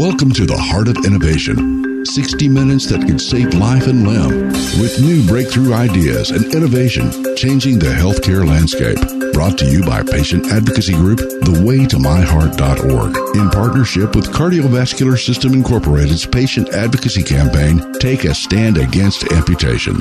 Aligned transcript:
Welcome 0.00 0.32
to 0.32 0.46
the 0.46 0.56
Heart 0.56 0.88
of 0.88 0.96
Innovation. 1.04 2.06
60 2.06 2.48
minutes 2.48 2.86
that 2.86 3.06
could 3.06 3.20
save 3.20 3.52
life 3.52 3.86
and 3.86 4.08
limb 4.08 4.48
with 4.80 4.98
new 4.98 5.22
breakthrough 5.28 5.74
ideas 5.74 6.30
and 6.30 6.42
innovation 6.54 7.10
changing 7.36 7.78
the 7.78 7.92
healthcare 7.92 8.48
landscape. 8.48 8.96
Brought 9.34 9.58
to 9.58 9.66
you 9.66 9.84
by 9.84 10.02
patient 10.02 10.46
advocacy 10.46 10.94
group 10.94 11.18
thewaytomyheart.org 11.18 13.36
in 13.36 13.50
partnership 13.50 14.16
with 14.16 14.32
Cardiovascular 14.32 15.22
System 15.22 15.52
Incorporated's 15.52 16.24
patient 16.24 16.70
advocacy 16.70 17.22
campaign 17.22 17.92
Take 18.00 18.24
a 18.24 18.34
Stand 18.34 18.78
Against 18.78 19.30
Amputation. 19.30 20.00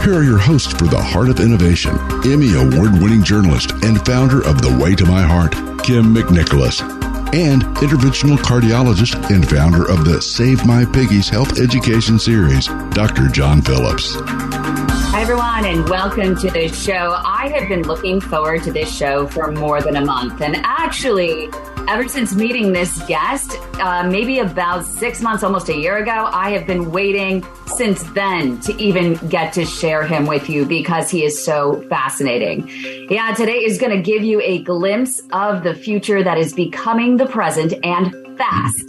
Here 0.00 0.16
are 0.16 0.24
your 0.24 0.38
hosts 0.38 0.72
for 0.72 0.86
the 0.86 0.98
Heart 0.98 1.28
of 1.28 1.40
Innovation, 1.40 1.94
Emmy 2.24 2.54
award 2.54 2.92
winning 3.02 3.22
journalist 3.22 3.72
and 3.84 4.02
founder 4.06 4.42
of 4.46 4.62
The 4.62 4.74
Way 4.82 4.94
to 4.94 5.04
My 5.04 5.20
Heart, 5.20 5.52
Kym 5.84 6.16
McNicholas, 6.16 6.97
and 7.34 7.62
interventional 7.76 8.38
cardiologist 8.38 9.30
and 9.30 9.48
founder 9.48 9.88
of 9.90 10.04
the 10.04 10.20
Save 10.22 10.64
My 10.66 10.84
Piggies 10.86 11.28
Health 11.28 11.58
Education 11.58 12.18
Series, 12.18 12.68
Dr. 12.90 13.28
John 13.28 13.60
Phillips. 13.60 14.14
Hi, 14.16 15.20
everyone, 15.20 15.66
and 15.66 15.86
welcome 15.88 16.36
to 16.36 16.50
the 16.50 16.68
show. 16.68 17.20
I 17.24 17.48
have 17.54 17.68
been 17.68 17.82
looking 17.82 18.20
forward 18.20 18.62
to 18.62 18.72
this 18.72 18.90
show 18.94 19.26
for 19.26 19.52
more 19.52 19.82
than 19.82 19.96
a 19.96 20.04
month. 20.04 20.40
And 20.40 20.56
actually, 20.64 21.50
ever 21.88 22.06
since 22.06 22.34
meeting 22.34 22.72
this 22.72 23.02
guest, 23.06 23.56
uh, 23.80 24.06
maybe 24.06 24.40
about 24.40 24.84
six 24.84 25.22
months, 25.22 25.42
almost 25.42 25.70
a 25.70 25.74
year 25.74 25.96
ago, 25.96 26.28
I 26.32 26.50
have 26.50 26.66
been 26.66 26.92
waiting 26.92 27.44
since 27.66 28.02
then 28.12 28.60
to 28.60 28.76
even 28.76 29.14
get 29.28 29.54
to 29.54 29.64
share 29.64 30.06
him 30.06 30.26
with 30.26 30.50
you 30.50 30.66
because 30.66 31.10
he 31.10 31.24
is 31.24 31.42
so 31.42 31.82
fascinating. 31.88 32.68
Yeah, 33.08 33.32
today 33.32 33.64
is 33.64 33.78
going 33.78 33.96
to 33.96 34.02
give 34.02 34.22
you 34.22 34.38
a 34.42 34.62
glimpse 34.64 35.22
of 35.32 35.64
the 35.64 35.74
future 35.74 36.22
that 36.22 36.36
is 36.36 36.52
becoming 36.52 37.16
the 37.16 37.26
present 37.26 37.72
and 37.82 38.14
fast. 38.36 38.84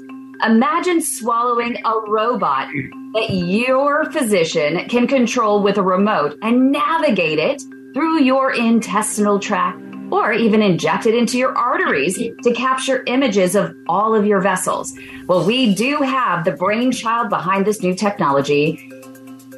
Imagine 0.46 1.02
swallowing 1.02 1.78
a 1.86 1.94
robot 2.08 2.68
that 3.14 3.30
your 3.30 4.12
physician 4.12 4.90
can 4.90 5.08
control 5.08 5.64
with 5.64 5.78
a 5.78 5.82
remote 5.82 6.38
and 6.42 6.74
navigate 6.74 7.40
it 7.40 7.62
through 7.94 8.22
your 8.22 8.54
intestinal 8.54 9.40
tract 9.40 9.89
or 10.12 10.34
even 10.34 10.62
inject 10.62 11.06
it 11.06 11.16
into 11.16 11.38
your 11.38 11.58
arteries 11.58 12.18
to 12.18 12.54
capture 12.54 13.04
images 13.08 13.56
of 13.56 13.76
all 13.88 14.16
of 14.16 14.26
your 14.26 14.42
vessels. 14.42 14.94
Well, 15.28 15.46
we 15.46 15.74
do 15.74 15.98
have 15.98 16.46
the 16.46 16.52
brainchild 16.52 17.30
behind 17.30 17.66
this 17.66 17.82
new 17.82 17.94
technology. 17.94 18.90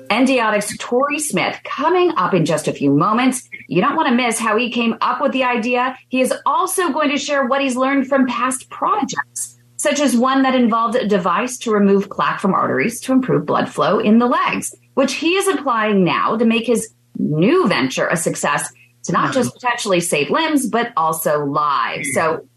Endiatx 0.10 0.78
Torrey 0.78 1.20
Smith 1.20 1.58
coming 1.64 2.12
up 2.18 2.34
in 2.34 2.46
just 2.46 2.68
a 2.68 2.74
few 2.74 2.92
moments. 2.92 3.48
You 3.70 3.82
don't 3.82 3.96
want 3.96 4.10
to 4.10 4.16
miss 4.16 4.38
how 4.38 4.58
he 4.58 4.70
came 4.70 4.96
up 5.00 5.22
with 5.22 5.32
the 5.32 5.46
idea. 5.46 5.98
He 6.10 6.20
is 6.20 6.34
also 6.46 6.92
going 6.92 7.10
to 7.12 7.18
share 7.18 7.46
what 7.46 7.62
he's 7.62 7.78
learned 7.78 8.08
from 8.08 8.28
past 8.28 8.70
projects, 8.70 9.58
such 9.78 10.02
as 10.02 10.18
one 10.18 10.42
that 10.42 10.54
involved 10.54 10.98
a 10.98 11.08
device 11.08 11.58
to 11.60 11.72
remove 11.72 12.10
plaque 12.10 12.42
from 12.42 12.54
arteries 12.54 13.00
to 13.02 13.14
improve 13.14 13.46
blood 13.46 13.70
flow 13.70 14.00
in 14.00 14.20
the 14.20 14.28
legs, 14.28 14.76
which 14.96 15.14
he 15.14 15.36
is 15.36 15.48
applying 15.48 16.04
now 16.04 16.36
to 16.36 16.44
make 16.44 16.68
his 16.68 16.94
new 17.18 17.66
venture 17.68 18.08
a 18.08 18.18
success 18.18 18.74
to 19.04 19.12
not 19.12 19.34
just 19.34 19.54
potentially 19.54 20.00
save 20.00 20.30
limbs, 20.30 20.68
but 20.68 20.94
also 20.96 21.46
lives. 21.46 22.08
So, 22.14 22.48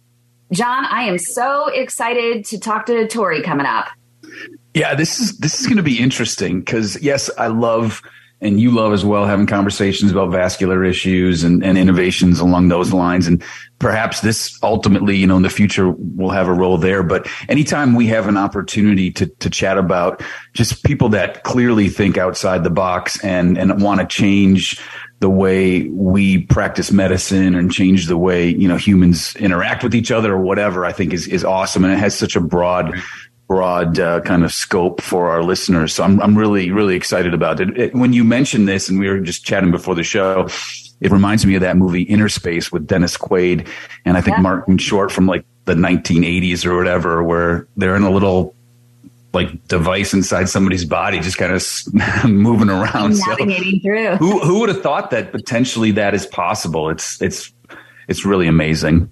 John, 0.53 0.85
I 0.85 1.03
am 1.03 1.19
so 1.19 1.69
excited 1.69 2.45
to 2.47 2.59
talk 2.59 2.87
to 2.87 3.07
Torrey 3.09 3.43
coming 3.43 3.67
up. 3.67 3.89
Yeah, 4.75 4.95
this 4.95 5.21
is 5.21 5.39
this 5.39 5.61
is 5.61 5.67
going 5.67 5.77
to 5.77 5.83
be 5.83 5.99
interesting 5.99 6.61
because 6.61 7.01
yes, 7.01 7.31
I 7.39 7.47
love 7.47 8.03
and 8.41 8.61
you 8.61 8.71
love 8.71 8.93
as 8.93 9.05
well 9.05 9.25
having 9.25 9.47
conversations 9.47 10.11
about 10.13 10.31
vascular 10.31 10.85
issues 10.85 11.45
and, 11.45 11.65
and 11.65 11.79
innovations 11.79 12.41
along 12.41 12.69
those 12.69 12.93
lines. 12.93 13.27
And 13.27 13.43
perhaps 13.79 14.21
this 14.21 14.59
ultimately, 14.63 15.17
you 15.17 15.27
know, 15.27 15.37
in 15.37 15.43
the 15.43 15.51
future 15.51 15.91
will 15.91 16.31
have 16.31 16.47
a 16.47 16.53
role 16.53 16.77
there. 16.77 17.03
But 17.03 17.27
anytime 17.49 17.95
we 17.95 18.07
have 18.09 18.29
an 18.29 18.37
opportunity 18.37 19.11
to, 19.13 19.27
to 19.27 19.49
chat 19.49 19.79
about 19.79 20.23
just 20.53 20.85
people 20.85 21.09
that 21.11 21.45
clearly 21.45 21.89
think 21.89 22.19
outside 22.19 22.65
the 22.65 22.71
box 22.71 23.23
and, 23.25 23.57
and 23.57 23.81
want 23.81 24.01
to 24.01 24.07
change 24.07 24.79
the 25.25 25.31
way 25.31 25.89
we 25.89 26.43
practice 26.43 26.93
medicine 26.93 27.55
and 27.55 27.73
change 27.73 28.09
the 28.09 28.19
way, 28.19 28.47
you 28.47 28.69
know, 28.69 28.77
humans 28.77 29.35
interact 29.37 29.83
with 29.83 29.95
each 29.95 30.11
other 30.11 30.35
or 30.35 30.39
whatever, 30.39 30.85
I 30.85 30.93
think 30.93 31.15
is, 31.15 31.27
is 31.27 31.47
awesome. 31.47 31.83
And 31.83 31.95
it 31.95 31.99
has 31.99 32.15
such 32.15 32.37
a 32.37 32.43
broad, 32.43 32.95
broad 33.49 33.99
uh, 33.99 34.21
kind 34.21 34.45
of 34.45 34.53
scope 34.53 35.01
for 35.01 35.31
our 35.31 35.43
listeners. 35.43 35.95
So 35.95 36.05
I'm, 36.05 36.21
I'm 36.21 36.37
really, 36.37 36.71
really 36.73 36.95
excited 36.95 37.33
about 37.33 37.59
it. 37.59 37.75
it. 37.79 37.95
When 37.95 38.13
you 38.13 38.23
mentioned 38.23 38.69
this 38.69 38.91
and 38.91 38.99
we 39.01 39.09
were 39.09 39.19
just 39.19 39.47
chatting 39.47 39.71
before 39.71 39.95
the 39.95 40.03
show, 40.03 40.47
it 41.01 41.11
reminds 41.11 41.47
me 41.47 41.55
of 41.55 41.63
that 41.63 41.79
movie 41.79 42.03
Inner 42.03 42.29
Space 42.29 42.71
with 42.71 42.87
Dennis 42.87 43.17
Quaid 43.17 43.67
and 44.05 44.19
I 44.19 44.21
think 44.21 44.37
yeah. 44.37 44.43
Martin 44.43 44.77
Short 44.77 45.11
from 45.11 45.27
like 45.27 45.47
the 45.65 45.73
1980s 45.73 46.67
or 46.67 46.77
whatever, 46.77 47.23
where 47.23 47.67
they're 47.79 47.97
in 47.97 48.03
a 48.03 48.11
little 48.11 48.55
like 49.35 49.67
device 49.69 50.15
inside 50.15 50.49
somebody's 50.49 50.85
body, 50.85 51.21
just 51.21 51.37
kind 51.37 51.53
of 51.53 52.25
moving 52.31 52.71
around, 52.71 53.19
navigating 53.19 53.81
so, 53.81 53.83
through. 53.83 54.17
Who 54.17 54.41
who 54.41 54.61
would 54.61 54.69
have 54.69 54.83
thought 54.83 55.11
that 55.11 55.33
potentially 55.33 55.93
that 55.93 56.15
is 56.15 56.27
possible? 56.27 56.89
It's 56.89 57.21
it's 57.21 57.53
it's 58.09 58.25
really 58.25 58.47
amazing. 58.47 59.11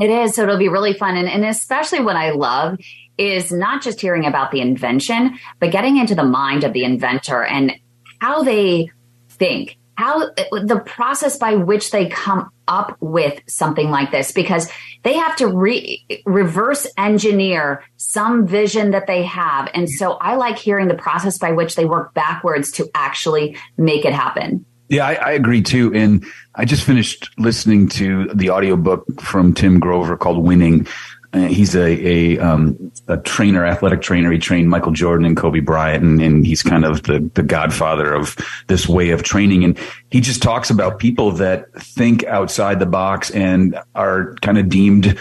It 0.00 0.10
is. 0.10 0.34
So 0.34 0.42
it'll 0.42 0.58
be 0.58 0.68
really 0.68 0.94
fun, 0.94 1.16
and, 1.16 1.28
and 1.28 1.44
especially 1.44 2.00
what 2.00 2.16
I 2.16 2.30
love 2.30 2.78
is 3.16 3.52
not 3.52 3.82
just 3.82 4.00
hearing 4.00 4.26
about 4.26 4.50
the 4.50 4.60
invention, 4.60 5.38
but 5.60 5.70
getting 5.70 5.98
into 5.98 6.14
the 6.14 6.24
mind 6.24 6.64
of 6.64 6.72
the 6.72 6.82
inventor 6.82 7.44
and 7.44 7.72
how 8.20 8.42
they 8.42 8.90
think 9.28 9.78
how 9.96 10.30
the 10.36 10.82
process 10.84 11.36
by 11.36 11.54
which 11.54 11.90
they 11.90 12.08
come 12.08 12.50
up 12.66 12.96
with 13.00 13.40
something 13.46 13.90
like 13.90 14.10
this 14.10 14.32
because 14.32 14.70
they 15.02 15.14
have 15.14 15.36
to 15.36 15.46
re- 15.46 16.04
reverse 16.24 16.86
engineer 16.96 17.84
some 17.96 18.46
vision 18.46 18.92
that 18.92 19.06
they 19.06 19.22
have 19.22 19.68
and 19.74 19.88
so 19.90 20.12
i 20.14 20.34
like 20.34 20.58
hearing 20.58 20.88
the 20.88 20.94
process 20.94 21.36
by 21.38 21.52
which 21.52 21.76
they 21.76 21.84
work 21.84 22.14
backwards 22.14 22.70
to 22.72 22.88
actually 22.94 23.56
make 23.76 24.04
it 24.04 24.12
happen 24.12 24.64
yeah, 24.88 25.06
I, 25.06 25.14
I, 25.14 25.30
agree 25.32 25.62
too. 25.62 25.94
And 25.94 26.24
I 26.54 26.66
just 26.66 26.84
finished 26.84 27.30
listening 27.38 27.88
to 27.90 28.28
the 28.34 28.50
audiobook 28.50 29.20
from 29.20 29.54
Tim 29.54 29.80
Grover 29.80 30.16
called 30.16 30.44
Winning. 30.44 30.86
Uh, 31.34 31.48
he's 31.48 31.74
a 31.74 31.82
a, 31.84 32.38
um, 32.38 32.92
a, 33.08 33.16
trainer, 33.16 33.66
athletic 33.66 34.00
trainer. 34.00 34.30
He 34.30 34.38
trained 34.38 34.70
Michael 34.70 34.92
Jordan 34.92 35.26
and 35.26 35.36
Kobe 35.36 35.58
Bryant, 35.58 36.04
and, 36.04 36.22
and, 36.22 36.46
he's 36.46 36.62
kind 36.62 36.84
of 36.84 37.02
the 37.02 37.28
the 37.34 37.42
godfather 37.42 38.14
of 38.14 38.36
this 38.68 38.88
way 38.88 39.10
of 39.10 39.24
training. 39.24 39.64
And 39.64 39.76
he 40.10 40.20
just 40.20 40.42
talks 40.42 40.70
about 40.70 41.00
people 41.00 41.32
that 41.32 41.72
think 41.74 42.24
outside 42.24 42.78
the 42.78 42.86
box 42.86 43.32
and 43.32 43.76
are 43.96 44.34
kind 44.42 44.58
of 44.58 44.68
deemed 44.68 45.18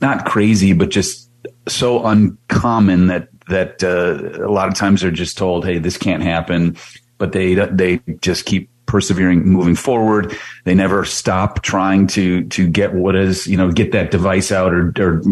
not 0.00 0.24
crazy, 0.24 0.72
but 0.72 0.88
just 0.88 1.30
so 1.68 2.06
uncommon 2.06 3.08
that 3.08 3.28
that 3.48 3.84
uh, 3.84 4.42
a 4.42 4.50
lot 4.50 4.68
of 4.68 4.74
times 4.74 5.02
they're 5.02 5.10
just 5.10 5.36
told, 5.36 5.66
"Hey, 5.66 5.78
this 5.78 5.98
can't 5.98 6.22
happen," 6.22 6.78
but 7.18 7.32
they 7.32 7.54
they 7.54 8.00
just 8.22 8.46
keep 8.46 8.70
persevering, 8.86 9.46
moving 9.46 9.76
forward. 9.76 10.36
They 10.64 10.74
never 10.74 11.04
stop 11.04 11.62
trying 11.62 12.06
to 12.08 12.44
to 12.44 12.66
get 12.66 12.94
what 12.94 13.14
is 13.14 13.46
you 13.46 13.58
know 13.58 13.70
get 13.70 13.92
that 13.92 14.10
device 14.10 14.50
out 14.50 14.72
or, 14.72 14.92
or 14.98 15.22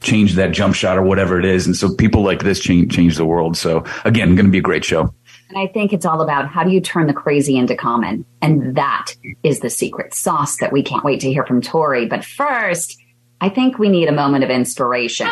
change 0.00 0.34
that 0.34 0.52
jump 0.52 0.74
shot 0.74 0.96
or 0.96 1.02
whatever 1.02 1.38
it 1.38 1.44
is. 1.44 1.66
And 1.66 1.76
so 1.76 1.94
people 1.94 2.22
like 2.22 2.42
this 2.42 2.60
change, 2.60 2.94
change 2.94 3.16
the 3.16 3.24
world. 3.24 3.56
So 3.56 3.84
again, 4.04 4.34
going 4.34 4.46
to 4.46 4.52
be 4.52 4.58
a 4.58 4.62
great 4.62 4.84
show. 4.84 5.12
And 5.48 5.58
I 5.58 5.66
think 5.66 5.92
it's 5.92 6.04
all 6.04 6.20
about 6.20 6.48
how 6.48 6.62
do 6.62 6.70
you 6.70 6.80
turn 6.80 7.06
the 7.06 7.14
crazy 7.14 7.56
into 7.56 7.74
common? 7.74 8.24
And 8.42 8.76
that 8.76 9.12
is 9.42 9.60
the 9.60 9.70
secret 9.70 10.14
sauce 10.14 10.58
that 10.58 10.72
we 10.72 10.82
can't 10.82 11.04
wait 11.04 11.20
to 11.20 11.32
hear 11.32 11.44
from 11.44 11.62
Torrey. 11.62 12.06
But 12.06 12.24
first, 12.24 13.00
I 13.40 13.48
think 13.48 13.78
we 13.78 13.88
need 13.88 14.08
a 14.08 14.12
moment 14.12 14.44
of 14.44 14.50
inspiration. 14.50 15.28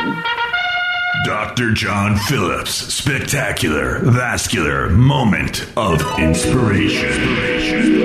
Dr. 1.25 1.73
John 1.73 2.17
Phillips, 2.17 2.71
spectacular, 2.71 3.99
vascular 4.01 4.91
moment 4.91 5.67
of 5.77 6.01
inspiration. 6.19 7.09
inspiration. 7.09 7.96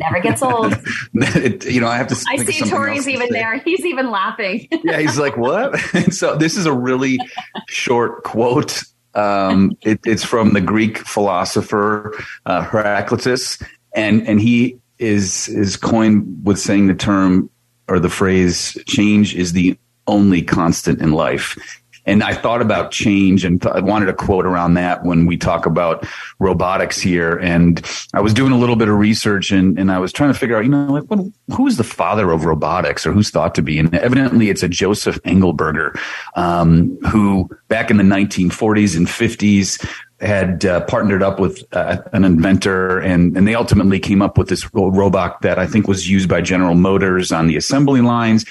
Never 0.00 0.20
gets 0.20 0.42
old. 0.42 0.74
it, 1.14 1.66
you 1.66 1.80
know, 1.80 1.88
I 1.88 1.98
have 1.98 2.08
to. 2.08 2.16
I 2.26 2.36
see 2.38 2.68
Torrey's 2.68 3.06
even 3.06 3.28
there. 3.30 3.58
He's 3.58 3.84
even 3.84 4.10
laughing. 4.10 4.66
yeah, 4.82 4.98
he's 4.98 5.18
like, 5.18 5.36
"What?" 5.36 5.78
so 6.10 6.36
this 6.36 6.56
is 6.56 6.64
a 6.64 6.72
really 6.72 7.18
short 7.68 8.24
quote. 8.24 8.82
Um, 9.14 9.76
it, 9.82 10.00
it's 10.06 10.24
from 10.24 10.54
the 10.54 10.60
Greek 10.62 10.98
philosopher 10.98 12.14
uh, 12.46 12.62
Heraclitus, 12.62 13.58
and 13.94 14.26
and 14.26 14.40
he 14.40 14.78
is 14.98 15.48
is 15.48 15.76
coined 15.76 16.46
with 16.46 16.58
saying 16.58 16.86
the 16.86 16.94
term 16.94 17.50
or 17.86 18.00
the 18.00 18.08
phrase 18.08 18.78
"change 18.86 19.34
is 19.34 19.52
the 19.52 19.78
only 20.06 20.40
constant 20.40 21.02
in 21.02 21.12
life." 21.12 21.58
And 22.06 22.22
I 22.22 22.34
thought 22.34 22.62
about 22.62 22.90
change 22.90 23.44
and 23.44 23.60
th- 23.60 23.74
I 23.74 23.80
wanted 23.80 24.08
a 24.08 24.14
quote 24.14 24.46
around 24.46 24.74
that 24.74 25.04
when 25.04 25.26
we 25.26 25.36
talk 25.36 25.66
about 25.66 26.06
robotics 26.38 27.00
here. 27.00 27.36
And 27.36 27.84
I 28.14 28.20
was 28.20 28.34
doing 28.34 28.52
a 28.52 28.58
little 28.58 28.76
bit 28.76 28.88
of 28.88 28.96
research 28.96 29.50
and, 29.50 29.78
and 29.78 29.92
I 29.92 29.98
was 29.98 30.12
trying 30.12 30.32
to 30.32 30.38
figure 30.38 30.56
out, 30.56 30.64
you 30.64 30.70
know, 30.70 30.86
like 30.86 31.04
what, 31.04 31.20
who's 31.54 31.76
the 31.76 31.84
father 31.84 32.30
of 32.30 32.44
robotics 32.44 33.06
or 33.06 33.12
who's 33.12 33.30
thought 33.30 33.54
to 33.56 33.62
be? 33.62 33.78
And 33.78 33.94
evidently 33.94 34.50
it's 34.50 34.62
a 34.62 34.68
Joseph 34.68 35.20
Engelberger, 35.22 35.98
um, 36.36 36.96
who 37.06 37.50
back 37.68 37.90
in 37.90 37.96
the 37.96 38.04
1940s 38.04 38.96
and 38.96 39.06
50s 39.06 39.86
had 40.20 40.66
uh, 40.66 40.84
partnered 40.84 41.22
up 41.22 41.40
with 41.40 41.64
uh, 41.72 41.98
an 42.12 42.24
inventor 42.24 42.98
and, 42.98 43.36
and 43.36 43.48
they 43.48 43.54
ultimately 43.54 43.98
came 43.98 44.20
up 44.20 44.36
with 44.36 44.48
this 44.48 44.72
robot 44.74 45.40
that 45.42 45.58
I 45.58 45.66
think 45.66 45.88
was 45.88 46.08
used 46.08 46.28
by 46.28 46.40
General 46.42 46.74
Motors 46.74 47.32
on 47.32 47.46
the 47.46 47.56
assembly 47.56 48.00
lines. 48.00 48.44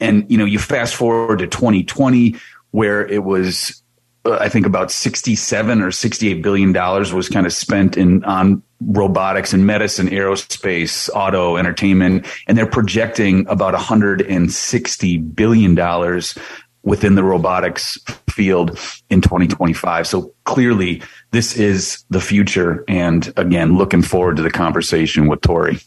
And, 0.00 0.28
you 0.28 0.36
know, 0.36 0.44
you 0.44 0.58
fast 0.58 0.96
forward 0.96 1.38
to 1.38 1.46
2020 1.46 2.34
where 2.72 3.06
it 3.06 3.24
was, 3.24 3.82
uh, 4.26 4.38
I 4.40 4.48
think 4.48 4.66
about 4.66 4.90
67 4.90 5.80
or 5.80 5.90
68 5.90 6.42
billion 6.42 6.72
dollars 6.72 7.12
was 7.12 7.28
kind 7.28 7.46
of 7.46 7.52
spent 7.52 7.96
in 7.96 8.24
on 8.24 8.62
robotics 8.80 9.52
and 9.52 9.66
medicine, 9.66 10.08
aerospace, 10.08 11.08
auto, 11.14 11.56
entertainment, 11.56 12.26
and 12.46 12.58
they're 12.58 12.66
projecting 12.66 13.46
about 13.46 13.72
160 13.72 15.18
billion 15.18 15.74
dollars 15.74 16.36
within 16.82 17.14
the 17.14 17.22
robotics 17.22 17.98
field 18.28 18.78
in 19.08 19.20
2025. 19.20 20.06
So 20.06 20.34
clearly 20.44 21.02
this 21.30 21.56
is 21.56 22.04
the 22.10 22.20
future. 22.20 22.84
And 22.88 23.32
again, 23.36 23.76
looking 23.76 24.02
forward 24.02 24.36
to 24.36 24.42
the 24.42 24.50
conversation 24.50 25.28
with 25.28 25.40
Torrey. 25.42 25.78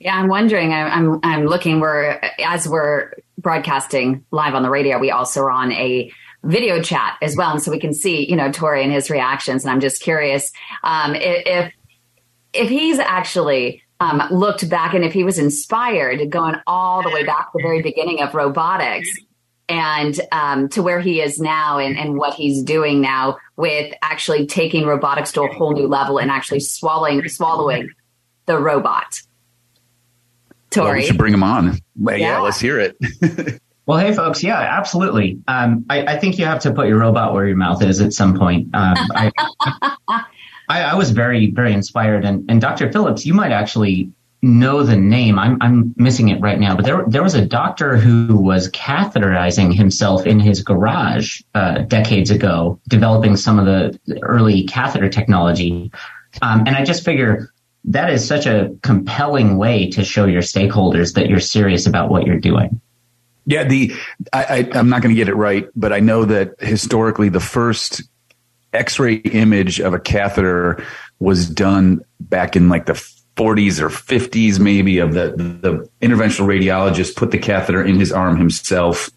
Yeah, 0.00 0.16
I'm 0.16 0.26
wondering. 0.26 0.72
I'm 0.72 1.20
I'm 1.22 1.46
looking. 1.46 1.78
We're 1.78 2.18
as 2.44 2.68
we're 2.68 3.12
broadcasting 3.42 4.24
live 4.30 4.54
on 4.54 4.62
the 4.62 4.70
radio. 4.70 4.98
We 4.98 5.10
also 5.10 5.42
are 5.42 5.50
on 5.50 5.72
a 5.72 6.12
video 6.44 6.82
chat 6.82 7.16
as 7.22 7.36
well, 7.36 7.50
and 7.50 7.62
so 7.62 7.70
we 7.70 7.78
can 7.78 7.94
see 7.94 8.28
you 8.28 8.36
know 8.36 8.50
Torrey 8.50 8.82
and 8.82 8.92
his 8.92 9.10
reactions. 9.10 9.64
And 9.64 9.70
I'm 9.70 9.80
just 9.80 10.02
curious 10.02 10.52
um, 10.82 11.14
if 11.14 11.72
if 12.52 12.68
he's 12.68 12.98
actually 12.98 13.82
um, 14.00 14.22
looked 14.30 14.68
back 14.68 14.94
and 14.94 15.04
if 15.04 15.12
he 15.12 15.24
was 15.24 15.38
inspired 15.38 16.28
going 16.30 16.56
all 16.66 17.02
the 17.02 17.10
way 17.10 17.24
back 17.24 17.52
to 17.52 17.58
the 17.58 17.62
very 17.62 17.82
beginning 17.82 18.20
of 18.20 18.34
robotics 18.34 19.08
and 19.68 20.20
um, 20.32 20.68
to 20.70 20.82
where 20.82 21.00
he 21.00 21.20
is 21.20 21.38
now 21.38 21.78
and, 21.78 21.96
and 21.96 22.16
what 22.16 22.34
he's 22.34 22.62
doing 22.62 23.00
now 23.00 23.38
with 23.56 23.94
actually 24.02 24.46
taking 24.46 24.86
robotics 24.86 25.32
to 25.32 25.42
a 25.42 25.52
whole 25.52 25.72
new 25.72 25.86
level 25.86 26.18
and 26.18 26.30
actually 26.30 26.60
swallowing 26.60 27.26
swallowing 27.28 27.90
the 28.46 28.58
robot. 28.58 29.22
Torrey. 30.72 30.86
Well, 30.86 30.94
we 30.96 31.06
should 31.06 31.18
bring 31.18 31.34
him 31.34 31.42
on. 31.42 31.78
Yeah, 31.96 32.14
yeah 32.14 32.38
let's 32.40 32.60
hear 32.60 32.78
it. 32.80 32.96
well, 33.86 33.98
hey, 33.98 34.12
folks. 34.12 34.42
Yeah, 34.42 34.58
absolutely. 34.58 35.40
Um, 35.48 35.84
I, 35.90 36.14
I, 36.14 36.18
think 36.18 36.38
you 36.38 36.44
have 36.44 36.60
to 36.60 36.72
put 36.72 36.88
your 36.88 36.98
robot 36.98 37.34
where 37.34 37.46
your 37.46 37.56
mouth 37.56 37.82
is 37.82 38.00
at 38.00 38.12
some 38.12 38.38
point. 38.38 38.68
Um, 38.74 38.94
I, 39.14 39.32
I, 40.68 40.82
I, 40.82 40.94
was 40.94 41.10
very, 41.10 41.50
very 41.50 41.72
inspired. 41.72 42.24
And, 42.24 42.50
and 42.50 42.60
Dr. 42.60 42.90
Phillips, 42.90 43.26
you 43.26 43.34
might 43.34 43.52
actually 43.52 44.10
know 44.42 44.82
the 44.82 44.96
name. 44.96 45.38
I'm, 45.38 45.56
I'm 45.60 45.94
missing 45.96 46.28
it 46.28 46.40
right 46.40 46.58
now, 46.58 46.74
but 46.74 46.84
there, 46.84 47.04
there 47.06 47.22
was 47.22 47.34
a 47.34 47.44
doctor 47.44 47.96
who 47.96 48.36
was 48.36 48.68
catheterizing 48.70 49.72
himself 49.72 50.26
in 50.26 50.40
his 50.40 50.62
garage 50.62 51.40
uh, 51.54 51.78
decades 51.82 52.30
ago, 52.30 52.80
developing 52.88 53.36
some 53.36 53.58
of 53.58 53.66
the 53.66 53.98
early 54.22 54.64
catheter 54.64 55.08
technology. 55.08 55.92
Um, 56.40 56.60
and 56.66 56.70
I 56.70 56.84
just 56.84 57.04
figure 57.04 57.52
that 57.84 58.10
is 58.10 58.26
such 58.26 58.46
a 58.46 58.74
compelling 58.82 59.56
way 59.56 59.88
to 59.90 60.04
show 60.04 60.26
your 60.26 60.42
stakeholders 60.42 61.14
that 61.14 61.28
you're 61.28 61.40
serious 61.40 61.86
about 61.86 62.10
what 62.10 62.26
you're 62.26 62.38
doing. 62.38 62.80
Yeah, 63.44 63.64
the 63.64 63.92
I, 64.32 64.68
I, 64.72 64.78
am 64.78 64.88
not 64.88 65.02
going 65.02 65.14
to 65.14 65.18
get 65.18 65.28
it 65.28 65.34
right, 65.34 65.68
but 65.74 65.92
I 65.92 65.98
know 65.98 66.24
that 66.24 66.54
historically 66.60 67.28
the 67.28 67.40
first 67.40 68.02
X-ray 68.72 69.14
image 69.16 69.80
of 69.80 69.94
a 69.94 69.98
catheter 69.98 70.84
was 71.18 71.48
done 71.48 72.04
back 72.20 72.54
in 72.54 72.68
like 72.68 72.86
the 72.86 72.92
40s 73.36 73.80
or 73.80 73.88
50s, 73.88 74.60
maybe. 74.60 74.98
Of 74.98 75.14
the 75.14 75.30
the 75.36 75.88
interventional 76.00 76.46
radiologist 76.46 77.16
put 77.16 77.32
the 77.32 77.38
catheter 77.38 77.82
in 77.82 77.98
his 77.98 78.12
arm 78.12 78.36
himself 78.36 79.10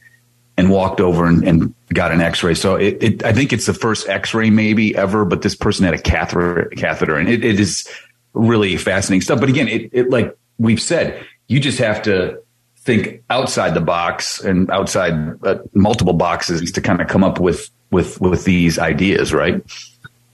and 0.58 0.72
walked 0.72 1.02
over 1.02 1.28
and, 1.28 1.48
and 1.48 1.76
got 1.94 2.12
an 2.12 2.22
X-ray. 2.22 2.56
So 2.56 2.76
it, 2.76 3.04
it, 3.04 3.24
I 3.26 3.34
think 3.34 3.52
it's 3.54 3.66
the 3.66 3.74
first 3.74 4.08
X-ray 4.08 4.50
maybe 4.50 4.96
ever, 4.96 5.26
but 5.26 5.42
this 5.42 5.54
person 5.54 5.86
had 5.86 5.94
a 5.94 6.02
catheter 6.02 6.72
catheter, 6.78 7.16
and 7.16 7.30
it, 7.30 7.44
it 7.46 7.60
is 7.60 7.88
really 8.36 8.78
fascinating 8.78 9.22
stuff. 9.22 9.40
But 9.40 9.50
again, 9.50 9.68
it, 9.68 9.90
it 9.92 10.10
like 10.10 10.38
we've 10.58 10.82
said, 10.82 11.26
you 11.48 11.60
just 11.60 11.80
have 11.80 12.02
to 12.04 12.42
think 12.78 13.24
outside 13.30 13.74
the 13.74 13.82
box 13.82 14.40
and 14.40 14.70
outside 14.70 15.14
uh, 15.44 15.58
multiple 15.74 16.14
boxes 16.14 16.72
to 16.72 16.82
kind 16.82 17.02
of 17.02 17.08
come 17.08 17.24
up 17.24 17.40
with 17.40 17.70
with 17.92 18.22
with 18.22 18.46
these 18.46 18.78
ideas, 18.78 19.34
right? 19.34 19.62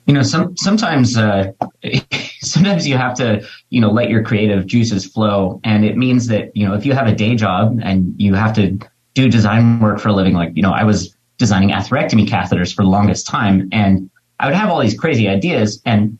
You 0.06 0.14
know, 0.14 0.24
some 0.24 0.58
sometimes 0.58 1.18
uh, 1.18 1.54
sometimes 2.42 2.88
you 2.88 2.98
have 2.98 3.16
to 3.16 3.48
you 3.70 3.80
know 3.80 3.92
let 3.92 4.10
your 4.10 4.24
creative 4.24 4.66
juices 4.68 5.06
flow, 5.06 5.62
and 5.64 5.86
it 5.86 5.98
means 5.98 6.28
that 6.28 6.56
you 6.56 6.68
know 6.68 6.74
if 6.74 6.86
you 6.86 6.94
have 6.94 7.08
a 7.08 7.16
day 7.16 7.36
job 7.36 7.80
and 7.82 8.14
you 8.18 8.34
have 8.34 8.54
to 8.56 8.78
do 9.14 9.30
design 9.30 9.80
work 9.80 10.00
for 10.00 10.10
a 10.10 10.14
living, 10.14 10.34
like 10.34 10.52
you 10.56 10.62
know 10.62 10.72
I 10.72 10.84
was 10.84 11.16
designing 11.38 11.70
atherectomy 11.70 12.28
catheters 12.28 12.74
for 12.74 12.84
the 12.84 12.90
longest 12.90 13.28
time, 13.28 13.70
and 13.72 14.10
I 14.40 14.48
would 14.48 14.56
have 14.56 14.70
all 14.70 14.82
these 14.82 14.98
crazy 14.98 15.28
ideas, 15.28 15.82
and 15.86 16.18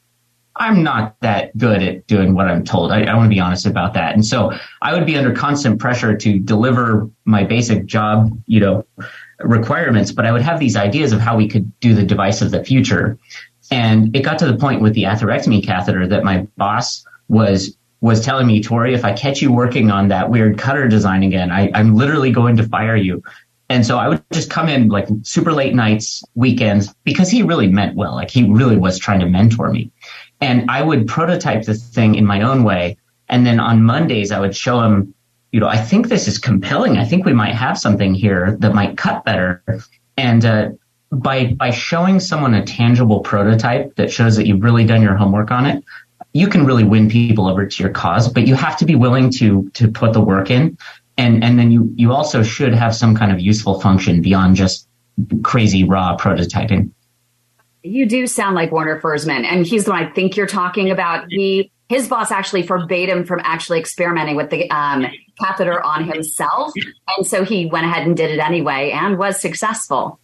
I'm 0.56 0.84
not 0.84 1.16
that 1.22 1.58
good 1.58 1.82
at 1.82 2.08
doing 2.08 2.34
what 2.34 2.48
I'm 2.48 2.64
told. 2.64 2.92
I, 2.92 3.04
I 3.04 3.16
want 3.16 3.26
to 3.26 3.34
be 3.34 3.40
honest 3.40 3.66
about 3.66 3.94
that. 3.94 4.14
And 4.14 4.26
so 4.26 4.52
I 4.82 4.94
would 4.94 5.06
be 5.06 5.16
under 5.16 5.34
constant 5.34 5.80
pressure 5.80 6.16
to 6.16 6.40
deliver 6.40 7.10
my 7.26 7.44
basic 7.44 7.86
job, 7.86 8.38
you 8.48 8.60
know, 8.60 8.86
requirements, 9.40 10.12
but 10.12 10.26
I 10.26 10.32
would 10.32 10.42
have 10.42 10.60
these 10.60 10.76
ideas 10.76 11.14
of 11.14 11.22
how 11.22 11.38
we 11.38 11.48
could 11.48 11.80
do 11.80 11.96
the 11.96 12.04
device 12.04 12.42
of 12.42 12.52
the 12.52 12.64
future. 12.64 13.18
And 13.72 14.16
it 14.16 14.22
got 14.22 14.40
to 14.40 14.46
the 14.46 14.58
point 14.58 14.82
with 14.82 14.94
the 14.94 15.04
atherectomy 15.04 15.64
catheter 15.66 16.06
that 16.08 16.24
my 16.24 16.48
boss 16.58 17.06
was 17.30 17.78
was 18.02 18.26
telling 18.26 18.48
me, 18.48 18.62
Torrey, 18.64 18.96
if 18.96 19.06
I 19.06 19.14
catch 19.14 19.44
you 19.44 19.54
working 19.54 19.92
on 19.92 20.08
that 20.08 20.32
weird 20.32 20.58
cutter 20.58 20.88
design 20.88 21.22
again, 21.22 21.52
I, 21.52 21.70
I'm 21.76 21.94
literally 21.96 22.32
going 22.32 22.58
to 22.58 22.64
fire 22.64 22.96
you. 22.96 23.24
And 23.70 23.86
so 23.86 23.98
I 23.98 24.10
would 24.10 24.24
just 24.34 24.50
come 24.50 24.68
in 24.68 24.90
like 24.90 25.08
super 25.22 25.54
late 25.54 25.74
nights, 25.74 26.24
weekends, 26.36 26.94
because 27.06 27.30
he 27.30 27.42
really 27.42 27.68
meant 27.68 27.96
well. 27.96 28.16
Like 28.16 28.30
he 28.30 28.50
really 28.50 28.76
was 28.76 29.00
trying 29.00 29.22
to 29.22 29.28
mentor 29.28 29.70
me. 29.72 29.92
And 30.42 30.70
I 30.70 30.82
would 30.82 31.08
prototype 31.08 31.64
the 31.64 31.76
thing 31.76 32.16
in 32.16 32.26
my 32.26 32.42
own 32.42 32.64
way. 32.64 32.98
And 33.30 33.46
then 33.46 33.60
on 33.60 33.84
Mondays, 33.84 34.32
I 34.32 34.40
would 34.40 34.56
show 34.56 34.82
him, 34.82 35.14
you 35.52 35.60
know, 35.60 35.68
I 35.68 35.78
think 35.78 36.10
this 36.10 36.28
is 36.28 36.38
compelling. 36.38 36.98
I 36.98 37.06
think 37.06 37.26
we 37.26 37.34
might 37.34 37.54
have 37.54 37.78
something 37.78 38.14
here 38.14 38.58
that 38.60 38.74
might 38.74 38.98
cut 38.98 39.24
better. 39.24 39.64
And, 40.18 40.44
uh, 40.44 40.70
by, 41.12 41.54
by 41.54 41.72
showing 41.72 42.20
someone 42.20 42.54
a 42.54 42.66
tangible 42.66 43.20
prototype 43.20 43.96
that 43.96 44.12
shows 44.12 44.38
that 44.38 44.48
you've 44.48 44.64
really 44.64 44.86
done 44.86 45.02
your 45.02 45.16
homework 45.16 45.52
on 45.52 45.66
it, 45.66 45.84
you 46.34 46.48
can 46.48 46.66
really 46.66 46.86
win 46.86 47.10
people 47.10 47.48
over 47.48 47.66
to 47.66 47.84
your 47.84 47.92
cause, 47.92 48.30
but 48.30 48.48
you 48.48 48.56
have 48.56 48.78
to 48.78 48.86
be 48.86 48.96
willing 48.96 49.30
to, 49.32 49.70
to 49.74 49.92
put 49.92 50.14
the 50.14 50.22
work 50.22 50.50
in. 50.50 50.78
And, 51.18 51.44
and 51.44 51.60
then 51.60 51.72
you, 51.72 51.92
you 51.96 52.14
also 52.14 52.42
should 52.44 52.74
have 52.74 52.96
some 52.96 53.16
kind 53.16 53.32
of 53.32 53.40
useful 53.42 53.82
function 53.82 54.22
beyond 54.22 54.56
just 54.56 54.88
crazy 55.44 55.84
raw 55.84 56.16
prototyping. 56.18 56.92
You 57.84 58.06
do 58.06 58.28
sound 58.28 58.56
like 58.56 58.72
Werner 58.72 59.02
Forssmann, 59.02 59.44
and 59.44 59.66
he's 59.66 59.86
the 59.86 59.92
one 59.92 60.04
I 60.04 60.10
think 60.12 60.38
you're 60.38 60.48
talking 60.48 60.92
about. 60.92 61.26
He 61.30 61.72
his 61.90 62.08
boss 62.08 62.32
actually 62.32 62.64
forbade 62.64 63.10
him 63.10 63.26
from 63.26 63.42
actually 63.44 63.80
experimenting 63.80 64.36
with 64.36 64.50
the 64.50 64.70
um, 64.72 65.06
catheter 65.40 65.82
on 65.84 66.06
himself, 66.06 66.72
and 67.18 67.26
so 67.26 67.44
he 67.44 67.66
went 67.66 67.86
ahead 67.86 68.06
and 68.06 68.16
did 68.16 68.32
it 68.32 68.40
anyway 68.40 68.92
and 68.92 69.18
was 69.18 69.42
successful. 69.42 70.20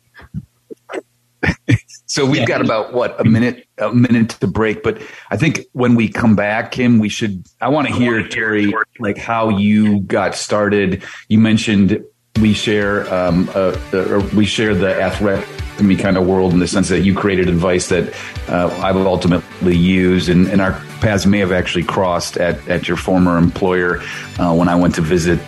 so 2.06 2.26
we've 2.26 2.48
got 2.48 2.62
about 2.62 2.94
what 2.94 3.20
a 3.20 3.24
minute 3.24 3.68
a 3.80 3.94
minute 3.94 4.30
to 4.30 4.48
break, 4.48 4.84
but 4.84 5.02
I 5.30 5.38
think 5.38 5.66
when 5.74 5.96
we 5.96 6.10
come 6.10 6.36
back, 6.36 6.72
Kym, 6.72 7.00
we 7.00 7.10
should. 7.10 7.46
I 7.60 7.70
want 7.70 7.88
to 7.88 7.94
hear 7.94 8.28
Torrey 8.28 8.74
like 9.00 9.18
how 9.18 9.50
you 9.50 10.02
got 10.02 10.36
started. 10.36 11.04
You 11.28 11.40
mentioned 11.40 12.04
we 12.40 12.54
share 12.54 13.12
um, 13.14 13.50
uh, 13.56 13.78
uh, 13.94 14.30
we 14.36 14.46
share 14.46 14.76
the 14.76 15.02
athletic 15.02 15.48
me 15.84 15.96
kind 15.96 16.18
of 16.18 16.26
world 16.26 16.54
in 16.54 16.60
the 16.60 16.68
sense 16.68 16.90
that 16.90 17.02
you 17.02 17.14
created 17.14 17.48
advice 17.50 17.90
that 17.90 18.14
uh, 18.50 18.68
I 18.82 18.92
will 18.92 19.08
ultimately 19.08 19.76
use, 19.76 20.30
and, 20.30 20.48
and, 20.48 20.62
our 20.62 20.74
paths 21.02 21.26
may 21.26 21.40
have 21.40 21.52
actually 21.52 21.84
crossed 21.84 22.38
at, 22.38 22.68
at 22.68 22.88
your 22.88 22.98
former 22.98 23.38
employer 23.38 24.02
uh, 24.40 24.54
when 24.56 24.68
I 24.68 24.76
went 24.76 24.96
to 24.96 25.02
visit 25.02 25.40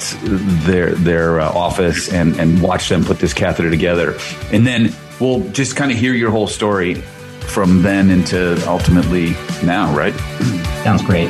their 0.65 0.91
their 0.91 1.39
uh, 1.39 1.49
office 1.49 2.11
and 2.11 2.39
and 2.39 2.61
watch 2.61 2.89
them 2.89 3.03
put 3.03 3.19
this 3.19 3.33
catheter 3.33 3.69
together, 3.69 4.17
and 4.51 4.65
then 4.65 4.93
we'll 5.19 5.47
just 5.49 5.75
kind 5.75 5.91
of 5.91 5.97
hear 5.97 6.13
your 6.13 6.31
whole 6.31 6.47
story 6.47 6.95
from 7.49 7.81
then 7.81 8.09
into 8.09 8.61
ultimately 8.67 9.31
now, 9.63 9.95
right? 9.95 10.13
Sounds 10.83 11.01
great. 11.01 11.29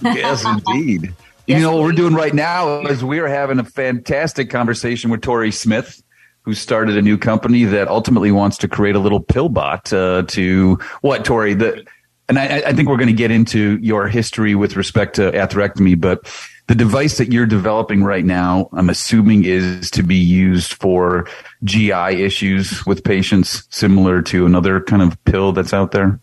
yes, 0.00 0.44
indeed. 0.68 1.14
You 1.46 1.58
know 1.58 1.72
what 1.76 1.82
we're 1.82 1.92
doing 1.92 2.14
right 2.14 2.32
now 2.32 2.82
is 2.82 3.02
we 3.04 3.18
are 3.18 3.26
having 3.26 3.58
a 3.58 3.64
fantastic 3.64 4.48
conversation 4.48 5.10
with 5.10 5.22
Torrey 5.22 5.50
Smith, 5.50 6.02
who 6.42 6.54
started 6.54 6.96
a 6.96 7.02
new 7.02 7.18
company 7.18 7.64
that 7.64 7.88
ultimately 7.88 8.30
wants 8.30 8.58
to 8.58 8.68
create 8.68 8.94
a 8.94 9.00
little 9.00 9.20
pill 9.20 9.48
bot 9.48 9.92
uh, 9.92 10.22
to 10.28 10.78
what 11.00 11.24
Torrey 11.24 11.54
the. 11.54 11.84
And 12.32 12.38
I, 12.38 12.70
I 12.70 12.72
think 12.72 12.88
we're 12.88 12.96
going 12.96 13.08
to 13.08 13.12
get 13.12 13.30
into 13.30 13.78
your 13.82 14.08
history 14.08 14.54
with 14.54 14.74
respect 14.74 15.16
to 15.16 15.30
atherectomy, 15.32 16.00
but 16.00 16.26
the 16.66 16.74
device 16.74 17.18
that 17.18 17.30
you're 17.30 17.44
developing 17.44 18.04
right 18.04 18.24
now, 18.24 18.70
I'm 18.72 18.88
assuming 18.88 19.44
is 19.44 19.90
to 19.90 20.02
be 20.02 20.16
used 20.16 20.72
for 20.72 21.28
GI 21.64 21.92
issues 21.92 22.86
with 22.86 23.04
patients, 23.04 23.64
similar 23.68 24.22
to 24.22 24.46
another 24.46 24.80
kind 24.80 25.02
of 25.02 25.22
pill 25.26 25.52
that's 25.52 25.74
out 25.74 25.92
there. 25.92 26.18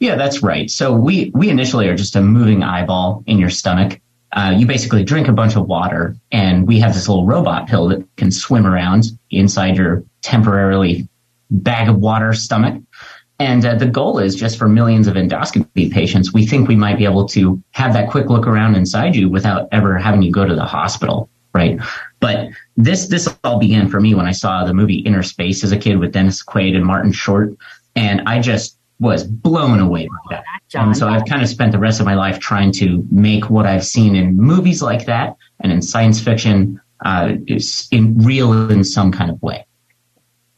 Yeah, 0.00 0.16
that's 0.16 0.42
right. 0.42 0.68
So 0.68 0.92
we 0.92 1.30
we 1.32 1.48
initially 1.48 1.86
are 1.86 1.94
just 1.94 2.16
a 2.16 2.20
moving 2.20 2.64
eyeball 2.64 3.22
in 3.28 3.38
your 3.38 3.50
stomach. 3.50 4.00
Uh, 4.32 4.52
you 4.58 4.66
basically 4.66 5.04
drink 5.04 5.28
a 5.28 5.32
bunch 5.32 5.54
of 5.54 5.68
water, 5.68 6.16
and 6.32 6.66
we 6.66 6.80
have 6.80 6.92
this 6.92 7.08
little 7.08 7.24
robot 7.24 7.68
pill 7.68 7.86
that 7.90 8.04
can 8.16 8.32
swim 8.32 8.66
around 8.66 9.04
inside 9.30 9.76
your 9.76 10.02
temporarily 10.22 11.06
bag 11.50 11.88
of 11.88 11.98
water 11.98 12.32
stomach. 12.32 12.82
And 13.38 13.66
uh, 13.66 13.74
the 13.74 13.86
goal 13.86 14.18
is 14.18 14.34
just 14.34 14.58
for 14.58 14.66
millions 14.68 15.06
of 15.06 15.14
endoscopy 15.14 15.90
patients, 15.92 16.32
we 16.32 16.46
think 16.46 16.68
we 16.68 16.76
might 16.76 16.96
be 16.96 17.04
able 17.04 17.26
to 17.28 17.62
have 17.72 17.92
that 17.92 18.10
quick 18.10 18.30
look 18.30 18.46
around 18.46 18.76
inside 18.76 19.14
you 19.14 19.28
without 19.28 19.68
ever 19.72 19.98
having 19.98 20.22
you 20.22 20.32
go 20.32 20.46
to 20.46 20.54
the 20.54 20.64
hospital, 20.64 21.28
right? 21.52 21.78
But 22.20 22.48
this 22.78 23.08
this 23.08 23.28
all 23.44 23.58
began 23.58 23.88
for 23.90 24.00
me 24.00 24.14
when 24.14 24.26
I 24.26 24.32
saw 24.32 24.64
the 24.64 24.72
movie 24.72 25.00
Inner 25.00 25.22
Space 25.22 25.62
as 25.64 25.70
a 25.72 25.76
kid 25.76 25.98
with 25.98 26.12
Dennis 26.12 26.42
Quaid 26.42 26.74
and 26.74 26.84
Martin 26.84 27.12
Short, 27.12 27.54
and 27.94 28.22
I 28.26 28.40
just 28.40 28.78
was 29.00 29.24
blown 29.24 29.80
away 29.80 30.08
by 30.08 30.36
that. 30.36 30.44
And 30.74 30.96
so 30.96 31.06
I've 31.06 31.26
kind 31.26 31.42
of 31.42 31.48
spent 31.50 31.72
the 31.72 31.78
rest 31.78 32.00
of 32.00 32.06
my 32.06 32.14
life 32.14 32.38
trying 32.38 32.72
to 32.72 33.06
make 33.10 33.50
what 33.50 33.66
I've 33.66 33.84
seen 33.84 34.16
in 34.16 34.34
movies 34.38 34.80
like 34.80 35.04
that 35.04 35.36
and 35.60 35.70
in 35.70 35.82
science 35.82 36.18
fiction 36.18 36.80
uh, 37.04 37.34
is 37.46 37.86
in 37.90 38.16
real 38.16 38.70
in 38.70 38.82
some 38.82 39.12
kind 39.12 39.30
of 39.30 39.40
way. 39.42 39.66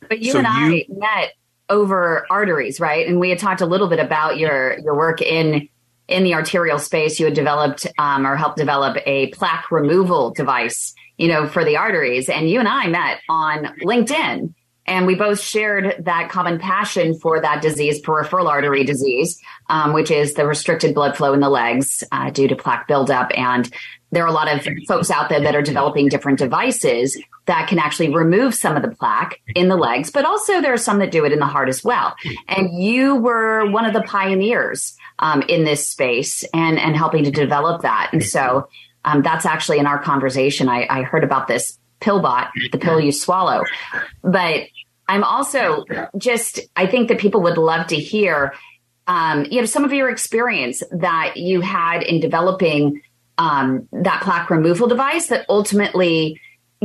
But 0.08 0.20
you 0.20 0.30
So 0.30 0.38
and 0.38 0.46
I 0.46 0.68
you- 0.68 0.84
met 0.88 1.32
over 1.68 2.26
arteries, 2.30 2.80
right? 2.80 3.06
And 3.06 3.20
we 3.20 3.30
had 3.30 3.38
talked 3.38 3.60
a 3.60 3.66
little 3.66 3.88
bit 3.88 4.00
about 4.00 4.38
your 4.38 4.78
your 4.78 4.96
work 4.96 5.20
in 5.20 5.68
in 6.08 6.24
the 6.24 6.34
arterial 6.34 6.78
space. 6.78 7.20
You 7.20 7.26
had 7.26 7.34
developed 7.34 7.86
um, 7.98 8.26
or 8.26 8.36
helped 8.36 8.56
develop 8.56 8.96
a 9.06 9.28
plaque 9.28 9.70
removal 9.70 10.30
device, 10.30 10.94
you 11.18 11.28
know, 11.28 11.46
for 11.46 11.64
the 11.64 11.76
arteries. 11.76 12.28
And 12.28 12.48
you 12.48 12.58
and 12.58 12.68
I 12.68 12.86
met 12.88 13.20
on 13.28 13.66
LinkedIn, 13.82 14.54
and 14.86 15.06
we 15.06 15.14
both 15.14 15.38
shared 15.38 16.02
that 16.06 16.30
common 16.30 16.58
passion 16.58 17.14
for 17.18 17.40
that 17.40 17.60
disease, 17.60 18.00
peripheral 18.00 18.48
artery 18.48 18.84
disease, 18.84 19.38
um, 19.68 19.92
which 19.92 20.10
is 20.10 20.34
the 20.34 20.46
restricted 20.46 20.94
blood 20.94 21.16
flow 21.16 21.34
in 21.34 21.40
the 21.40 21.50
legs 21.50 22.02
uh, 22.10 22.30
due 22.30 22.48
to 22.48 22.56
plaque 22.56 22.88
buildup. 22.88 23.30
And 23.36 23.70
there 24.10 24.24
are 24.24 24.28
a 24.28 24.32
lot 24.32 24.48
of 24.52 24.66
folks 24.86 25.10
out 25.10 25.28
there 25.28 25.40
that 25.40 25.54
are 25.54 25.62
developing 25.62 26.08
different 26.08 26.38
devices 26.38 27.20
that 27.46 27.68
can 27.68 27.78
actually 27.78 28.08
remove 28.10 28.54
some 28.54 28.76
of 28.76 28.82
the 28.82 28.90
plaque 28.90 29.40
in 29.54 29.68
the 29.68 29.76
legs, 29.76 30.10
but 30.10 30.24
also 30.24 30.60
there 30.60 30.72
are 30.72 30.78
some 30.78 30.98
that 30.98 31.10
do 31.10 31.24
it 31.24 31.32
in 31.32 31.38
the 31.38 31.46
heart 31.46 31.68
as 31.68 31.84
well. 31.84 32.14
And 32.48 32.82
you 32.82 33.16
were 33.16 33.70
one 33.70 33.84
of 33.84 33.92
the 33.92 34.02
pioneers 34.02 34.96
um, 35.18 35.42
in 35.42 35.64
this 35.64 35.88
space 35.88 36.44
and 36.54 36.78
and 36.78 36.96
helping 36.96 37.24
to 37.24 37.30
develop 37.30 37.82
that. 37.82 38.10
And 38.12 38.24
so 38.24 38.68
um, 39.04 39.22
that's 39.22 39.46
actually 39.46 39.78
in 39.78 39.86
our 39.86 39.98
conversation. 39.98 40.68
I, 40.68 40.86
I 40.88 41.02
heard 41.02 41.24
about 41.24 41.48
this 41.48 41.78
pill 42.00 42.20
bot, 42.20 42.50
the 42.72 42.78
pill 42.78 43.00
you 43.00 43.12
swallow, 43.12 43.64
but 44.22 44.64
I'm 45.08 45.24
also 45.24 45.84
just 46.16 46.60
I 46.76 46.86
think 46.86 47.08
that 47.08 47.18
people 47.18 47.42
would 47.42 47.58
love 47.58 47.86
to 47.88 47.96
hear 47.96 48.54
um, 49.06 49.46
you 49.50 49.60
know 49.60 49.66
some 49.66 49.84
of 49.84 49.92
your 49.92 50.10
experience 50.10 50.82
that 50.92 51.36
you 51.36 51.60
had 51.60 52.02
in 52.02 52.20
developing 52.20 53.00
um, 53.38 53.88
that 53.92 54.22
plaque 54.22 54.50
removal 54.50 54.88
device 54.88 55.28
that 55.28 55.46
ultimately 55.48 56.40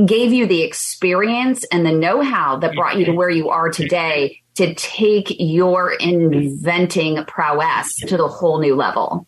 gave 0.06 0.34
you 0.34 0.48
the 0.48 0.64
experience 0.64 1.64
and 1.66 1.86
the 1.86 1.92
know-how 1.92 2.58
that 2.58 2.76
brought 2.76 2.98
you 2.98 3.06
to 3.06 3.12
where 3.12 3.30
you 3.30 3.50
are 3.50 3.70
today 3.70 4.40
to 4.56 4.74
take 4.76 5.36
your 5.40 5.94
inventing 5.94 7.24
prowess 7.26 7.96
to 7.96 8.18
the 8.18 8.28
whole 8.28 8.60
new 8.60 8.76
level. 8.76 9.28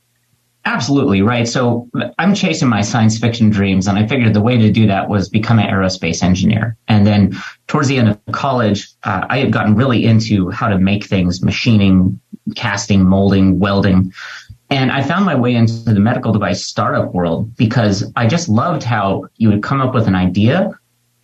Absolutely 0.68 1.22
right. 1.22 1.48
So 1.48 1.88
I'm 2.18 2.34
chasing 2.34 2.68
my 2.68 2.82
science 2.82 3.20
fiction 3.20 3.52
dreams, 3.52 3.88
and 3.88 4.00
I 4.00 4.08
figured 4.08 4.34
the 4.34 4.42
way 4.42 4.58
to 4.58 4.72
do 4.72 4.88
that 4.88 5.08
was 5.08 5.30
become 5.30 5.60
an 5.60 5.68
aerospace 5.68 6.24
engineer. 6.24 6.76
And 6.88 7.06
then 7.06 7.38
towards 7.68 7.88
the 7.88 7.98
end 7.98 8.10
of 8.10 8.20
college, 8.32 8.90
uh, 9.04 9.28
I 9.30 9.38
had 9.38 9.52
gotten 9.52 9.76
really 9.76 10.06
into 10.06 10.50
how 10.50 10.68
to 10.68 10.80
make 10.80 11.06
things, 11.06 11.44
machining, 11.44 12.20
casting, 12.56 13.04
molding, 13.04 13.60
welding. 13.60 14.12
And 14.76 14.92
I 14.92 15.04
found 15.04 15.26
my 15.26 15.36
way 15.36 15.56
into 15.56 15.94
the 15.94 16.02
medical 16.02 16.34
device 16.34 16.66
startup 16.66 17.14
world 17.14 17.56
because 17.56 18.12
I 18.18 18.28
just 18.28 18.50
loved 18.50 18.84
how 18.84 19.28
you 19.38 19.50
would 19.50 19.64
come 19.64 19.80
up 19.80 19.94
with 19.94 20.06
an 20.06 20.16
idea, 20.16 20.78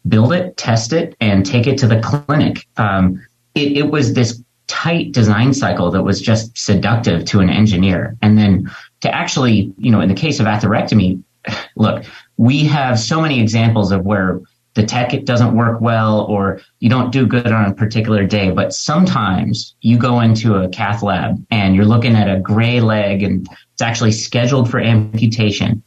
build 0.08 0.32
it, 0.32 0.56
test 0.56 0.94
it, 0.94 1.18
and 1.20 1.46
take 1.46 1.68
it 1.68 1.78
to 1.80 1.88
the 1.88 2.00
clinic. 2.00 2.66
Um, 2.78 3.22
it, 3.54 3.74
it 3.74 3.92
was 3.92 4.14
this 4.14 4.42
tight 4.68 5.12
design 5.12 5.54
cycle 5.54 5.92
that 5.92 6.04
was 6.04 6.22
just 6.22 6.58
seductive 6.58 7.26
to 7.26 7.42
an 7.42 7.50
engineer. 7.50 8.16
And 8.22 8.38
then 8.38 8.72
to 9.02 9.14
actually, 9.14 9.74
you 9.78 9.92
know, 9.92 10.00
in 10.00 10.08
the 10.08 10.16
case 10.16 10.40
of 10.40 10.46
atherectomy, 10.46 11.22
look, 11.76 12.06
we 12.38 12.64
have 12.64 13.02
so 13.02 13.20
many 13.20 13.42
examples 13.42 13.92
of 13.92 14.06
where 14.06 14.40
the 14.74 14.84
tech 14.84 15.14
it 15.14 15.26
doesn't 15.26 15.56
work 15.56 15.82
well 15.82 16.22
or 16.22 16.62
you 16.80 16.90
don't 16.90 17.12
do 17.12 17.26
good 17.26 17.48
on 17.48 17.70
a 17.70 17.74
particular 17.74 18.26
day. 18.26 18.52
But 18.52 18.74
sometimes 18.74 19.76
you 19.82 19.98
go 19.98 20.22
into 20.22 20.56
a 20.56 20.70
cath 20.70 21.04
lab 21.04 21.44
and 21.52 21.76
you're 21.76 21.86
looking 21.86 22.16
at 22.16 22.34
a 22.34 22.40
gray 22.40 22.80
leg 22.80 23.24
and 23.24 23.48
it's 23.74 23.82
actually 23.82 24.14
scheduled 24.14 24.70
for 24.70 24.80
amputation. 24.80 25.84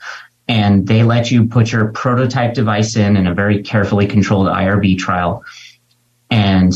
And 0.48 0.86
they 0.86 1.02
let 1.02 1.30
you 1.30 1.46
put 1.46 1.72
your 1.72 1.88
prototype 1.88 2.52
device 2.52 2.96
in 2.96 3.16
in 3.16 3.26
a 3.26 3.32
very 3.34 3.62
carefully 3.62 4.06
controlled 4.06 4.48
IRB 4.48 4.98
trial. 4.98 5.42
And 6.30 6.72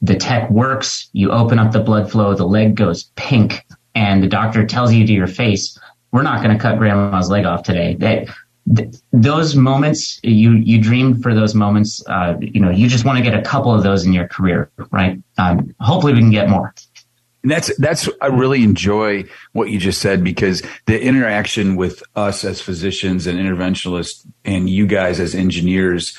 the 0.00 0.14
tech 0.14 0.50
works. 0.50 1.08
You 1.12 1.30
open 1.30 1.58
up 1.58 1.72
the 1.72 1.80
blood 1.80 2.10
flow. 2.10 2.34
The 2.34 2.46
leg 2.46 2.74
goes 2.74 3.04
pink. 3.16 3.66
And 3.94 4.22
the 4.22 4.28
doctor 4.28 4.64
tells 4.66 4.92
you 4.94 5.06
to 5.06 5.12
your 5.12 5.26
face 5.26 5.78
we're 6.14 6.22
not 6.22 6.44
going 6.44 6.56
to 6.56 6.62
cut 6.62 6.78
grandma's 6.78 7.28
leg 7.28 7.44
off 7.44 7.64
today. 7.64 7.96
That 7.96 8.28
th- 8.74 8.94
those 9.12 9.54
moments 9.54 10.20
you 10.22 10.52
you 10.52 10.80
dreamed 10.80 11.22
for 11.22 11.34
those 11.34 11.54
moments. 11.54 12.02
Uh, 12.06 12.36
you 12.40 12.60
know, 12.60 12.70
you 12.70 12.88
just 12.88 13.04
want 13.04 13.18
to 13.18 13.24
get 13.24 13.34
a 13.34 13.42
couple 13.42 13.74
of 13.74 13.82
those 13.82 14.04
in 14.04 14.12
your 14.12 14.28
career, 14.28 14.70
right? 14.90 15.22
Um, 15.38 15.74
hopefully, 15.80 16.12
we 16.12 16.20
can 16.20 16.30
get 16.30 16.48
more. 16.48 16.74
And 17.42 17.50
that's 17.50 17.76
that's 17.76 18.08
I 18.22 18.28
really 18.28 18.62
enjoy 18.62 19.24
what 19.52 19.70
you 19.70 19.78
just 19.78 20.00
said 20.00 20.24
because 20.24 20.62
the 20.86 21.00
interaction 21.00 21.76
with 21.76 22.02
us 22.16 22.44
as 22.44 22.60
physicians 22.60 23.26
and 23.26 23.38
interventionalists 23.38 24.26
and 24.44 24.68
you 24.68 24.86
guys 24.86 25.20
as 25.20 25.34
engineers, 25.34 26.16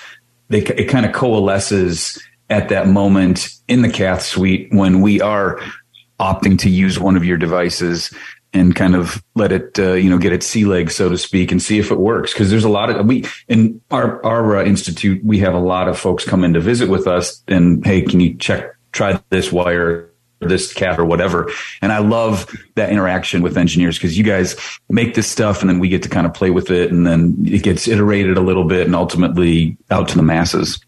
they 0.49 0.59
it 0.59 0.87
kind 0.87 1.05
of 1.05 1.13
coalesces 1.13 2.21
at 2.49 2.69
that 2.69 2.87
moment 2.87 3.49
in 3.67 3.81
the 3.81 3.89
cath 3.89 4.21
suite 4.21 4.67
when 4.71 5.01
we 5.01 5.19
are 5.19 5.59
opting 6.19 6.59
to 6.59 6.69
use 6.69 6.99
one 6.99 7.17
of 7.17 7.25
your 7.25 7.37
devices 7.37 8.13
and 8.55 8.75
kind 8.75 8.95
of 8.95 9.23
let 9.35 9.51
it 9.51 9.77
uh, 9.77 9.93
you 9.93 10.09
know 10.09 10.17
get 10.17 10.33
its 10.33 10.47
sea 10.47 10.65
legs 10.65 10.95
so 10.95 11.09
to 11.09 11.17
speak 11.17 11.51
and 11.51 11.61
see 11.61 11.77
if 11.77 11.91
it 11.91 11.99
works 11.99 12.33
because 12.33 12.49
there's 12.49 12.63
a 12.63 12.69
lot 12.69 12.89
of 12.89 13.05
we 13.05 13.25
in 13.47 13.79
our 13.91 14.25
our 14.25 14.57
uh, 14.57 14.65
institute 14.65 15.23
we 15.23 15.37
have 15.39 15.53
a 15.53 15.59
lot 15.59 15.87
of 15.87 15.99
folks 15.99 16.25
come 16.25 16.43
in 16.43 16.53
to 16.53 16.59
visit 16.59 16.89
with 16.89 17.05
us 17.05 17.43
and 17.47 17.85
hey 17.85 18.01
can 18.01 18.19
you 18.19 18.35
check 18.37 18.75
try 18.91 19.21
this 19.29 19.51
wire 19.51 20.09
this 20.41 20.73
cat 20.73 20.99
or 20.99 21.05
whatever. 21.05 21.49
And 21.81 21.91
I 21.91 21.99
love 21.99 22.53
that 22.75 22.91
interaction 22.91 23.41
with 23.41 23.57
engineers 23.57 23.97
because 23.97 24.17
you 24.17 24.23
guys 24.23 24.55
make 24.89 25.15
this 25.15 25.27
stuff 25.27 25.61
and 25.61 25.69
then 25.69 25.79
we 25.79 25.89
get 25.89 26.03
to 26.03 26.09
kind 26.09 26.27
of 26.27 26.33
play 26.33 26.49
with 26.49 26.71
it 26.71 26.91
and 26.91 27.05
then 27.05 27.35
it 27.45 27.63
gets 27.63 27.87
iterated 27.87 28.37
a 28.37 28.41
little 28.41 28.65
bit 28.65 28.85
and 28.85 28.95
ultimately 28.95 29.77
out 29.91 30.07
to 30.09 30.15
the 30.17 30.23
masses. 30.23 30.79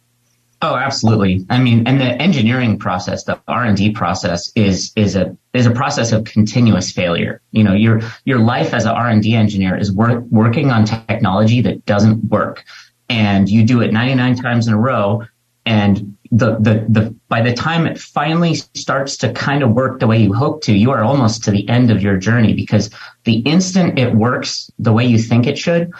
Oh, 0.61 0.75
absolutely. 0.75 1.45
I 1.51 1.59
mean, 1.59 1.85
and 1.85 2.01
the 2.01 2.19
engineering 2.19 2.79
process, 2.79 3.23
the 3.25 3.39
R 3.47 3.63
and 3.63 3.77
D 3.77 3.91
process 3.91 4.51
is, 4.55 4.91
is 4.95 5.15
a, 5.15 5.37
is 5.53 5.67
a 5.67 5.71
process 5.71 6.11
of 6.11 6.23
continuous 6.23 6.91
failure. 6.91 7.41
You 7.51 7.63
know, 7.63 7.73
your, 7.73 8.01
your 8.25 8.39
life 8.39 8.73
as 8.73 8.85
an 8.85 8.91
R 8.91 9.07
and 9.07 9.21
D 9.21 9.35
engineer 9.35 9.77
is 9.77 9.91
work, 9.91 10.23
working 10.31 10.71
on 10.71 10.85
technology 10.85 11.61
that 11.61 11.85
doesn't 11.85 12.23
work 12.25 12.65
and 13.09 13.49
you 13.49 13.63
do 13.63 13.81
it 13.81 13.93
99 13.93 14.35
times 14.35 14.67
in 14.67 14.73
a 14.73 14.77
row 14.77 15.23
and 15.65 16.17
the, 16.31 16.55
the, 16.59 16.85
the, 16.89 17.15
by 17.29 17.41
the 17.41 17.53
time 17.53 17.87
it 17.87 17.97
finally 17.97 18.55
starts 18.55 19.17
to 19.17 19.31
kind 19.33 19.63
of 19.63 19.71
work 19.71 19.99
the 19.99 20.07
way 20.07 20.17
you 20.17 20.33
hope 20.33 20.61
to, 20.63 20.73
you 20.73 20.91
are 20.91 21.03
almost 21.03 21.43
to 21.45 21.51
the 21.51 21.67
end 21.69 21.89
of 21.89 22.01
your 22.01 22.17
journey 22.17 22.53
because 22.53 22.89
the 23.23 23.39
instant 23.39 23.97
it 23.97 24.13
works 24.13 24.71
the 24.79 24.91
way 24.91 25.05
you 25.05 25.17
think 25.17 25.47
it 25.47 25.57
should, 25.57 25.91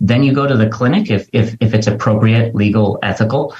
then 0.00 0.22
you 0.22 0.32
go 0.32 0.46
to 0.46 0.56
the 0.56 0.68
clinic 0.68 1.10
if, 1.10 1.28
if, 1.32 1.56
if 1.60 1.74
it's 1.74 1.86
appropriate, 1.86 2.54
legal, 2.54 2.98
ethical. 3.02 3.54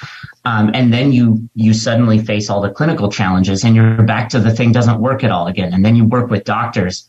Um, 0.44 0.70
and 0.74 0.92
then 0.92 1.12
you, 1.12 1.48
you 1.54 1.72
suddenly 1.72 2.18
face 2.18 2.50
all 2.50 2.60
the 2.60 2.70
clinical 2.70 3.10
challenges 3.10 3.64
and 3.64 3.76
you're 3.76 4.02
back 4.02 4.28
to 4.30 4.40
the 4.40 4.50
thing 4.50 4.72
doesn't 4.72 5.00
work 5.00 5.22
at 5.22 5.30
all 5.30 5.46
again. 5.46 5.72
And 5.72 5.84
then 5.84 5.94
you 5.94 6.04
work 6.04 6.30
with 6.30 6.44
doctors. 6.44 7.08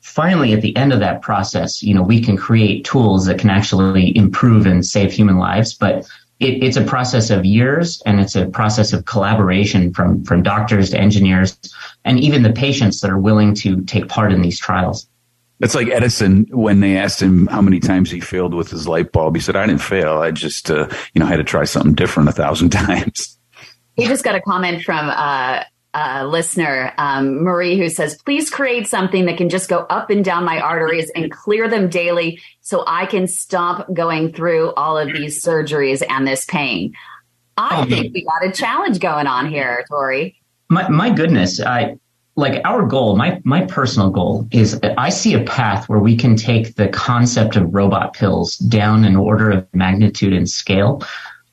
Finally, 0.00 0.52
at 0.52 0.60
the 0.60 0.76
end 0.76 0.92
of 0.92 1.00
that 1.00 1.22
process, 1.22 1.82
you 1.82 1.94
know, 1.94 2.02
we 2.02 2.20
can 2.20 2.36
create 2.36 2.84
tools 2.84 3.26
that 3.26 3.38
can 3.38 3.50
actually 3.50 4.16
improve 4.16 4.66
and 4.66 4.84
save 4.84 5.12
human 5.12 5.38
lives. 5.38 5.74
But 5.74 6.06
it, 6.40 6.62
it's 6.62 6.76
a 6.76 6.84
process 6.84 7.30
of 7.30 7.44
years 7.44 8.02
and 8.04 8.20
it's 8.20 8.36
a 8.36 8.46
process 8.46 8.92
of 8.92 9.06
collaboration 9.06 9.92
from, 9.94 10.24
from 10.24 10.42
doctors 10.42 10.90
to 10.90 10.98
engineers 10.98 11.58
and 12.04 12.20
even 12.20 12.42
the 12.42 12.52
patients 12.52 13.00
that 13.00 13.10
are 13.10 13.18
willing 13.18 13.54
to 13.54 13.82
take 13.82 14.08
part 14.08 14.32
in 14.32 14.42
these 14.42 14.58
trials. 14.58 15.08
It's 15.60 15.74
like 15.74 15.88
Edison 15.88 16.46
when 16.50 16.80
they 16.80 16.96
asked 16.96 17.22
him 17.22 17.46
how 17.46 17.62
many 17.62 17.80
times 17.80 18.10
he 18.10 18.20
failed 18.20 18.54
with 18.54 18.70
his 18.70 18.88
light 18.88 19.12
bulb. 19.12 19.36
He 19.36 19.40
said, 19.40 19.56
"I 19.56 19.66
didn't 19.66 19.82
fail. 19.82 20.18
I 20.18 20.30
just, 20.30 20.70
uh, 20.70 20.88
you 21.14 21.20
know, 21.20 21.26
had 21.26 21.36
to 21.36 21.44
try 21.44 21.64
something 21.64 21.94
different 21.94 22.28
a 22.28 22.32
thousand 22.32 22.70
times." 22.70 23.38
He 23.96 24.06
just 24.06 24.24
got 24.24 24.34
a 24.34 24.40
comment 24.40 24.82
from 24.82 25.08
uh, 25.08 25.62
uh, 25.94 26.26
listener, 26.26 26.92
um, 26.98 27.42
Marie, 27.44 27.78
who 27.78 27.88
says, 27.88 28.20
please 28.24 28.50
create 28.50 28.88
something 28.88 29.26
that 29.26 29.38
can 29.38 29.48
just 29.48 29.68
go 29.68 29.86
up 29.90 30.10
and 30.10 30.24
down 30.24 30.44
my 30.44 30.60
arteries 30.60 31.10
and 31.14 31.30
clear 31.30 31.68
them 31.68 31.88
daily 31.88 32.40
so 32.60 32.82
I 32.86 33.06
can 33.06 33.28
stop 33.28 33.92
going 33.94 34.32
through 34.32 34.72
all 34.74 34.98
of 34.98 35.12
these 35.12 35.42
surgeries 35.42 36.02
and 36.08 36.26
this 36.26 36.44
pain. 36.44 36.94
I 37.56 37.82
oh, 37.82 37.84
think 37.84 38.12
we 38.12 38.24
got 38.24 38.44
a 38.44 38.50
challenge 38.50 38.98
going 38.98 39.28
on 39.28 39.48
here, 39.48 39.84
Torrey. 39.88 40.36
My, 40.68 40.88
my 40.88 41.10
goodness. 41.10 41.60
I, 41.60 41.96
like 42.36 42.60
our 42.64 42.84
goal, 42.84 43.16
my, 43.16 43.40
my 43.44 43.64
personal 43.66 44.10
goal 44.10 44.46
is 44.50 44.80
I 44.98 45.08
see 45.08 45.34
a 45.34 45.44
path 45.44 45.88
where 45.88 46.00
we 46.00 46.16
can 46.16 46.34
take 46.34 46.74
the 46.74 46.88
concept 46.88 47.56
of 47.56 47.72
robot 47.72 48.14
pills 48.14 48.56
down 48.56 49.04
an 49.04 49.16
order 49.16 49.50
of 49.50 49.66
magnitude 49.72 50.32
and 50.32 50.48
scale. 50.48 51.02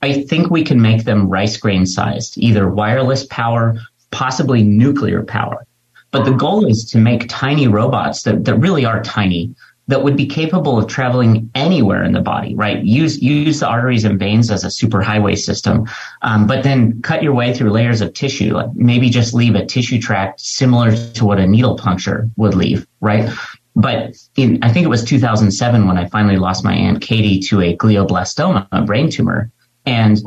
I 0.02 0.24
think 0.24 0.50
we 0.50 0.64
can 0.64 0.82
make 0.82 1.04
them 1.04 1.30
rice 1.30 1.58
grain 1.58 1.86
sized, 1.86 2.38
either 2.38 2.68
wireless 2.68 3.26
power 3.28 3.78
possibly 4.12 4.62
nuclear 4.62 5.24
power. 5.24 5.66
But 6.12 6.26
the 6.26 6.32
goal 6.34 6.66
is 6.66 6.84
to 6.92 6.98
make 6.98 7.30
tiny 7.30 7.68
robots 7.68 8.24
that, 8.24 8.44
that 8.46 8.56
really 8.56 8.84
are 8.84 9.02
tiny 9.02 9.56
that 9.92 10.04
would 10.04 10.16
be 10.16 10.26
capable 10.26 10.78
of 10.78 10.88
traveling 10.88 11.52
anywhere 11.54 12.02
in 12.02 12.14
the 12.14 12.22
body, 12.22 12.56
right? 12.56 12.82
Use 12.82 13.22
use 13.22 13.60
the 13.60 13.68
arteries 13.68 14.06
and 14.06 14.18
veins 14.18 14.50
as 14.50 14.64
a 14.64 14.68
superhighway 14.68 15.38
system, 15.38 15.86
um, 16.22 16.48
but 16.48 16.64
then 16.64 17.02
cut 17.02 17.22
your 17.22 17.34
way 17.34 17.54
through 17.54 17.72
layers 17.72 18.00
of 18.00 18.14
tissue. 18.14 18.54
Like 18.54 18.74
maybe 18.74 19.10
just 19.10 19.34
leave 19.34 19.54
a 19.54 19.66
tissue 19.66 20.00
tract 20.00 20.40
similar 20.40 20.96
to 20.96 21.26
what 21.26 21.40
a 21.40 21.46
needle 21.46 21.76
puncture 21.76 22.30
would 22.38 22.54
leave, 22.54 22.88
right? 23.02 23.30
But 23.76 24.16
in 24.38 24.60
I 24.64 24.72
think 24.72 24.86
it 24.86 24.90
was 24.90 25.04
2007 25.04 25.86
when 25.86 25.98
I 25.98 26.08
finally 26.08 26.38
lost 26.38 26.64
my 26.64 26.74
aunt 26.74 27.02
Katie 27.02 27.42
to 27.50 27.60
a 27.60 27.76
glioblastoma, 27.76 28.70
a 28.72 28.84
brain 28.84 29.10
tumor, 29.10 29.52
and 29.86 30.22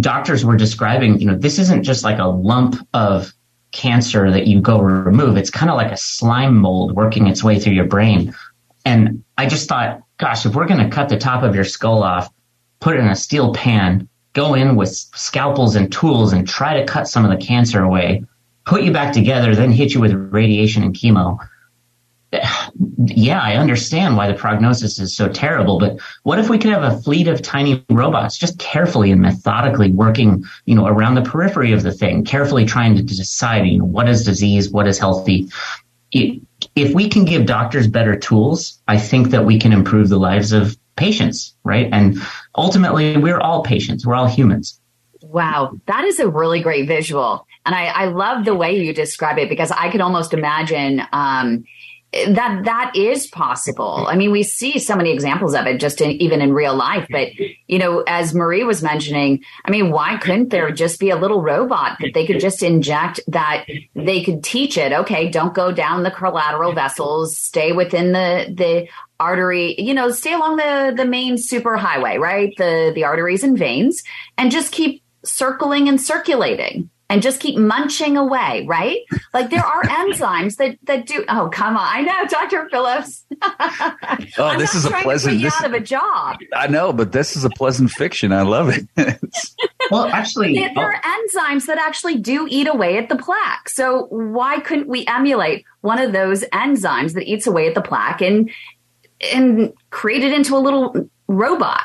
doctors 0.00 0.44
were 0.44 0.56
describing, 0.56 1.20
you 1.20 1.26
know, 1.28 1.36
this 1.36 1.60
isn't 1.60 1.84
just 1.84 2.02
like 2.02 2.18
a 2.18 2.26
lump 2.26 2.74
of 2.92 3.32
cancer 3.72 4.30
that 4.30 4.46
you 4.46 4.60
go 4.60 4.80
remove. 4.80 5.36
It's 5.36 5.50
kind 5.50 5.70
of 5.70 5.76
like 5.76 5.92
a 5.92 5.96
slime 5.96 6.56
mold 6.56 6.96
working 6.96 7.26
its 7.26 7.44
way 7.44 7.58
through 7.60 7.74
your 7.74 7.86
brain. 7.86 8.34
And 8.88 9.22
I 9.36 9.46
just 9.46 9.68
thought, 9.68 10.00
gosh, 10.16 10.46
if 10.46 10.54
we're 10.54 10.66
going 10.66 10.82
to 10.82 10.88
cut 10.88 11.10
the 11.10 11.18
top 11.18 11.42
of 11.42 11.54
your 11.54 11.64
skull 11.64 12.02
off, 12.02 12.32
put 12.80 12.96
it 12.96 13.00
in 13.00 13.08
a 13.08 13.14
steel 13.14 13.52
pan, 13.52 14.08
go 14.32 14.54
in 14.54 14.76
with 14.76 14.88
scalpels 14.88 15.76
and 15.76 15.92
tools 15.92 16.32
and 16.32 16.48
try 16.48 16.80
to 16.80 16.86
cut 16.86 17.06
some 17.06 17.22
of 17.22 17.30
the 17.30 17.44
cancer 17.44 17.82
away, 17.82 18.24
put 18.64 18.82
you 18.82 18.90
back 18.90 19.12
together, 19.12 19.54
then 19.54 19.72
hit 19.72 19.92
you 19.92 20.00
with 20.00 20.12
radiation 20.12 20.82
and 20.82 20.94
chemo 20.94 21.38
yeah, 23.06 23.40
I 23.40 23.56
understand 23.56 24.16
why 24.16 24.30
the 24.30 24.34
prognosis 24.34 24.98
is 24.98 25.16
so 25.16 25.28
terrible, 25.28 25.78
but 25.78 25.98
what 26.24 26.38
if 26.38 26.50
we 26.50 26.58
could 26.58 26.70
have 26.70 26.82
a 26.82 27.00
fleet 27.00 27.26
of 27.26 27.40
tiny 27.40 27.84
robots 27.88 28.36
just 28.36 28.58
carefully 28.58 29.10
and 29.10 29.22
methodically 29.22 29.90
working, 29.92 30.44
you 30.66 30.74
know, 30.74 30.86
around 30.86 31.14
the 31.14 31.22
periphery 31.22 31.72
of 31.72 31.82
the 31.82 31.92
thing, 31.92 32.24
carefully 32.24 32.66
trying 32.66 32.96
to 32.96 33.02
decide, 33.02 33.66
you 33.66 33.78
know, 33.78 33.84
what 33.84 34.08
is 34.08 34.24
disease, 34.24 34.70
what 34.70 34.86
is 34.86 34.98
healthy. 34.98 35.48
If 36.12 36.94
we 36.94 37.08
can 37.08 37.24
give 37.24 37.46
doctors 37.46 37.86
better 37.86 38.16
tools, 38.16 38.80
I 38.88 38.98
think 38.98 39.28
that 39.30 39.44
we 39.44 39.58
can 39.58 39.72
improve 39.72 40.08
the 40.08 40.18
lives 40.18 40.52
of 40.52 40.76
patients, 40.96 41.54
right? 41.64 41.88
And 41.92 42.18
ultimately, 42.56 43.16
we're 43.16 43.40
all 43.40 43.62
patients. 43.62 44.06
We're 44.06 44.14
all 44.14 44.26
humans. 44.26 44.80
Wow, 45.22 45.72
that 45.86 46.04
is 46.04 46.20
a 46.20 46.28
really 46.28 46.60
great 46.60 46.86
visual. 46.86 47.46
And 47.66 47.74
I, 47.74 47.86
I 47.86 48.04
love 48.06 48.44
the 48.44 48.54
way 48.54 48.82
you 48.82 48.94
describe 48.94 49.38
it 49.38 49.48
because 49.48 49.70
I 49.70 49.90
could 49.90 50.00
almost 50.00 50.32
imagine, 50.32 51.02
um, 51.12 51.64
that 52.12 52.62
that 52.64 52.92
is 52.96 53.26
possible. 53.26 54.06
I 54.08 54.16
mean, 54.16 54.30
we 54.30 54.42
see 54.42 54.78
so 54.78 54.96
many 54.96 55.12
examples 55.12 55.54
of 55.54 55.66
it 55.66 55.78
just 55.78 56.00
in, 56.00 56.12
even 56.12 56.40
in 56.40 56.54
real 56.54 56.74
life. 56.74 57.06
But 57.10 57.28
you 57.66 57.78
know, 57.78 58.02
as 58.06 58.34
Marie 58.34 58.64
was 58.64 58.82
mentioning, 58.82 59.44
I 59.64 59.70
mean, 59.70 59.90
why 59.90 60.16
couldn't 60.16 60.48
there 60.48 60.70
just 60.70 61.00
be 61.00 61.10
a 61.10 61.16
little 61.16 61.42
robot 61.42 61.98
that 62.00 62.14
they 62.14 62.26
could 62.26 62.40
just 62.40 62.62
inject 62.62 63.20
that 63.28 63.66
they 63.94 64.22
could 64.24 64.42
teach 64.42 64.78
it? 64.78 64.92
Okay, 64.92 65.28
don't 65.28 65.52
go 65.52 65.70
down 65.70 66.02
the 66.02 66.10
collateral 66.10 66.72
vessels. 66.72 67.36
Stay 67.36 67.72
within 67.72 68.12
the 68.12 68.54
the 68.56 68.88
artery. 69.20 69.78
You 69.78 69.92
know, 69.92 70.10
stay 70.10 70.32
along 70.32 70.56
the 70.56 70.94
the 70.96 71.04
main 71.04 71.36
super 71.36 71.76
highway, 71.76 72.16
right? 72.16 72.54
The 72.56 72.90
the 72.94 73.04
arteries 73.04 73.44
and 73.44 73.58
veins, 73.58 74.02
and 74.38 74.50
just 74.50 74.72
keep 74.72 75.02
circling 75.24 75.88
and 75.88 76.00
circulating 76.00 76.88
and 77.10 77.22
just 77.22 77.40
keep 77.40 77.56
munching 77.56 78.16
away, 78.16 78.64
right? 78.68 79.00
Like 79.32 79.50
there 79.50 79.64
are 79.64 79.82
enzymes 79.84 80.56
that 80.56 80.78
that 80.84 81.06
do. 81.06 81.24
Oh, 81.28 81.48
come 81.52 81.76
on! 81.76 81.86
I 81.86 82.02
know, 82.02 82.26
Doctor 82.28 82.68
Phillips. 82.70 83.24
oh, 84.38 84.56
this 84.58 84.74
is 84.74 84.84
a 84.84 84.90
pleasant. 84.90 85.40
This, 85.40 85.54
out 85.54 85.66
of 85.66 85.72
a 85.72 85.80
job. 85.80 86.38
I 86.54 86.66
know, 86.66 86.92
but 86.92 87.12
this 87.12 87.36
is 87.36 87.44
a 87.44 87.50
pleasant 87.50 87.90
fiction. 87.90 88.32
I 88.32 88.42
love 88.42 88.70
it. 88.70 88.86
well, 89.90 90.06
actually, 90.06 90.54
there, 90.54 90.70
there 90.74 90.84
oh. 90.84 90.96
are 90.96 91.02
enzymes 91.02 91.66
that 91.66 91.78
actually 91.78 92.18
do 92.18 92.46
eat 92.48 92.68
away 92.68 92.98
at 92.98 93.08
the 93.08 93.16
plaque. 93.16 93.68
So 93.68 94.06
why 94.06 94.60
couldn't 94.60 94.88
we 94.88 95.06
emulate 95.06 95.64
one 95.80 95.98
of 95.98 96.12
those 96.12 96.42
enzymes 96.44 97.14
that 97.14 97.24
eats 97.24 97.46
away 97.46 97.68
at 97.68 97.74
the 97.74 97.82
plaque 97.82 98.20
and 98.20 98.50
and 99.32 99.72
create 99.90 100.22
it 100.22 100.32
into 100.32 100.56
a 100.56 100.60
little 100.60 101.08
robot? 101.26 101.84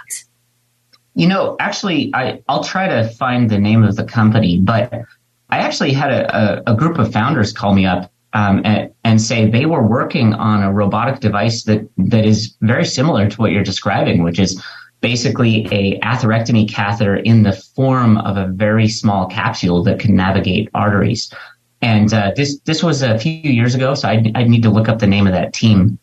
You 1.15 1.28
know, 1.28 1.56
actually, 1.60 2.12
I, 2.13 2.41
I'll 2.47 2.63
try 2.63 2.88
to 2.88 3.10
find 3.10 3.49
the 3.49 3.60
name 3.60 3.84
of 3.84 3.95
the 3.95 4.04
company, 4.04 4.60
but 4.60 4.91
I 5.49 5.60
actually 5.60 5.93
had 5.93 6.12
a, 6.12 6.63
a, 6.67 6.73
a 6.73 6.76
group 6.76 6.97
of 6.97 7.12
founders 7.13 7.52
call 7.52 7.73
me 7.73 7.86
up 7.86 8.12
um, 8.34 8.62
and, 8.65 8.91
and, 9.04 9.21
say 9.21 9.47
they 9.47 9.67
were 9.67 9.86
working 9.86 10.34
on 10.34 10.63
a 10.63 10.73
robotic 10.73 11.19
device 11.19 11.65
that, 11.65 11.88
that 11.97 12.26
is 12.26 12.56
very 12.62 12.84
similar 12.84 13.30
to 13.30 13.38
what 13.38 13.52
you're 13.52 13.63
describing, 13.63 14.23
which 14.23 14.39
is 14.39 14.60
basically 15.02 15.67
a 15.71 15.99
atherectomy 15.99 16.67
catheter 16.67 17.17
in 17.17 17.43
the 17.43 17.52
form 17.52 18.17
of 18.17 18.38
a 18.38 18.47
very 18.47 18.88
small 18.88 19.28
capsule 19.28 19.84
that 19.84 19.99
can 19.99 20.15
navigate 20.15 20.69
arteries. 20.73 21.32
And 21.84 22.12
uh, 22.12 22.32
this 22.36 22.60
this 22.62 22.82
was 22.82 23.04
a 23.04 23.19
few 23.19 23.34
years 23.34 23.76
ago, 23.76 23.93
so 23.93 24.08
I 24.08 24.45
need 24.45 24.63
to 24.63 24.69
look 24.69 24.88
up 24.88 24.99
the 24.99 25.08
name 25.08 25.28
of 25.28 25.34
that 25.34 25.54
team 25.54 25.99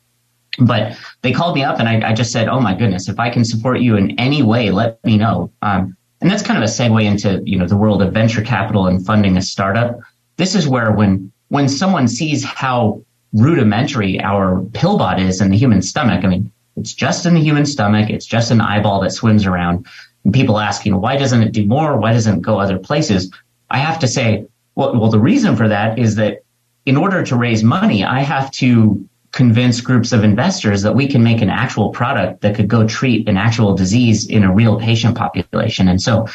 But 0.58 0.98
they 1.22 1.32
called 1.32 1.54
me 1.54 1.62
up 1.62 1.78
and 1.78 1.88
I, 1.88 2.10
I, 2.10 2.12
just 2.12 2.32
said, 2.32 2.48
"Oh 2.48 2.60
my 2.60 2.74
goodness, 2.74 3.08
if 3.08 3.20
I 3.20 3.30
can 3.30 3.44
support 3.44 3.80
you 3.80 3.96
in 3.96 4.18
any 4.18 4.42
way, 4.42 4.70
let 4.70 5.02
me 5.04 5.16
know." 5.16 5.50
Um, 5.62 5.96
and 6.20 6.30
that's 6.30 6.42
kind 6.42 6.58
of 6.58 6.64
a 6.64 6.72
segue 6.72 7.04
into 7.04 7.40
you 7.44 7.56
know 7.56 7.66
the 7.66 7.76
world 7.76 8.02
of 8.02 8.12
venture 8.12 8.42
capital 8.42 8.86
and 8.86 9.04
funding 9.04 9.36
a 9.36 9.42
startup. 9.42 10.00
This 10.36 10.54
is 10.54 10.66
where 10.66 10.92
when 10.92 11.32
when 11.48 11.68
someone 11.68 12.08
sees 12.08 12.44
how 12.44 13.02
rudimentary 13.32 14.20
our 14.20 14.60
pillbot 14.72 15.20
is 15.20 15.40
in 15.40 15.50
the 15.50 15.56
human 15.56 15.82
stomach, 15.82 16.24
I 16.24 16.28
mean, 16.28 16.52
it's 16.76 16.94
just 16.94 17.26
in 17.26 17.34
the 17.34 17.40
human 17.40 17.66
stomach, 17.66 18.10
it's 18.10 18.26
just 18.26 18.50
an 18.50 18.60
eyeball 18.60 19.00
that 19.02 19.10
swims 19.10 19.46
around. 19.46 19.86
And 20.24 20.34
people 20.34 20.58
ask, 20.58 20.84
you 20.84 20.92
know, 20.92 20.98
why 20.98 21.16
doesn't 21.16 21.42
it 21.42 21.52
do 21.52 21.66
more? 21.66 21.96
Why 21.96 22.12
doesn't 22.12 22.38
it 22.38 22.42
go 22.42 22.58
other 22.58 22.78
places? 22.78 23.32
I 23.70 23.78
have 23.78 23.98
to 24.00 24.08
say, 24.08 24.46
well, 24.74 24.98
well, 24.98 25.10
the 25.10 25.18
reason 25.18 25.56
for 25.56 25.68
that 25.68 25.98
is 25.98 26.16
that 26.16 26.42
in 26.86 26.96
order 26.96 27.22
to 27.24 27.36
raise 27.36 27.62
money, 27.62 28.04
I 28.04 28.20
have 28.20 28.50
to 28.52 29.08
convince 29.32 29.80
groups 29.80 30.12
of 30.12 30.24
investors 30.24 30.82
that 30.82 30.94
we 30.94 31.06
can 31.06 31.22
make 31.22 31.40
an 31.40 31.50
actual 31.50 31.90
product 31.90 32.40
that 32.40 32.54
could 32.54 32.68
go 32.68 32.86
treat 32.86 33.28
an 33.28 33.36
actual 33.36 33.74
disease 33.74 34.26
in 34.26 34.42
a 34.42 34.52
real 34.52 34.78
patient 34.78 35.16
population. 35.16 35.88
And 35.88 36.00
so 36.00 36.26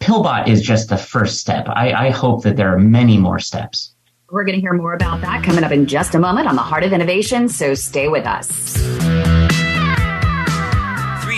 Pillbot 0.00 0.46
is 0.46 0.62
just 0.62 0.88
the 0.88 0.96
first 0.96 1.40
step. 1.40 1.68
I, 1.68 1.92
I 1.92 2.10
hope 2.10 2.44
that 2.44 2.56
there 2.56 2.72
are 2.72 2.78
many 2.78 3.18
more 3.18 3.40
steps. 3.40 3.94
We're 4.30 4.44
going 4.44 4.56
to 4.56 4.60
hear 4.60 4.74
more 4.74 4.94
about 4.94 5.20
that 5.22 5.42
coming 5.42 5.64
up 5.64 5.72
in 5.72 5.86
just 5.86 6.14
a 6.14 6.18
moment 6.18 6.48
on 6.48 6.54
the 6.54 6.62
Heart 6.62 6.84
of 6.84 6.92
Innovation, 6.92 7.48
so 7.48 7.74
stay 7.74 8.08
with 8.08 8.26
us 8.26 9.07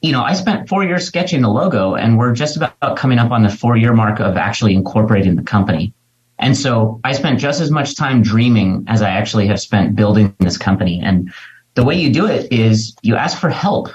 You 0.00 0.10
know, 0.10 0.22
I 0.24 0.32
spent 0.32 0.68
four 0.68 0.82
years 0.82 1.06
sketching 1.06 1.42
the 1.42 1.48
logo 1.48 1.94
and 1.94 2.18
we're 2.18 2.32
just 2.32 2.56
about 2.56 2.96
coming 2.96 3.20
up 3.20 3.30
on 3.30 3.44
the 3.44 3.48
four 3.48 3.76
year 3.76 3.92
mark 3.92 4.18
of 4.18 4.36
actually 4.36 4.74
incorporating 4.74 5.36
the 5.36 5.42
company. 5.44 5.94
And 6.40 6.56
so 6.56 6.98
I 7.04 7.12
spent 7.12 7.38
just 7.38 7.60
as 7.60 7.70
much 7.70 7.94
time 7.94 8.22
dreaming 8.22 8.86
as 8.88 9.02
I 9.02 9.10
actually 9.10 9.46
have 9.46 9.60
spent 9.60 9.94
building 9.94 10.34
this 10.40 10.58
company. 10.58 11.00
And 11.00 11.32
the 11.74 11.84
way 11.84 11.94
you 11.94 12.12
do 12.12 12.26
it 12.26 12.52
is 12.52 12.94
you 13.02 13.16
ask 13.16 13.38
for 13.38 13.50
help. 13.50 13.88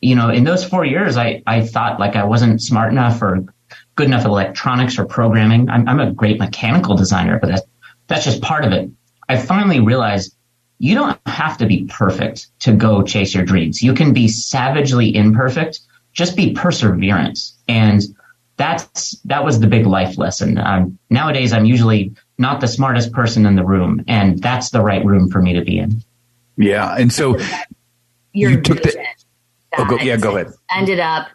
You 0.00 0.14
know, 0.14 0.30
in 0.30 0.44
those 0.44 0.64
four 0.64 0.84
years, 0.84 1.16
I, 1.16 1.42
I 1.46 1.66
thought 1.66 1.98
like 1.98 2.16
I 2.16 2.24
wasn't 2.24 2.62
smart 2.62 2.92
enough 2.92 3.22
or 3.22 3.44
good 3.96 4.06
enough 4.06 4.22
at 4.22 4.26
electronics 4.26 4.98
or 4.98 5.06
programming. 5.06 5.68
I'm, 5.70 5.88
I'm 5.88 6.00
a 6.00 6.12
great 6.12 6.38
mechanical 6.38 6.96
designer, 6.96 7.38
but 7.40 7.48
that's, 7.48 7.62
that's 8.06 8.24
just 8.24 8.42
part 8.42 8.64
of 8.64 8.72
it. 8.72 8.90
I 9.28 9.38
finally 9.38 9.80
realized 9.80 10.36
you 10.78 10.94
don't 10.94 11.18
have 11.26 11.56
to 11.58 11.66
be 11.66 11.86
perfect 11.86 12.48
to 12.60 12.72
go 12.72 13.02
chase 13.02 13.34
your 13.34 13.44
dreams. 13.44 13.82
You 13.82 13.94
can 13.94 14.12
be 14.12 14.28
savagely 14.28 15.14
imperfect. 15.14 15.80
Just 16.12 16.36
be 16.36 16.52
perseverant. 16.52 17.52
And 17.68 18.02
that's, 18.56 19.18
that 19.24 19.44
was 19.44 19.60
the 19.60 19.66
big 19.66 19.86
life 19.86 20.18
lesson. 20.18 20.58
Um, 20.58 20.98
nowadays, 21.10 21.52
I'm 21.52 21.64
usually 21.64 22.14
not 22.38 22.60
the 22.60 22.68
smartest 22.68 23.12
person 23.12 23.46
in 23.46 23.56
the 23.56 23.64
room, 23.64 24.04
and 24.06 24.40
that's 24.40 24.70
the 24.70 24.80
right 24.80 25.04
room 25.04 25.30
for 25.30 25.40
me 25.40 25.54
to 25.54 25.64
be 25.64 25.78
in. 25.78 26.02
Yeah, 26.56 26.94
and 26.96 27.12
so 27.12 27.38
you 28.32 28.60
took 28.60 28.82
the. 28.82 29.04
Oh, 29.76 29.84
go, 29.86 29.98
yeah, 29.98 30.16
go 30.16 30.36
ahead. 30.36 30.52
Ended 30.70 31.00
up 31.00 31.28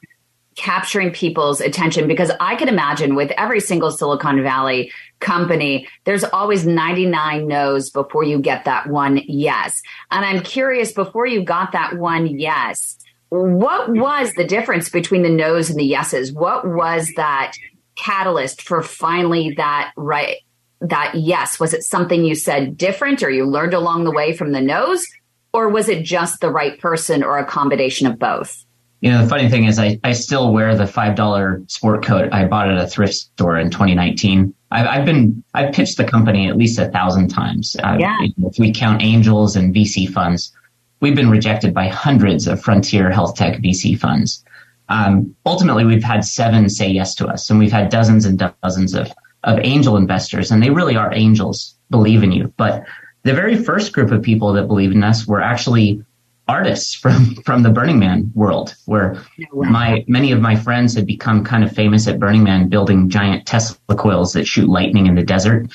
capturing 0.55 1.11
people's 1.11 1.61
attention 1.61 2.07
because 2.07 2.31
I 2.41 2.55
could 2.57 2.67
imagine 2.67 3.15
with 3.15 3.31
every 3.31 3.61
single 3.61 3.91
Silicon 3.91 4.43
Valley 4.43 4.91
company, 5.21 5.87
there's 6.03 6.25
always 6.25 6.65
99 6.65 7.47
no's 7.47 7.89
before 7.89 8.23
you 8.23 8.39
get 8.39 8.65
that 8.65 8.87
one 8.87 9.21
yes. 9.25 9.81
And 10.11 10.25
I'm 10.25 10.41
curious, 10.41 10.91
before 10.91 11.25
you 11.25 11.43
got 11.43 11.71
that 11.71 11.97
one 11.97 12.27
yes, 12.27 12.97
what 13.29 13.89
was 13.89 14.33
the 14.33 14.43
difference 14.43 14.89
between 14.89 15.21
the 15.21 15.29
no's 15.29 15.69
and 15.69 15.79
the 15.79 15.85
yeses? 15.85 16.33
What 16.33 16.67
was 16.67 17.09
that 17.15 17.53
catalyst 17.95 18.61
for 18.61 18.81
finally 18.81 19.53
that 19.55 19.93
right 19.95 20.37
that 20.81 21.15
yes? 21.15 21.59
Was 21.59 21.73
it 21.73 21.83
something 21.83 22.23
you 22.23 22.35
said 22.35 22.77
different 22.77 23.21
or 23.23 23.29
you 23.29 23.45
learned 23.45 23.73
along 23.73 24.03
the 24.03 24.11
way 24.11 24.33
from 24.33 24.51
the 24.51 24.61
nose? 24.61 25.05
Or 25.53 25.67
was 25.69 25.89
it 25.89 26.03
just 26.03 26.41
the 26.41 26.51
right 26.51 26.79
person 26.79 27.23
or 27.23 27.37
a 27.37 27.45
combination 27.45 28.07
of 28.07 28.19
both? 28.19 28.65
You 29.01 29.11
know, 29.11 29.23
the 29.23 29.29
funny 29.29 29.49
thing 29.49 29.65
is, 29.65 29.79
I, 29.79 29.99
I 30.03 30.11
still 30.11 30.51
wear 30.51 30.75
the 30.75 30.83
$5 30.83 31.71
sport 31.71 32.03
coat 32.05 32.33
I 32.33 32.45
bought 32.45 32.69
at 32.69 32.77
a 32.77 32.87
thrift 32.87 33.13
store 33.13 33.57
in 33.57 33.69
2019. 33.69 34.53
I've, 34.71 34.85
I've 34.85 35.05
been, 35.05 35.41
I've 35.53 35.73
pitched 35.73 35.97
the 35.97 36.03
company 36.03 36.49
at 36.49 36.57
least 36.57 36.77
a 36.77 36.89
thousand 36.89 37.29
times. 37.29 37.77
Uh, 37.81 37.95
yeah. 37.97 38.17
If 38.39 38.59
we 38.59 38.73
count 38.73 39.01
angels 39.01 39.55
and 39.55 39.73
VC 39.73 40.07
funds, 40.11 40.51
we've 40.99 41.15
been 41.15 41.29
rejected 41.29 41.73
by 41.73 41.87
hundreds 41.87 42.45
of 42.45 42.61
frontier 42.61 43.09
health 43.09 43.35
tech 43.35 43.61
VC 43.61 43.97
funds. 43.97 44.43
Um, 44.89 45.35
ultimately, 45.45 45.85
we've 45.85 46.03
had 46.03 46.25
seven 46.25 46.67
say 46.69 46.89
yes 46.89 47.15
to 47.15 47.27
us, 47.27 47.49
and 47.49 47.57
we've 47.57 47.71
had 47.71 47.89
dozens 47.89 48.25
and 48.25 48.51
dozens 48.61 48.93
of 48.95 49.11
of 49.43 49.59
angel 49.61 49.97
investors, 49.97 50.51
and 50.51 50.61
they 50.61 50.69
really 50.69 50.95
are 50.95 51.13
angels, 51.13 51.75
believe 51.89 52.23
in 52.23 52.31
you. 52.31 52.53
But 52.57 52.85
the 53.23 53.33
very 53.33 53.55
first 53.55 53.93
group 53.93 54.11
of 54.11 54.21
people 54.21 54.53
that 54.53 54.67
believed 54.67 54.95
in 54.95 55.03
us 55.03 55.27
were 55.27 55.41
actually 55.41 56.03
artists 56.47 56.93
from 56.93 57.35
from 57.45 57.63
the 57.63 57.69
Burning 57.69 57.99
Man 57.99 58.31
world, 58.35 58.75
where 58.85 59.21
my 59.53 60.03
many 60.07 60.31
of 60.31 60.41
my 60.41 60.55
friends 60.55 60.95
had 60.95 61.05
become 61.05 61.45
kind 61.45 61.63
of 61.63 61.71
famous 61.71 62.07
at 62.07 62.19
Burning 62.19 62.43
Man, 62.43 62.67
building 62.67 63.09
giant 63.09 63.45
Tesla 63.45 63.95
coils 63.95 64.33
that 64.33 64.45
shoot 64.45 64.67
lightning 64.67 65.07
in 65.07 65.15
the 65.15 65.23
desert. 65.23 65.69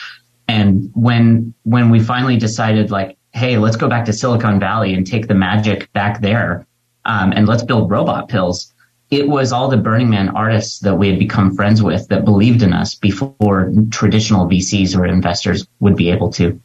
And 0.48 0.90
when 0.94 1.54
when 1.62 1.90
we 1.90 2.00
finally 2.00 2.36
decided, 2.36 2.90
like, 2.90 3.16
hey, 3.32 3.56
let's 3.56 3.76
go 3.76 3.88
back 3.88 4.04
to 4.06 4.12
Silicon 4.12 4.60
Valley 4.60 4.94
and 4.94 5.06
take 5.06 5.28
the 5.28 5.34
magic 5.34 5.90
back 5.92 6.20
there, 6.20 6.66
um, 7.06 7.32
and 7.32 7.48
let's 7.48 7.62
build 7.62 7.90
robot 7.90 8.28
pills. 8.28 8.73
It 9.10 9.28
was 9.28 9.52
all 9.52 9.68
the 9.68 9.76
Burning 9.76 10.10
Man 10.10 10.30
artists 10.30 10.80
that 10.80 10.96
we 10.96 11.08
had 11.08 11.18
become 11.18 11.54
friends 11.54 11.82
with 11.82 12.08
that 12.08 12.24
believed 12.24 12.62
in 12.62 12.72
us 12.72 12.94
before 12.94 13.72
traditional 13.90 14.48
VCs 14.48 14.96
or 14.98 15.06
investors 15.06 15.66
would 15.80 15.96
be 15.96 16.10
able 16.10 16.30
to. 16.32 16.60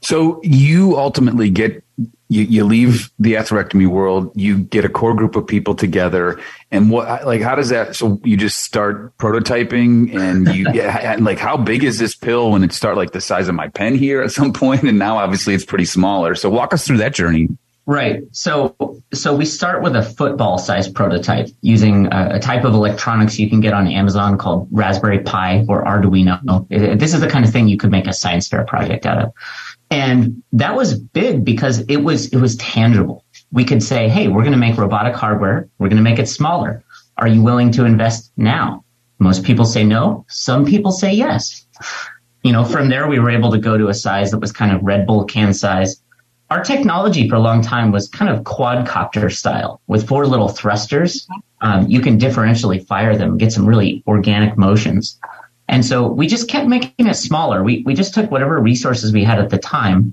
So 0.00 0.40
you 0.42 0.98
ultimately 0.98 1.50
get 1.50 1.82
you, 2.32 2.44
you 2.44 2.64
leave 2.64 3.10
the 3.18 3.34
atherectomy 3.34 3.86
world, 3.86 4.32
you 4.34 4.58
get 4.58 4.84
a 4.84 4.88
core 4.88 5.14
group 5.14 5.36
of 5.36 5.46
people 5.46 5.74
together, 5.74 6.40
and 6.70 6.90
what 6.90 7.26
like 7.26 7.42
how 7.42 7.54
does 7.54 7.68
that? 7.68 7.94
So 7.94 8.20
you 8.24 8.36
just 8.36 8.60
start 8.60 9.16
prototyping, 9.18 10.14
and 10.14 10.48
you 10.54 10.66
yeah, 10.74 11.12
and 11.12 11.24
like 11.24 11.38
how 11.38 11.56
big 11.56 11.84
is 11.84 11.98
this 11.98 12.14
pill 12.14 12.50
when 12.50 12.64
it 12.64 12.72
start 12.72 12.96
like 12.96 13.12
the 13.12 13.20
size 13.20 13.48
of 13.48 13.54
my 13.54 13.68
pen 13.68 13.94
here 13.94 14.22
at 14.22 14.32
some 14.32 14.52
point, 14.52 14.82
and 14.82 14.98
now 14.98 15.18
obviously 15.18 15.54
it's 15.54 15.64
pretty 15.64 15.84
smaller. 15.84 16.34
So 16.34 16.48
walk 16.48 16.72
us 16.72 16.86
through 16.86 16.98
that 16.98 17.14
journey. 17.14 17.48
Right. 17.84 18.22
So, 18.30 19.02
so 19.12 19.34
we 19.34 19.44
start 19.44 19.82
with 19.82 19.96
a 19.96 20.02
football 20.04 20.58
sized 20.58 20.94
prototype 20.94 21.48
using 21.62 22.06
a, 22.12 22.34
a, 22.34 22.38
type 22.38 22.64
of 22.64 22.74
electronics 22.74 23.40
you 23.40 23.50
can 23.50 23.60
get 23.60 23.72
on 23.72 23.88
Amazon 23.88 24.38
called 24.38 24.68
Raspberry 24.70 25.18
Pi 25.18 25.66
or 25.68 25.84
Arduino. 25.84 26.68
This 26.68 27.12
is 27.12 27.20
the 27.20 27.28
kind 27.28 27.44
of 27.44 27.50
thing 27.50 27.66
you 27.66 27.76
could 27.76 27.90
make 27.90 28.06
a 28.06 28.12
science 28.12 28.46
fair 28.46 28.64
project 28.64 29.04
out 29.04 29.18
of. 29.18 29.32
And 29.90 30.44
that 30.52 30.76
was 30.76 30.96
big 30.96 31.44
because 31.44 31.80
it 31.88 31.96
was, 31.96 32.28
it 32.28 32.36
was 32.36 32.56
tangible. 32.56 33.24
We 33.50 33.64
could 33.64 33.82
say, 33.82 34.08
Hey, 34.08 34.28
we're 34.28 34.42
going 34.42 34.52
to 34.52 34.58
make 34.58 34.78
robotic 34.78 35.16
hardware. 35.16 35.68
We're 35.78 35.88
going 35.88 35.96
to 35.96 36.08
make 36.08 36.20
it 36.20 36.28
smaller. 36.28 36.84
Are 37.16 37.28
you 37.28 37.42
willing 37.42 37.72
to 37.72 37.84
invest 37.84 38.32
now? 38.36 38.84
Most 39.18 39.44
people 39.44 39.64
say 39.64 39.82
no. 39.82 40.24
Some 40.28 40.64
people 40.64 40.92
say 40.92 41.12
yes. 41.12 41.66
You 42.44 42.52
know, 42.52 42.64
from 42.64 42.88
there, 42.88 43.06
we 43.06 43.18
were 43.18 43.30
able 43.30 43.50
to 43.52 43.58
go 43.58 43.76
to 43.76 43.88
a 43.88 43.94
size 43.94 44.30
that 44.30 44.38
was 44.38 44.50
kind 44.50 44.72
of 44.72 44.82
Red 44.82 45.06
Bull 45.06 45.24
can 45.24 45.52
size 45.54 46.01
our 46.52 46.62
technology 46.62 47.30
for 47.30 47.36
a 47.36 47.40
long 47.40 47.62
time 47.62 47.92
was 47.92 48.08
kind 48.08 48.30
of 48.30 48.44
quadcopter 48.44 49.32
style 49.32 49.80
with 49.86 50.06
four 50.06 50.26
little 50.26 50.48
thrusters. 50.48 51.26
Um, 51.62 51.88
you 51.88 52.02
can 52.02 52.18
differentially 52.18 52.86
fire 52.86 53.16
them, 53.16 53.38
get 53.38 53.54
some 53.54 53.64
really 53.64 54.02
organic 54.06 54.58
motions. 54.58 55.18
And 55.68 55.82
so 55.82 56.06
we 56.06 56.26
just 56.26 56.50
kept 56.50 56.68
making 56.68 57.06
it 57.06 57.14
smaller. 57.14 57.64
We, 57.64 57.82
we 57.86 57.94
just 57.94 58.12
took 58.12 58.30
whatever 58.30 58.60
resources 58.60 59.14
we 59.14 59.24
had 59.24 59.38
at 59.38 59.48
the 59.48 59.56
time 59.56 60.12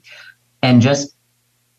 and 0.61 0.81
just 0.81 1.13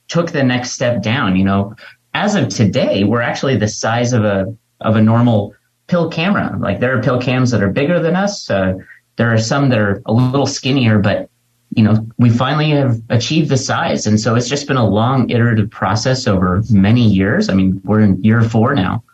took 0.08 0.32
the 0.32 0.42
next 0.42 0.72
step 0.72 1.02
down. 1.02 1.36
You 1.36 1.44
know, 1.44 1.74
as 2.12 2.34
of 2.34 2.50
today, 2.50 3.04
we're 3.04 3.22
actually 3.22 3.56
the 3.56 3.68
size 3.68 4.12
of 4.12 4.26
a, 4.26 4.54
of 4.82 4.94
a 4.94 5.00
normal 5.00 5.54
pill 5.86 6.10
camera. 6.10 6.54
Like 6.58 6.80
there 6.80 6.94
are 6.98 7.02
pill 7.02 7.18
cams 7.18 7.50
that 7.52 7.62
are 7.62 7.70
bigger 7.70 7.98
than 7.98 8.14
us. 8.14 8.50
Uh, 8.50 8.74
there 9.16 9.32
are 9.32 9.38
some 9.38 9.70
that 9.70 9.78
are 9.78 10.02
a 10.04 10.12
little 10.12 10.46
skinnier, 10.46 10.98
but 10.98 11.29
you 11.76 11.84
know, 11.84 12.06
we 12.18 12.30
finally 12.30 12.70
have 12.70 13.00
achieved 13.10 13.48
the 13.48 13.56
size. 13.56 14.06
And 14.06 14.20
so 14.20 14.34
it's 14.34 14.48
just 14.48 14.66
been 14.66 14.76
a 14.76 14.88
long 14.88 15.30
iterative 15.30 15.70
process 15.70 16.26
over 16.26 16.62
many 16.70 17.06
years. 17.06 17.48
I 17.48 17.54
mean, 17.54 17.80
we're 17.84 18.00
in 18.00 18.22
year 18.24 18.42
four 18.42 18.74
now. 18.74 19.04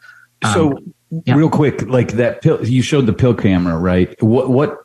So 0.55 0.77
um, 0.77 0.95
yeah. 1.25 1.35
real 1.35 1.51
quick, 1.51 1.83
like 1.83 2.13
that 2.13 2.43
pill, 2.43 2.65
you 2.65 2.83
showed 2.83 3.07
the 3.07 3.13
pill 3.13 3.35
camera, 3.35 3.77
right? 3.77 4.21
What, 4.23 4.49
what, 4.49 4.79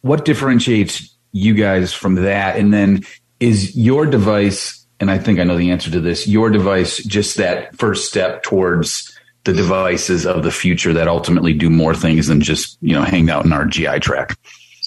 what 0.00 0.24
differentiates 0.24 1.14
you 1.32 1.54
guys 1.54 1.92
from 1.92 2.14
that? 2.16 2.56
And 2.56 2.72
then 2.72 3.02
is 3.40 3.76
your 3.76 4.06
device, 4.06 4.86
and 4.98 5.10
I 5.10 5.18
think 5.18 5.38
I 5.38 5.44
know 5.44 5.58
the 5.58 5.70
answer 5.70 5.90
to 5.90 6.00
this, 6.00 6.26
your 6.26 6.48
device 6.50 6.96
just 7.04 7.36
that 7.36 7.76
first 7.76 8.08
step 8.08 8.42
towards 8.42 9.14
the 9.44 9.52
devices 9.52 10.26
of 10.26 10.42
the 10.44 10.50
future 10.50 10.92
that 10.94 11.08
ultimately 11.08 11.52
do 11.52 11.70
more 11.70 11.94
things 11.94 12.26
than 12.26 12.40
just, 12.40 12.78
you 12.80 12.94
know, 12.94 13.02
hang 13.02 13.30
out 13.30 13.44
in 13.44 13.52
our 13.52 13.66
GI 13.66 14.00
tract? 14.00 14.36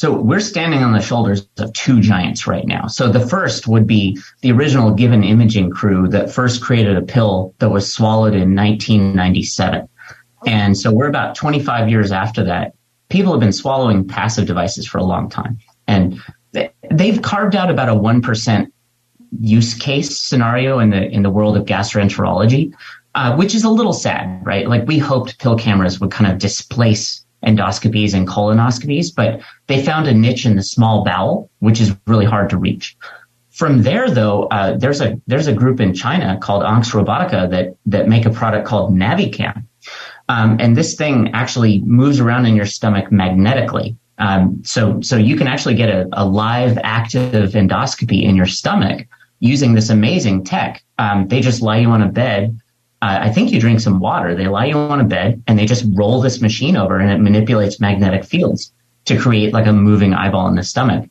So 0.02 0.20
we're 0.20 0.40
standing 0.40 0.82
on 0.82 0.94
the 0.94 1.00
shoulders 1.00 1.48
of 1.60 1.72
two 1.74 2.02
giants 2.02 2.48
right 2.48 2.66
now. 2.66 2.88
So 2.88 3.08
the 3.08 3.20
first 3.20 3.68
would 3.68 3.86
be 3.86 4.18
the 4.42 4.52
original 4.52 4.96
Given 4.96 5.24
Imaging 5.24 5.70
crew 5.70 6.08
that 6.08 6.32
first 6.32 6.60
created 6.60 6.98
a 6.98 7.04
pill 7.04 7.54
that 7.60 7.70
was 7.70 7.94
swallowed 7.94 8.34
in 8.34 8.56
1997. 8.56 9.88
And 10.48 10.76
so 10.76 10.92
we're 10.92 11.08
about 11.08 11.36
25 11.36 11.88
years 11.88 12.12
after 12.12 12.44
that. 12.46 12.74
People 13.10 13.32
have 13.32 13.40
been 13.40 13.54
swallowing 13.54 14.08
passive 14.08 14.48
devices 14.48 14.88
for 14.88 14.98
a 14.98 15.04
long 15.04 15.30
time. 15.30 15.60
And 15.86 16.20
they've 16.90 17.22
carved 17.22 17.56
out 17.56 17.70
about 17.70 17.88
a 17.88 17.94
1% 17.94 18.72
use 19.40 19.76
case 19.76 20.20
scenario 20.20 20.80
in 20.80 20.90
the, 20.90 21.12
in 21.12 21.22
the 21.22 21.30
world 21.30 21.56
of 21.56 21.66
gastroenterology, 21.66 22.74
uh, 23.14 23.36
which 23.36 23.54
is 23.54 23.64
a 23.64 23.70
little 23.70 23.94
sad, 23.94 24.44
right? 24.44 24.68
Like 24.68 24.88
we 24.88 24.98
hoped 24.98 25.38
pill 25.38 25.60
cameras 25.60 26.00
would 26.00 26.10
kind 26.10 26.32
of 26.32 26.40
displace 26.40 27.21
endoscopies 27.46 28.14
and 28.14 28.28
colonoscopies, 28.28 29.14
but 29.16 29.42
they 29.68 29.84
found 29.84 30.08
a 30.08 30.14
niche 30.14 30.46
in 30.46 30.56
the 30.56 30.64
small 30.64 31.04
bowel, 31.04 31.50
which 31.60 31.82
is 31.82 31.96
really 32.08 32.26
hard 32.26 32.50
to 32.50 32.58
reach. 32.58 32.96
From 33.50 33.84
there, 33.84 34.10
though, 34.10 34.44
uh, 34.46 34.78
there's 34.78 35.02
a 35.02 35.20
there's 35.28 35.48
a 35.48 35.54
group 35.54 35.80
in 35.80 35.94
China 35.94 36.38
called 36.42 36.64
AnX 36.64 36.92
Robotica 36.92 37.50
that 37.50 37.76
that 37.86 38.08
make 38.08 38.26
a 38.26 38.30
product 38.30 38.66
called 38.68 38.94
Navicam, 38.94 39.66
um, 40.30 40.58
and 40.60 40.76
this 40.76 40.96
thing 40.96 41.32
actually 41.34 41.80
moves 41.82 42.20
around 42.20 42.46
in 42.46 42.56
your 42.56 42.66
stomach 42.66 43.12
magnetically. 43.12 43.98
Um, 44.18 44.62
so 44.64 45.02
so 45.02 45.18
you 45.18 45.36
can 45.36 45.48
actually 45.48 45.76
get 45.76 45.90
a, 45.90 46.08
a, 46.14 46.26
live 46.26 46.78
active 46.84 47.52
endoscopy 47.52 48.24
in 48.24 48.36
your 48.36 48.46
stomach 48.46 49.08
using 49.40 49.74
this 49.74 49.90
amazing 49.90 50.44
tech. 50.44 50.84
Um, 51.00 51.28
they 51.28 51.42
just 51.42 51.62
lie 51.62 51.78
you 51.78 51.90
on 51.90 52.02
a 52.04 52.08
bed 52.08 52.58
uh, 53.02 53.20
I 53.22 53.32
think 53.32 53.52
you 53.52 53.60
drink 53.60 53.80
some 53.80 54.00
water. 54.00 54.36
They 54.36 54.48
lie 54.48 54.66
you 54.66 54.78
on 54.78 55.00
a 55.00 55.04
bed 55.04 55.42
and 55.48 55.58
they 55.58 55.66
just 55.66 55.86
roll 55.94 56.22
this 56.22 56.42
machine 56.42 56.78
over 56.78 57.00
and 57.00 57.12
it 57.12 57.18
manipulates 57.20 57.80
magnetic 57.80 58.24
fields 58.24 58.72
to 59.06 59.18
create 59.18 59.54
like 59.54 59.66
a 59.66 59.74
moving 59.74 60.14
eyeball 60.14 60.48
in 60.48 60.56
the 60.56 60.64
stomach. 60.64 61.10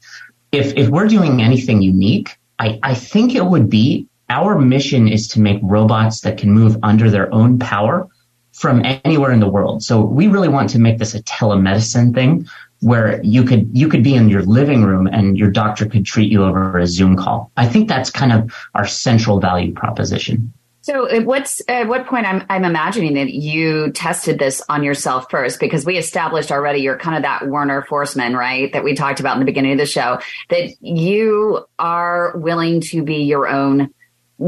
If, 0.53 0.77
if 0.77 0.89
we're 0.89 1.09
doing 1.09 1.43
anything 1.43 1.83
unique, 1.83 2.39
I, 2.59 2.79
I 2.83 2.95
think 2.95 3.35
it 3.35 3.45
would 3.45 3.69
be 3.69 4.07
our 4.29 4.59
mission 4.59 5.09
is 5.09 5.27
to 5.29 5.41
make 5.41 5.59
robots 5.63 6.21
that 6.21 6.39
can 6.39 6.53
move 6.53 6.77
under 6.85 7.11
their 7.11 7.33
own 7.35 7.59
power 7.59 8.09
from 8.53 8.85
anywhere 9.05 9.33
in 9.33 9.41
the 9.41 9.49
world. 9.49 9.83
So 9.83 10.01
we 10.01 10.29
really 10.29 10.49
want 10.49 10.71
to 10.71 10.79
make 10.79 10.99
this 10.99 11.15
a 11.15 11.23
telemedicine 11.23 12.15
thing 12.15 12.47
where 12.81 13.23
you 13.23 13.45
could 13.45 13.69
you 13.77 13.89
could 13.89 14.03
be 14.03 14.15
in 14.15 14.29
your 14.29 14.43
living 14.43 14.85
room 14.85 15.07
and 15.07 15.37
your 15.37 15.51
doctor 15.51 15.87
could 15.87 16.07
treat 16.07 16.31
you 16.31 16.45
over 16.45 16.79
a 16.79 16.87
Zoom 16.87 17.17
call. 17.17 17.51
I 17.57 17.67
think 17.67 17.89
that's 17.89 18.11
kind 18.11 18.33
of 18.33 18.55
our 18.75 18.87
central 18.87 19.41
value 19.41 19.73
proposition. 19.73 20.53
So, 20.83 21.09
at 21.09 21.27
what's 21.27 21.61
at 21.69 21.89
what 21.89 22.07
point 22.07 22.27
I'm 22.27 22.45
I'm 22.49 22.65
imagining 22.65 23.15
that 23.15 23.31
you 23.31 23.93
tested 23.93 24.39
this 24.39 24.63
on 24.69 24.83
yourself 24.83 25.31
first 25.31 25.61
because 25.61 25.85
we 25.85 25.99
established 25.99 26.51
already 26.51 26.81
you're 26.81 26.97
kind 26.97 27.17
of 27.17 27.23
that 27.23 27.47
Werner 27.49 27.83
Forssmann, 27.83 28.35
right? 28.35 28.73
That 28.73 28.83
we 28.83 28.95
talked 28.95 29.21
about 29.21 29.35
in 29.35 29.41
the 29.41 29.47
beginning 29.47 29.73
of 29.73 29.79
the 29.79 29.87
show 29.87 30.21
that 30.49 30.71
you 30.81 31.67
are 31.79 32.33
willing 32.37 32.81
to 32.83 33.03
be 33.03 33.25
your 33.25 33.47
own 33.47 33.93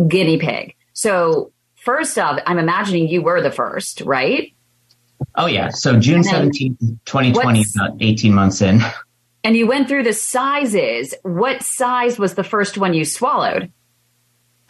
guinea 0.09 0.38
pig. 0.38 0.75
So, 0.95 1.53
first 1.77 2.18
off, 2.18 2.40
I'm 2.47 2.59
imagining 2.59 3.09
you 3.09 3.21
were 3.21 3.42
the 3.42 3.53
first, 3.53 4.01
right? 4.01 4.55
Oh 5.35 5.47
yeah. 5.47 5.68
So 5.68 6.01
June 6.01 6.25
seventeenth, 6.25 6.79
2020, 7.05 7.64
about 7.77 7.97
18 8.01 8.35
months 8.35 8.62
in. 8.62 8.81
And 9.45 9.57
you 9.57 9.66
went 9.66 9.88
through 9.88 10.05
the 10.05 10.12
sizes. 10.12 11.14
What 11.23 11.62
size 11.62 12.18
was 12.18 12.35
the 12.35 12.45
first 12.45 12.79
one 12.79 12.95
you 12.95 13.05
swallowed? 13.05 13.73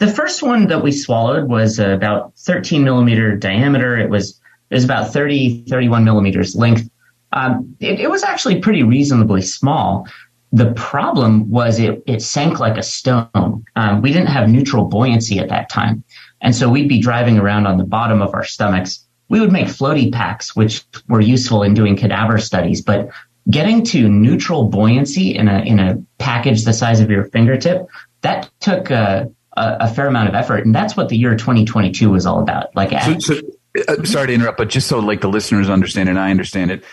The 0.03 0.11
first 0.11 0.43
one 0.43 0.67
that 0.67 0.83
we 0.83 0.91
swallowed 0.91 1.47
was 1.47 1.79
about 1.79 2.33
13 2.39 2.83
millimeter 2.83 3.37
diameter. 3.37 3.97
It 3.97 4.09
was 4.09 4.37
it 4.69 4.75
was 4.75 4.83
about 4.83 5.13
30, 5.13 5.63
31 5.69 6.03
millimeters 6.03 6.57
length. 6.57 6.89
Um, 7.31 7.77
it, 7.79 8.01
it, 8.01 8.09
was 8.09 8.21
actually 8.21 8.59
pretty 8.59 8.83
reasonably 8.83 9.41
small. 9.41 10.05
The 10.51 10.73
problem 10.73 11.49
was 11.49 11.79
it, 11.79 12.03
it 12.05 12.21
sank 12.21 12.59
like 12.59 12.77
a 12.77 12.83
stone. 12.83 13.63
Um, 13.77 14.01
we 14.01 14.11
didn't 14.11 14.27
have 14.27 14.49
neutral 14.49 14.83
buoyancy 14.83 15.39
at 15.39 15.47
that 15.47 15.69
time. 15.69 16.03
And 16.41 16.53
so 16.53 16.67
we'd 16.67 16.89
be 16.89 16.99
driving 16.99 17.37
around 17.39 17.65
on 17.65 17.77
the 17.77 17.85
bottom 17.85 18.21
of 18.21 18.33
our 18.33 18.43
stomachs. 18.43 19.05
We 19.29 19.39
would 19.39 19.53
make 19.53 19.67
floaty 19.67 20.11
packs, 20.11 20.53
which 20.53 20.83
were 21.07 21.21
useful 21.21 21.63
in 21.63 21.75
doing 21.75 21.95
cadaver 21.95 22.39
studies, 22.39 22.81
but 22.81 23.07
getting 23.49 23.85
to 23.85 24.09
neutral 24.09 24.65
buoyancy 24.65 25.33
in 25.33 25.47
a, 25.47 25.59
in 25.59 25.79
a 25.79 25.95
package 26.17 26.65
the 26.65 26.73
size 26.73 26.99
of 26.99 27.09
your 27.09 27.23
fingertip, 27.29 27.87
that 28.19 28.49
took, 28.59 28.91
uh, 28.91 29.27
a, 29.55 29.77
a, 29.81 29.87
fair 29.87 30.07
amount 30.07 30.29
of 30.29 30.35
effort, 30.35 30.65
and 30.65 30.73
that's 30.73 30.95
what 30.95 31.09
the 31.09 31.17
year 31.17 31.35
2022 31.35 32.09
was 32.09 32.25
all 32.25 32.39
about. 32.39 32.75
Like, 32.75 32.91
so, 33.03 33.19
so, 33.19 33.41
uh, 33.87 34.03
sorry 34.03 34.27
to 34.27 34.33
interrupt, 34.33 34.57
but 34.57 34.69
just 34.69 34.87
so 34.87 34.99
like 34.99 35.21
the 35.21 35.29
listeners 35.29 35.69
understand 35.69 36.09
and 36.09 36.19
I 36.19 36.31
understand 36.31 36.71
it, 36.71 36.83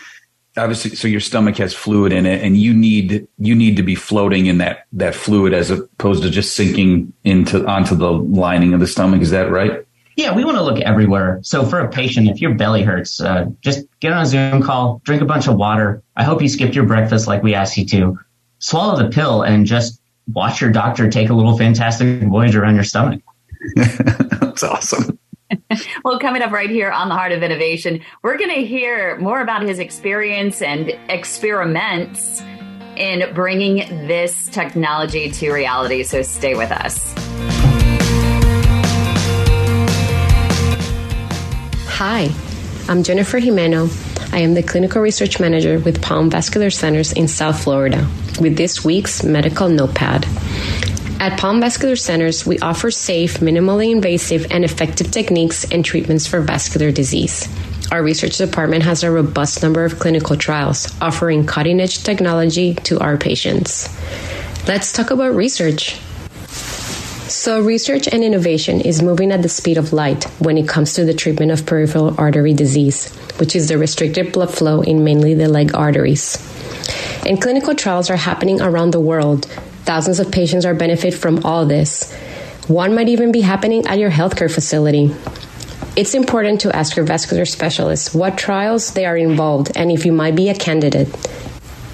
obviously, 0.57 0.95
so 0.95 1.07
your 1.07 1.19
stomach 1.19 1.57
has 1.57 1.73
fluid 1.73 2.13
in 2.13 2.25
it, 2.25 2.43
and 2.43 2.57
you 2.57 2.73
need 2.73 3.27
you 3.37 3.55
need 3.55 3.77
to 3.77 3.83
be 3.83 3.95
floating 3.95 4.47
in 4.47 4.57
that 4.59 4.85
that 4.93 5.15
fluid 5.15 5.53
as 5.53 5.71
opposed 5.71 6.23
to 6.23 6.29
just 6.29 6.55
sinking 6.55 7.13
into 7.23 7.65
onto 7.65 7.95
the 7.95 8.11
lining 8.11 8.73
of 8.73 8.79
the 8.79 8.87
stomach. 8.87 9.21
Is 9.21 9.31
that 9.31 9.51
right? 9.51 9.85
Yeah, 10.17 10.35
we 10.35 10.43
want 10.43 10.57
to 10.57 10.63
look 10.63 10.79
everywhere. 10.81 11.39
So 11.41 11.65
for 11.65 11.79
a 11.79 11.89
patient, 11.89 12.27
if 12.27 12.41
your 12.41 12.53
belly 12.53 12.83
hurts, 12.83 13.21
uh, 13.21 13.45
just 13.61 13.85
get 14.01 14.11
on 14.11 14.21
a 14.21 14.25
Zoom 14.25 14.61
call, 14.61 15.01
drink 15.03 15.21
a 15.21 15.25
bunch 15.25 15.47
of 15.47 15.55
water. 15.55 16.03
I 16.15 16.23
hope 16.23 16.41
you 16.41 16.49
skipped 16.49 16.75
your 16.75 16.85
breakfast 16.85 17.27
like 17.27 17.43
we 17.43 17.55
asked 17.55 17.77
you 17.77 17.85
to. 17.87 18.19
Swallow 18.59 19.01
the 19.01 19.09
pill 19.09 19.41
and 19.41 19.65
just 19.65 20.00
watch 20.27 20.61
your 20.61 20.71
doctor 20.71 21.09
take 21.09 21.29
a 21.29 21.33
little 21.33 21.57
fantastic 21.57 22.23
voyage 22.23 22.55
around 22.55 22.75
your 22.75 22.83
stomach. 22.83 23.21
That's 23.75 24.63
awesome. 24.63 25.19
well, 26.03 26.19
coming 26.19 26.41
up 26.41 26.51
right 26.51 26.69
here 26.69 26.91
on 26.91 27.09
the 27.09 27.15
Heart 27.15 27.33
of 27.33 27.43
Innovation, 27.43 28.01
we're 28.23 28.37
going 28.37 28.53
to 28.53 28.65
hear 28.65 29.17
more 29.19 29.41
about 29.41 29.63
his 29.63 29.79
experience 29.79 30.61
and 30.61 30.97
experiments 31.09 32.41
in 32.95 33.33
bringing 33.33 34.07
this 34.07 34.47
technology 34.47 35.31
to 35.31 35.51
reality. 35.51 36.03
So 36.03 36.21
stay 36.21 36.55
with 36.55 36.71
us. 36.71 37.13
Hi, 41.87 42.29
I'm 42.87 43.03
Jennifer 43.03 43.39
Jimeno. 43.39 44.33
I 44.33 44.39
am 44.39 44.53
the 44.53 44.63
clinical 44.63 45.01
research 45.01 45.39
manager 45.39 45.79
with 45.79 46.01
Palm 46.01 46.29
Vascular 46.29 46.69
Centers 46.69 47.11
in 47.11 47.27
South 47.27 47.61
Florida 47.61 48.07
with 48.39 48.55
this 48.55 48.85
week's 48.85 49.23
medical 49.23 49.67
notepad. 49.69 50.25
At 51.19 51.39
Palm 51.39 51.61
Vascular 51.61 51.95
Centers, 51.95 52.45
we 52.47 52.57
offer 52.59 52.89
safe, 52.89 53.41
minimally 53.41 53.91
invasive, 53.91 54.51
and 54.51 54.65
effective 54.65 55.11
techniques 55.11 55.69
and 55.71 55.85
treatments 55.85 56.25
for 56.25 56.41
vascular 56.41 56.91
disease. 56.91 57.47
Our 57.91 58.01
research 58.01 58.37
department 58.37 58.83
has 58.83 59.03
a 59.03 59.11
robust 59.11 59.61
number 59.61 59.85
of 59.85 59.99
clinical 59.99 60.37
trials 60.37 60.91
offering 61.01 61.45
cutting 61.45 61.79
edge 61.79 62.03
technology 62.03 62.73
to 62.85 62.99
our 62.99 63.17
patients. 63.17 63.89
Let's 64.67 64.93
talk 64.93 65.11
about 65.11 65.35
research. 65.35 65.99
So, 67.27 67.61
research 67.61 68.07
and 68.07 68.23
innovation 68.23 68.81
is 68.81 69.01
moving 69.01 69.31
at 69.31 69.41
the 69.41 69.49
speed 69.49 69.77
of 69.77 69.93
light 69.93 70.23
when 70.39 70.57
it 70.57 70.67
comes 70.67 70.93
to 70.93 71.05
the 71.05 71.13
treatment 71.13 71.51
of 71.51 71.65
peripheral 71.65 72.15
artery 72.17 72.53
disease, 72.53 73.13
which 73.39 73.55
is 73.55 73.67
the 73.67 73.77
restricted 73.77 74.31
blood 74.31 74.53
flow 74.53 74.81
in 74.81 75.03
mainly 75.03 75.33
the 75.33 75.47
leg 75.47 75.75
arteries. 75.75 76.37
And 77.25 77.41
clinical 77.41 77.75
trials 77.75 78.09
are 78.09 78.15
happening 78.15 78.61
around 78.61 78.91
the 78.91 78.99
world. 78.99 79.45
Thousands 79.85 80.19
of 80.19 80.31
patients 80.31 80.65
are 80.65 80.73
benefit 80.73 81.13
from 81.13 81.45
all 81.45 81.65
this. 81.65 82.13
One 82.67 82.95
might 82.95 83.09
even 83.09 83.31
be 83.31 83.41
happening 83.41 83.85
at 83.87 83.99
your 83.99 84.11
healthcare 84.11 84.53
facility. 84.53 85.13
It's 85.95 86.13
important 86.13 86.61
to 86.61 86.75
ask 86.75 86.95
your 86.95 87.05
vascular 87.05 87.45
specialist 87.45 88.15
what 88.15 88.37
trials 88.37 88.93
they 88.93 89.05
are 89.05 89.17
involved 89.17 89.71
and 89.75 89.91
if 89.91 90.05
you 90.05 90.13
might 90.13 90.35
be 90.35 90.49
a 90.49 90.55
candidate. 90.55 91.09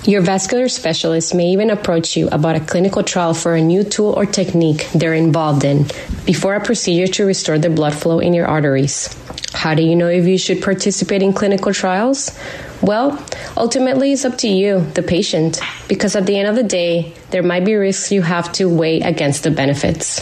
Your 0.06 0.22
vascular 0.22 0.70
specialist 0.70 1.34
may 1.34 1.48
even 1.48 1.70
approach 1.70 2.16
you 2.16 2.30
about 2.30 2.56
a 2.56 2.60
clinical 2.60 3.04
trial 3.04 3.34
for 3.34 3.56
a 3.56 3.62
new 3.62 3.84
tool 3.84 4.14
or 4.14 4.26
technique 4.26 4.88
they're 4.94 5.14
involved 5.14 5.66
in 5.66 5.88
before 6.26 6.56
a 6.56 6.64
procedure 6.64 7.12
to 7.14 7.26
restore 7.26 7.58
the 7.58 7.70
blood 7.70 7.94
flow 7.94 8.20
in 8.20 8.34
your 8.34 8.46
arteries. 8.46 9.10
How 9.54 9.74
do 9.74 9.82
you 9.82 9.96
know 9.96 10.08
if 10.08 10.26
you 10.26 10.38
should 10.38 10.62
participate 10.62 11.24
in 11.24 11.34
clinical 11.34 11.74
trials? 11.74 12.38
Well, 12.82 13.24
ultimately, 13.56 14.14
it's 14.14 14.24
up 14.24 14.38
to 14.40 14.48
you, 14.48 14.82
the 14.94 15.02
patient, 15.02 15.60
because 15.88 16.16
at 16.16 16.26
the 16.26 16.38
end 16.38 16.48
of 16.48 16.56
the 16.56 16.64
day, 16.64 17.14
there 17.32 17.44
might 17.44 17.66
be 17.66 17.76
risks 17.76 18.12
you 18.12 18.22
have 18.22 18.52
to 18.54 18.70
weigh 18.70 19.02
against 19.02 19.44
the 19.44 19.52
benefits. 19.52 20.22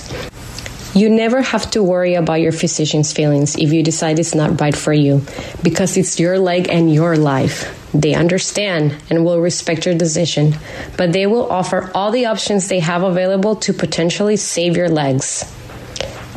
You 0.96 1.10
never 1.10 1.42
have 1.42 1.70
to 1.72 1.84
worry 1.84 2.16
about 2.16 2.40
your 2.40 2.54
physician's 2.54 3.12
feelings 3.12 3.58
if 3.58 3.74
you 3.74 3.84
decide 3.84 4.18
it's 4.18 4.34
not 4.34 4.62
right 4.62 4.76
for 4.76 4.94
you, 4.94 5.22
because 5.62 5.98
it's 5.98 6.18
your 6.22 6.40
leg 6.40 6.70
and 6.70 6.94
your 6.94 7.18
life. 7.18 7.78
They 7.94 8.14
understand 8.14 8.96
and 9.10 9.26
will 9.26 9.42
respect 9.42 9.86
your 9.86 9.96
decision, 9.96 10.56
but 10.98 11.12
they 11.12 11.28
will 11.28 11.52
offer 11.52 11.92
all 11.94 12.12
the 12.12 12.28
options 12.28 12.70
they 12.70 12.80
have 12.80 13.04
available 13.04 13.58
to 13.58 13.74
potentially 13.74 14.38
save 14.38 14.78
your 14.78 14.88
legs. 14.88 15.44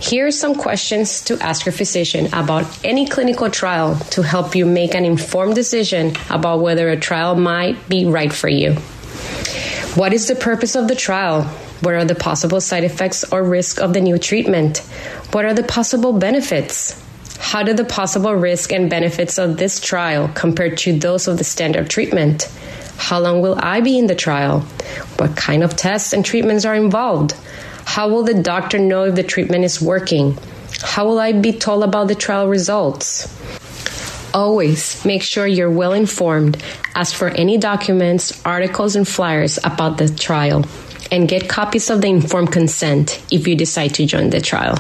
Here 0.01 0.29
are 0.29 0.31
some 0.31 0.55
questions 0.55 1.23
to 1.25 1.39
ask 1.41 1.67
your 1.67 1.73
physician 1.73 2.27
about 2.33 2.67
any 2.85 3.07
clinical 3.07 3.51
trial 3.51 3.97
to 4.11 4.23
help 4.23 4.55
you 4.55 4.65
make 4.65 4.95
an 4.95 5.05
informed 5.05 5.57
decision 5.57 6.15
about 6.31 6.61
whether 6.61 6.89
a 6.89 6.97
trial 6.97 7.35
might 7.35 7.89
be 7.89 8.07
right 8.07 8.33
for 8.33 8.49
you. 8.49 8.75
What 9.97 10.13
is 10.13 10.29
the 10.29 10.37
purpose 10.37 10.77
of 10.77 10.87
the 10.87 10.95
trial? 10.95 11.43
What 11.81 11.95
are 11.95 12.05
the 12.05 12.15
possible 12.15 12.61
side 12.61 12.85
effects 12.85 13.25
or 13.33 13.43
risk 13.43 13.81
of 13.81 13.93
the 13.93 14.01
new 14.01 14.19
treatment? 14.19 14.79
What 15.33 15.45
are 15.45 15.55
the 15.55 15.65
possible 15.65 16.13
benefits? 16.13 17.03
How 17.39 17.65
do 17.65 17.73
the 17.73 17.85
possible 17.85 18.35
risk 18.35 18.73
and 18.73 18.89
benefits 18.89 19.37
of 19.37 19.57
this 19.57 19.81
trial 19.81 20.31
compare 20.35 20.77
to 20.77 20.97
those 20.97 21.27
of 21.27 21.39
the 21.39 21.45
standard 21.45 21.91
treatment? 21.91 22.49
How 22.99 23.19
long 23.19 23.41
will 23.41 23.59
I 23.61 23.81
be 23.81 23.99
in 23.99 24.07
the 24.07 24.15
trial? 24.15 24.61
What 25.17 25.37
kind 25.37 25.65
of 25.65 25.75
tests 25.75 26.13
and 26.13 26.25
treatments 26.25 26.65
are 26.65 26.75
involved? 26.75 27.35
How 27.89 28.07
will 28.07 28.23
the 28.23 28.35
doctor 28.35 28.79
know 28.79 29.05
if 29.05 29.15
the 29.15 29.23
treatment 29.23 29.65
is 29.65 29.81
working? 29.81 30.37
How 30.83 31.07
will 31.07 31.19
I 31.19 31.33
be 31.33 31.53
told 31.53 31.83
about 31.83 32.09
the 32.09 32.15
trial 32.15 32.47
results? 32.47 33.27
Always 34.35 35.03
make 35.07 35.23
sure 35.23 35.47
you're 35.47 35.71
well 35.71 35.95
informed. 35.95 36.63
Ask 36.95 37.17
for 37.17 37.29
any 37.29 37.57
documents, 37.57 38.45
articles, 38.45 38.95
and 38.95 39.09
flyers 39.09 39.59
about 39.65 39.97
the 39.97 40.09
trial, 40.09 40.67
and 41.11 41.27
get 41.27 41.49
copies 41.49 41.89
of 41.89 42.03
the 42.03 42.09
informed 42.09 42.53
consent 42.53 43.21
if 43.33 43.49
you 43.49 43.57
decide 43.57 43.95
to 43.95 44.07
join 44.07 44.31
the 44.31 44.43
trial. 44.43 44.77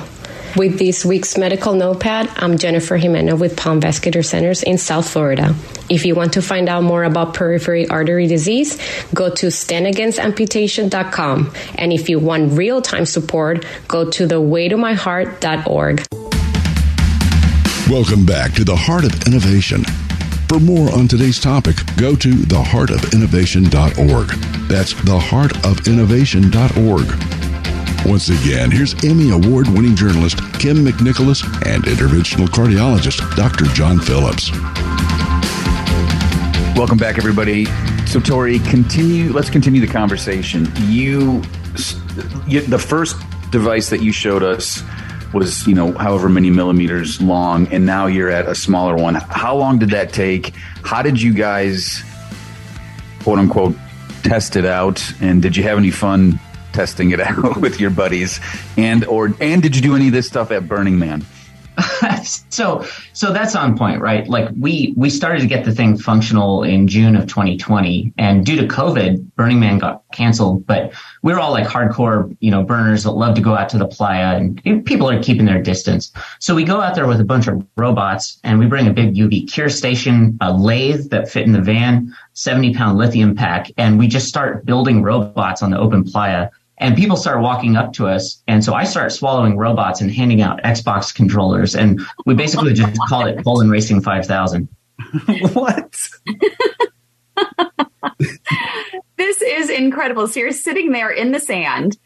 With 0.56 0.78
this 0.78 1.04
week's 1.04 1.36
medical 1.36 1.74
notepad, 1.74 2.30
I'm 2.36 2.56
Jennifer 2.58 2.96
Jimeno 2.98 3.38
with 3.38 3.56
Palm 3.56 3.80
Vascular 3.80 4.22
Centers 4.22 4.62
in 4.62 4.78
South 4.78 5.08
Florida. 5.08 5.54
If 5.88 6.04
you 6.04 6.14
want 6.14 6.34
to 6.34 6.42
find 6.42 6.68
out 6.68 6.82
more 6.82 7.04
about 7.04 7.32
periphery 7.34 7.88
artery 7.88 8.26
disease, 8.26 8.78
go 9.14 9.32
to 9.34 9.46
standagainstamputation.com. 9.48 11.52
And 11.76 11.92
if 11.92 12.08
you 12.08 12.18
want 12.18 12.54
real 12.54 12.82
time 12.82 13.06
support, 13.06 13.64
go 13.86 14.10
to 14.10 14.26
thewaytomyheart.org. 14.26 16.06
Welcome 17.90 18.26
back 18.26 18.52
to 18.54 18.64
the 18.64 18.76
Heart 18.76 19.04
of 19.04 19.26
Innovation. 19.26 19.84
For 20.48 20.58
more 20.58 20.92
on 20.94 21.08
today's 21.08 21.38
topic, 21.38 21.76
go 21.96 22.16
to 22.16 22.30
theheartofinnovation.org. 22.30 24.28
That's 24.68 24.94
theheartofinnovation.org. 24.94 27.27
Once 28.06 28.28
again, 28.28 28.70
here's 28.70 28.94
Emmy 29.04 29.30
Award 29.30 29.68
winning 29.68 29.94
journalist 29.94 30.36
Kym 30.58 30.86
McNicholas 30.86 31.44
and 31.66 31.84
interventional 31.84 32.46
cardiologist 32.46 33.18
Dr. 33.36 33.64
John 33.74 33.98
Phillips. 33.98 34.50
Welcome 36.78 36.96
back, 36.96 37.18
everybody. 37.18 37.66
So, 38.06 38.20
Torrey, 38.20 38.60
continue. 38.60 39.32
Let's 39.32 39.50
continue 39.50 39.80
the 39.80 39.92
conversation. 39.92 40.68
You, 40.86 41.42
you, 42.46 42.60
the 42.62 42.78
first 42.78 43.16
device 43.50 43.90
that 43.90 44.00
you 44.00 44.12
showed 44.12 44.42
us 44.42 44.82
was, 45.34 45.66
you 45.66 45.74
know, 45.74 45.92
however 45.92 46.28
many 46.28 46.50
millimeters 46.50 47.20
long, 47.20 47.66
and 47.68 47.84
now 47.84 48.06
you're 48.06 48.30
at 48.30 48.46
a 48.46 48.54
smaller 48.54 48.96
one. 48.96 49.16
How 49.16 49.56
long 49.56 49.78
did 49.78 49.90
that 49.90 50.12
take? 50.12 50.54
How 50.82 51.02
did 51.02 51.20
you 51.20 51.34
guys, 51.34 52.02
quote 53.22 53.38
unquote, 53.38 53.74
test 54.22 54.56
it 54.56 54.64
out? 54.64 55.02
And 55.20 55.42
did 55.42 55.56
you 55.56 55.64
have 55.64 55.78
any 55.78 55.90
fun 55.90 56.40
testing 56.78 57.10
it 57.10 57.18
out 57.28 57.56
with 57.56 57.80
your 57.80 57.90
buddies? 57.90 58.40
And 58.76 59.04
or 59.06 59.34
and 59.40 59.60
did 59.60 59.74
you 59.74 59.82
do 59.82 59.96
any 59.96 60.06
of 60.06 60.12
this 60.12 60.28
stuff 60.28 60.52
at 60.52 60.68
Burning 60.68 60.98
Man? 60.98 61.26
so 62.24 62.84
so 63.12 63.32
that's 63.32 63.54
on 63.54 63.78
point 63.78 64.00
right 64.00 64.26
like 64.28 64.48
we 64.58 64.92
we 64.96 65.08
started 65.08 65.40
to 65.40 65.46
get 65.46 65.64
the 65.64 65.72
thing 65.72 65.96
functional 65.96 66.64
in 66.64 66.88
june 66.88 67.14
of 67.14 67.26
2020 67.28 68.12
and 68.18 68.44
due 68.44 68.56
to 68.56 68.66
covid 68.66 69.24
burning 69.36 69.60
man 69.60 69.78
got 69.78 70.02
canceled 70.12 70.66
but 70.66 70.92
we 71.22 71.32
are 71.32 71.38
all 71.38 71.52
like 71.52 71.66
hardcore 71.66 72.36
you 72.40 72.50
know 72.50 72.64
burners 72.64 73.04
that 73.04 73.12
love 73.12 73.34
to 73.34 73.40
go 73.40 73.54
out 73.54 73.68
to 73.68 73.78
the 73.78 73.86
playa 73.86 74.36
and 74.36 74.60
people 74.86 75.08
are 75.08 75.22
keeping 75.22 75.44
their 75.44 75.62
distance 75.62 76.10
so 76.40 76.52
we 76.54 76.64
go 76.64 76.80
out 76.80 76.96
there 76.96 77.06
with 77.06 77.20
a 77.20 77.24
bunch 77.24 77.46
of 77.46 77.64
robots 77.76 78.40
and 78.42 78.58
we 78.58 78.66
bring 78.66 78.88
a 78.88 78.92
big 78.92 79.14
uv 79.14 79.48
cure 79.52 79.68
station 79.68 80.36
a 80.40 80.52
lathe 80.52 81.08
that 81.10 81.28
fit 81.28 81.46
in 81.46 81.52
the 81.52 81.62
van 81.62 82.12
70 82.32 82.74
pound 82.74 82.98
lithium 82.98 83.36
pack 83.36 83.70
and 83.76 83.98
we 83.98 84.08
just 84.08 84.26
start 84.26 84.64
building 84.64 85.02
robots 85.02 85.62
on 85.62 85.70
the 85.70 85.78
open 85.78 86.02
playa 86.02 86.50
and 86.78 86.96
people 86.96 87.16
start 87.16 87.42
walking 87.42 87.76
up 87.76 87.92
to 87.94 88.06
us. 88.06 88.42
And 88.46 88.64
so 88.64 88.74
I 88.74 88.84
start 88.84 89.12
swallowing 89.12 89.56
robots 89.56 90.00
and 90.00 90.10
handing 90.10 90.40
out 90.40 90.62
Xbox 90.62 91.14
controllers. 91.14 91.74
And 91.74 92.00
we 92.24 92.34
basically 92.34 92.72
just 92.72 92.98
call 93.08 93.26
it 93.26 93.42
Bowling 93.42 93.68
Racing 93.68 94.00
5000. 94.00 94.68
what? 95.52 96.08
this 99.16 99.42
is 99.42 99.70
incredible. 99.70 100.28
So 100.28 100.40
you're 100.40 100.52
sitting 100.52 100.92
there 100.92 101.10
in 101.10 101.32
the 101.32 101.40
sand 101.40 101.98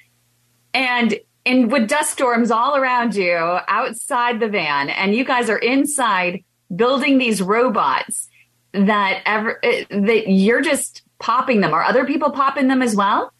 and 0.74 1.18
and 1.44 1.72
with 1.72 1.88
dust 1.88 2.12
storms 2.12 2.50
all 2.50 2.76
around 2.76 3.14
you 3.16 3.34
outside 3.34 4.40
the 4.40 4.48
van 4.48 4.90
and 4.90 5.14
you 5.14 5.24
guys 5.24 5.50
are 5.50 5.58
inside 5.58 6.44
building 6.74 7.18
these 7.18 7.42
robots 7.42 8.28
that 8.72 9.22
ever 9.26 9.58
eh, 9.62 9.84
that 9.90 10.30
you're 10.30 10.62
just 10.62 11.02
popping 11.18 11.60
them 11.60 11.72
are 11.72 11.82
other 11.82 12.04
people 12.04 12.30
popping 12.30 12.68
them 12.68 12.80
as 12.80 12.96
well 12.96 13.32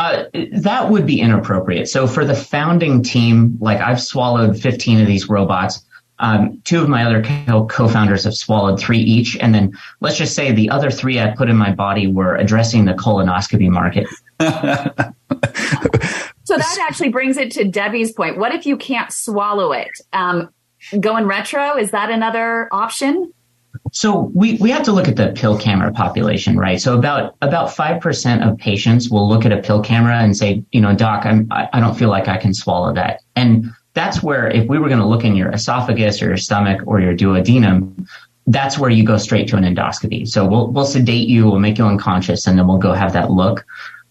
uh, 0.00 0.24
that 0.52 0.88
would 0.88 1.06
be 1.06 1.20
inappropriate. 1.20 1.86
So 1.86 2.06
for 2.06 2.24
the 2.24 2.34
founding 2.34 3.02
team, 3.02 3.58
like 3.60 3.80
I've 3.80 4.00
swallowed 4.00 4.58
15 4.58 4.98
of 4.98 5.06
these 5.06 5.28
robots. 5.28 5.84
Um, 6.18 6.60
two 6.64 6.80
of 6.82 6.88
my 6.88 7.04
other 7.04 7.22
co-founders 7.68 8.24
have 8.24 8.34
swallowed 8.34 8.80
three 8.80 8.98
each, 8.98 9.36
and 9.38 9.54
then 9.54 9.76
let's 10.00 10.16
just 10.16 10.34
say 10.34 10.52
the 10.52 10.70
other 10.70 10.90
three 10.90 11.20
I 11.20 11.30
put 11.30 11.50
in 11.50 11.56
my 11.56 11.72
body 11.72 12.06
were 12.06 12.34
addressing 12.36 12.86
the 12.86 12.92
colonoscopy 12.94 13.68
market. 13.68 14.06
so 16.44 16.56
that 16.56 16.78
actually 16.88 17.10
brings 17.10 17.36
it 17.36 17.50
to 17.52 17.64
Debbie's 17.64 18.12
point. 18.12 18.38
What 18.38 18.54
if 18.54 18.64
you 18.64 18.78
can't 18.78 19.12
swallow 19.12 19.72
it? 19.72 19.90
Um, 20.14 20.48
going 20.98 21.26
retro? 21.26 21.76
Is 21.76 21.90
that 21.90 22.10
another 22.10 22.68
option? 22.72 23.34
So 23.92 24.30
we, 24.34 24.56
we 24.58 24.70
have 24.70 24.84
to 24.84 24.92
look 24.92 25.08
at 25.08 25.16
the 25.16 25.32
pill 25.32 25.58
camera 25.58 25.92
population, 25.92 26.56
right? 26.56 26.80
So 26.80 26.96
about 26.96 27.36
about 27.42 27.74
five 27.74 28.00
percent 28.00 28.42
of 28.44 28.56
patients 28.58 29.10
will 29.10 29.28
look 29.28 29.44
at 29.44 29.52
a 29.52 29.60
pill 29.60 29.82
camera 29.82 30.18
and 30.18 30.36
say, 30.36 30.62
you 30.72 30.80
know, 30.80 30.94
doc, 30.94 31.26
I'm 31.26 31.48
I, 31.50 31.68
I 31.72 31.80
don't 31.80 31.96
feel 31.96 32.08
like 32.08 32.28
I 32.28 32.36
can 32.36 32.54
swallow 32.54 32.92
that. 32.94 33.20
And 33.34 33.70
that's 33.94 34.22
where 34.22 34.48
if 34.48 34.68
we 34.68 34.78
were 34.78 34.88
going 34.88 35.00
to 35.00 35.06
look 35.06 35.24
in 35.24 35.34
your 35.34 35.50
esophagus 35.50 36.22
or 36.22 36.26
your 36.26 36.36
stomach 36.36 36.80
or 36.86 37.00
your 37.00 37.14
duodenum, 37.14 38.06
that's 38.46 38.78
where 38.78 38.90
you 38.90 39.04
go 39.04 39.18
straight 39.18 39.48
to 39.48 39.56
an 39.56 39.64
endoscopy. 39.64 40.26
So 40.26 40.46
we'll 40.46 40.70
we'll 40.70 40.86
sedate 40.86 41.28
you, 41.28 41.46
we'll 41.46 41.58
make 41.58 41.78
you 41.78 41.84
unconscious, 41.84 42.46
and 42.46 42.58
then 42.58 42.66
we'll 42.66 42.78
go 42.78 42.92
have 42.92 43.12
that 43.12 43.30
look. 43.30 43.64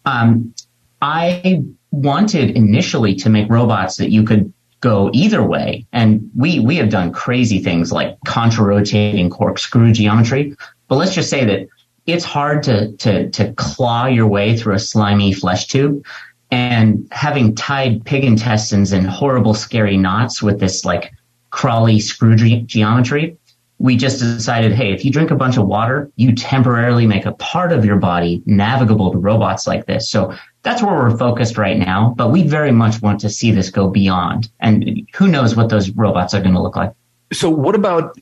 Um, 0.06 0.54
I 1.02 1.64
wanted 1.92 2.52
initially 2.52 3.16
to 3.16 3.30
make 3.30 3.50
robots 3.50 3.98
that 3.98 4.12
you 4.12 4.24
could 4.24 4.54
go 4.82 5.10
either 5.14 5.44
way. 5.44 5.86
And 5.92 6.30
we, 6.36 6.60
we 6.60 6.78
have 6.78 6.90
done 6.90 7.12
crazy 7.12 7.60
things 7.60 7.92
like 7.92 8.18
contra 8.26 8.66
rotating 8.66 9.30
corkscrew 9.30 9.92
geometry. 9.92 10.56
But 10.88 10.96
let's 10.96 11.14
just 11.14 11.30
say 11.30 11.46
that 11.46 11.68
it's 12.06 12.26
hard 12.26 12.64
to, 12.64 12.92
to, 12.98 13.30
to 13.30 13.54
claw 13.54 14.06
your 14.06 14.28
way 14.28 14.58
through 14.58 14.76
a 14.76 14.80
slimy 14.80 15.34
flesh 15.34 15.68
tube 15.68 16.04
and 16.52 17.08
having 17.12 17.54
tied 17.56 18.04
pig 18.06 18.24
intestines 18.24 18.92
in 18.92 19.06
horrible, 19.06 19.54
scary 19.54 19.98
knots 19.98 20.42
with 20.42 20.60
this 20.60 20.84
like 20.86 21.12
crawly 21.52 22.00
screw 22.00 22.36
ge- 22.36 22.66
geometry. 22.66 23.38
We 23.78 23.96
just 23.96 24.20
decided, 24.20 24.74
hey, 24.74 24.92
if 24.92 25.06
you 25.06 25.12
drink 25.12 25.32
a 25.32 25.36
bunch 25.36 25.58
of 25.58 25.66
water, 25.68 26.12
you 26.16 26.34
temporarily 26.36 27.08
make 27.08 27.26
a 27.26 27.32
part 27.34 27.72
of 27.72 27.86
your 27.86 27.98
body 27.98 28.42
navigable 28.46 29.12
to 29.12 29.18
robots 29.18 29.68
like 29.68 29.86
this. 29.86 30.10
So 30.10 30.34
that's 30.64 30.84
where 30.84 30.94
we're 30.94 31.18
focused 31.18 31.58
right 31.58 31.78
now, 31.78 32.14
but 32.18 32.32
we 32.32 32.44
very 32.44 32.72
much 32.72 33.02
want 33.02 33.22
to 33.22 33.30
see 33.30 33.52
this 33.52 33.70
go 33.70 33.90
beyond. 33.90 34.50
And 34.60 35.08
who 35.16 35.28
knows 35.28 35.56
what 35.56 35.70
those 35.70 35.90
robots 35.92 36.34
are 36.34 36.42
going 36.42 36.54
to 36.56 36.62
look 36.62 36.76
like. 36.76 36.94
So 37.32 37.50
what 37.50 37.76
about 37.76 38.18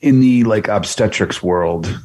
in 0.00 0.20
the 0.20 0.44
like 0.44 0.68
obstetrics 0.68 1.42
world? 1.42 2.00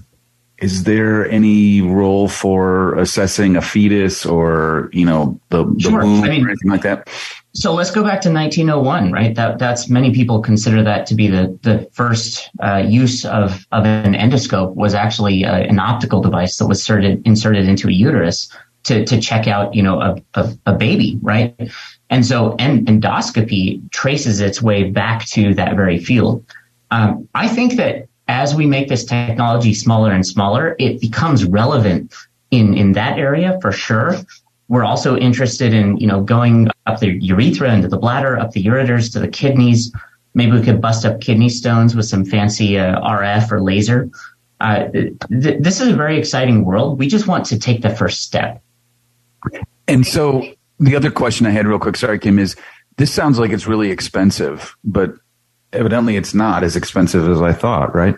Is 0.60 0.84
there 0.84 1.28
any 1.30 1.82
role 1.82 2.30
for 2.30 2.96
assessing 2.98 3.58
a 3.58 3.62
fetus 3.62 4.26
or, 4.26 4.90
you 4.94 5.06
know, 5.06 5.40
the, 5.50 5.66
the 5.66 5.80
Sure. 5.80 6.04
womb 6.04 6.24
I 6.24 6.30
mean- 6.30 6.46
or 6.46 6.50
anything 6.50 6.70
like 6.72 6.84
that? 6.84 7.10
So 7.56 7.72
let's 7.74 7.92
go 7.92 8.02
back 8.02 8.20
to 8.22 8.32
1901, 8.32 9.12
right? 9.12 9.36
That 9.36 9.60
that's 9.60 9.88
many 9.88 10.12
people 10.12 10.42
consider 10.42 10.82
that 10.84 11.06
to 11.06 11.14
be 11.14 11.28
the 11.28 11.56
the 11.62 11.88
first 11.92 12.50
uh, 12.64 12.78
use 12.78 13.26
of 13.26 13.68
of 13.72 13.86
an 13.86 14.16
endoscope 14.16 14.74
was 14.74 14.96
actually 14.96 15.46
uh, 15.46 15.58
an 15.58 15.78
optical 15.78 16.20
device 16.20 16.58
that 16.58 16.66
was 16.66 16.80
inserted 16.80 17.22
inserted 17.28 17.68
into 17.70 17.90
a 17.90 17.92
uterus 17.92 18.50
to 18.84 19.06
to 19.06 19.20
check 19.20 19.48
out 19.48 19.74
you 19.74 19.84
know 19.84 20.02
a 20.02 20.22
a, 20.36 20.54
a 20.68 20.74
baby, 20.74 21.20
right? 21.22 21.56
And 22.10 22.26
so 22.26 22.56
en- 22.60 22.86
endoscopy 22.86 23.90
traces 23.92 24.40
its 24.40 24.62
way 24.62 24.84
back 24.84 25.26
to 25.28 25.54
that 25.56 25.76
very 25.76 26.00
field. 26.00 26.46
Um, 26.92 27.28
I 27.34 27.48
think 27.48 27.76
that 27.78 28.08
as 28.28 28.56
we 28.56 28.66
make 28.66 28.88
this 28.88 29.04
technology 29.04 29.74
smaller 29.74 30.12
and 30.12 30.26
smaller, 30.26 30.76
it 30.80 31.02
becomes 31.02 31.46
relevant 31.46 32.14
in 32.52 32.74
in 32.74 32.94
that 32.94 33.18
area 33.18 33.58
for 33.62 33.72
sure. 33.72 34.16
We're 34.70 34.86
also 34.86 35.18
interested 35.18 35.74
in, 35.74 35.98
you 35.98 36.08
know, 36.08 36.22
going 36.22 36.70
up 36.86 37.00
the 37.00 37.12
urethra 37.22 37.74
into 37.74 37.88
the 37.88 37.98
bladder, 37.98 38.40
up 38.40 38.52
the 38.52 38.64
ureters 38.64 39.12
to 39.14 39.20
the 39.20 39.28
kidneys. 39.28 39.92
Maybe 40.34 40.54
we 40.54 40.64
could 40.64 40.82
bust 40.82 41.06
up 41.06 41.22
kidney 41.22 41.50
stones 41.50 41.96
with 41.96 42.06
some 42.06 42.26
fancy 42.26 42.80
uh, 42.80 43.00
RF 43.02 43.52
or 43.52 43.62
laser. 43.62 44.10
Uh, 44.60 44.88
th- 44.88 45.14
this 45.30 45.82
is 45.82 45.90
a 45.90 45.94
very 45.94 46.18
exciting 46.18 46.64
world. 46.64 46.98
We 46.98 47.08
just 47.08 47.28
want 47.28 47.46
to 47.48 47.60
take 47.60 47.82
the 47.82 47.90
first 47.90 48.22
step. 48.22 48.64
And 49.88 50.06
so 50.06 50.46
the 50.80 50.96
other 50.96 51.12
question 51.12 51.46
I 51.46 51.52
had 51.52 51.68
real 51.68 51.80
quick, 51.80 51.98
sorry, 51.98 52.20
Kym, 52.20 52.40
is 52.40 52.56
this 52.98 53.12
sounds 53.12 53.40
like 53.40 53.52
it's 53.52 53.68
really 53.68 53.92
expensive, 53.92 54.76
but 54.84 55.14
evidently 55.72 56.16
it's 56.16 56.34
not 56.34 56.64
as 56.64 56.76
expensive 56.76 57.28
as 57.28 57.42
I 57.42 57.54
thought, 57.54 57.94
right? 57.96 58.16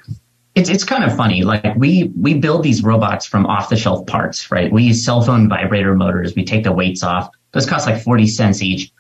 It's 0.55 0.69
it's 0.69 0.83
kind 0.85 1.03
of 1.03 1.15
funny. 1.15 1.43
Like 1.43 1.75
we 1.75 2.11
we 2.19 2.33
build 2.33 2.63
these 2.63 2.81
robots 2.81 3.25
from 3.25 3.45
off 3.45 3.69
the 3.69 3.75
shelf 3.75 4.05
parts, 4.07 4.49
right? 4.51 4.71
We 4.71 4.83
use 4.83 5.03
cell 5.03 5.21
phone 5.21 5.49
vibrator 5.49 5.95
motors. 5.95 6.33
We 6.35 6.45
take 6.45 6.63
the 6.63 6.71
weights 6.71 7.03
off. 7.03 7.29
Those 7.51 7.65
cost 7.65 7.87
like 7.87 8.01
forty 8.01 8.27
cents 8.27 8.61
each. 8.61 8.91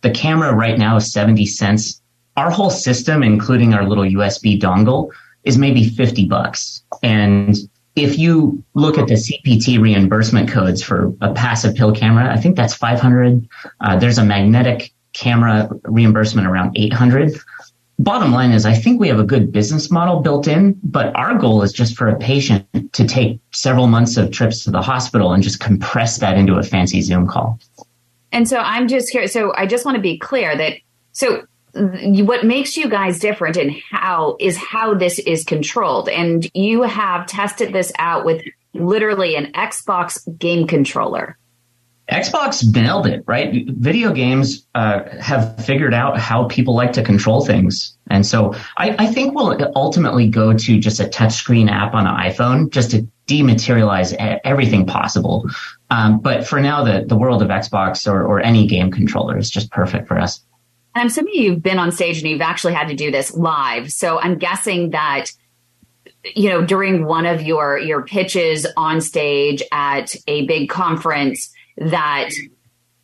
The 0.00 0.10
camera 0.10 0.52
right 0.52 0.78
now 0.78 0.96
is 0.96 1.12
seventy 1.12 1.46
cents. 1.46 2.00
Our 2.36 2.50
whole 2.50 2.70
system, 2.70 3.22
including 3.22 3.74
our 3.74 3.88
little 3.88 4.04
USB 4.04 4.60
dongle, 4.60 5.10
is 5.44 5.56
maybe 5.56 5.88
fifty 5.88 6.26
bucks. 6.26 6.82
And 7.02 7.56
if 7.96 8.18
you 8.18 8.62
look 8.74 8.98
at 8.98 9.06
the 9.06 9.14
CPT 9.14 9.80
reimbursement 9.80 10.48
codes 10.48 10.82
for 10.82 11.12
a 11.20 11.32
passive 11.32 11.74
pill 11.74 11.92
camera, 11.92 12.32
I 12.32 12.40
think 12.40 12.56
that's 12.56 12.74
five 12.74 13.00
hundred. 13.00 13.48
Uh, 13.80 13.96
there's 13.96 14.18
a 14.18 14.24
magnetic 14.24 14.92
camera 15.12 15.70
reimbursement 15.84 16.46
around 16.46 16.76
eight 16.76 16.92
hundred 16.92 17.34
bottom 17.98 18.32
line 18.32 18.52
is 18.52 18.66
I 18.66 18.74
think 18.74 19.00
we 19.00 19.08
have 19.08 19.18
a 19.18 19.24
good 19.24 19.52
business 19.52 19.90
model 19.90 20.20
built 20.20 20.48
in, 20.48 20.78
but 20.82 21.14
our 21.14 21.36
goal 21.36 21.62
is 21.62 21.72
just 21.72 21.96
for 21.96 22.08
a 22.08 22.16
patient 22.18 22.66
to 22.92 23.06
take 23.06 23.40
several 23.52 23.86
months 23.86 24.16
of 24.16 24.30
trips 24.30 24.64
to 24.64 24.70
the 24.70 24.82
hospital 24.82 25.32
and 25.32 25.42
just 25.42 25.60
compress 25.60 26.18
that 26.18 26.36
into 26.36 26.54
a 26.54 26.62
fancy 26.62 27.00
Zoom 27.02 27.26
call. 27.26 27.58
And 28.32 28.48
so 28.48 28.58
I'm 28.58 28.88
just 28.88 29.10
here. 29.10 29.28
So 29.28 29.54
I 29.56 29.66
just 29.66 29.84
want 29.84 29.96
to 29.96 30.02
be 30.02 30.18
clear 30.18 30.56
that 30.56 30.74
so 31.12 31.46
what 31.74 32.44
makes 32.44 32.76
you 32.76 32.88
guys 32.88 33.18
different 33.18 33.56
and 33.56 33.72
how 33.90 34.36
is 34.38 34.56
how 34.56 34.94
this 34.94 35.18
is 35.18 35.44
controlled. 35.44 36.08
And 36.08 36.48
you 36.54 36.82
have 36.82 37.26
tested 37.26 37.72
this 37.72 37.92
out 37.98 38.24
with 38.24 38.42
literally 38.74 39.36
an 39.36 39.52
Xbox 39.52 40.20
game 40.38 40.66
controller. 40.66 41.36
Xbox 42.10 42.70
nailed 42.74 43.06
it, 43.06 43.24
right? 43.26 43.66
Video 43.66 44.12
games 44.12 44.66
uh, 44.74 45.04
have 45.20 45.64
figured 45.64 45.94
out 45.94 46.18
how 46.18 46.44
people 46.48 46.74
like 46.74 46.92
to 46.92 47.02
control 47.02 47.46
things. 47.46 47.96
And 48.08 48.26
so 48.26 48.54
I, 48.76 48.94
I 48.98 49.06
think 49.06 49.34
we'll 49.34 49.58
ultimately 49.74 50.28
go 50.28 50.52
to 50.52 50.78
just 50.78 51.00
a 51.00 51.04
touchscreen 51.04 51.70
app 51.70 51.94
on 51.94 52.06
an 52.06 52.14
iPhone 52.14 52.70
just 52.70 52.90
to 52.90 53.08
dematerialize 53.26 54.12
everything 54.44 54.84
possible. 54.84 55.48
Um, 55.88 56.20
but 56.20 56.46
for 56.46 56.60
now, 56.60 56.84
the, 56.84 57.06
the 57.06 57.16
world 57.16 57.40
of 57.40 57.48
Xbox 57.48 58.06
or, 58.06 58.22
or 58.22 58.38
any 58.40 58.66
game 58.66 58.90
controller 58.90 59.38
is 59.38 59.48
just 59.48 59.70
perfect 59.70 60.06
for 60.06 60.18
us. 60.18 60.44
And 60.94 61.02
I'm 61.02 61.06
assuming 61.08 61.34
you've 61.34 61.62
been 61.62 61.78
on 61.78 61.92
stage 61.92 62.18
and 62.18 62.30
you've 62.30 62.40
actually 62.40 62.74
had 62.74 62.88
to 62.88 62.94
do 62.94 63.10
this 63.10 63.34
live. 63.34 63.90
So 63.90 64.20
I'm 64.20 64.38
guessing 64.38 64.90
that 64.90 65.26
you 66.34 66.48
know 66.48 66.64
during 66.64 67.04
one 67.04 67.26
of 67.26 67.42
your 67.42 67.78
your 67.78 68.02
pitches 68.02 68.66
on 68.76 69.00
stage 69.00 69.62
at 69.72 70.14
a 70.26 70.46
big 70.46 70.68
conference 70.68 71.52
that 71.76 72.30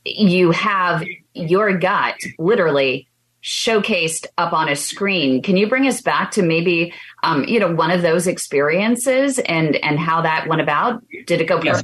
you 0.05 0.51
have 0.53 1.05
your 1.35 1.77
gut 1.77 2.17
literally 2.39 3.07
showcased 3.43 4.27
up 4.39 4.53
on 4.53 4.69
a 4.69 4.77
screen. 4.77 5.43
Can 5.43 5.57
you 5.57 5.69
bring 5.69 5.87
us 5.87 6.01
back 6.01 6.31
to 6.33 6.43
maybe 6.43 6.93
um, 7.23 7.45
you 7.45 7.59
know 7.59 7.75
one 7.75 7.91
of 7.91 8.03
those 8.03 8.27
experiences 8.27 9.39
and 9.41 9.77
and 9.77 9.99
how 9.99 10.23
that 10.23 10.47
went 10.49 10.61
about? 10.61 11.03
Did 11.27 11.41
it 11.41 11.47
go 11.47 11.61
Yes. 11.63 11.83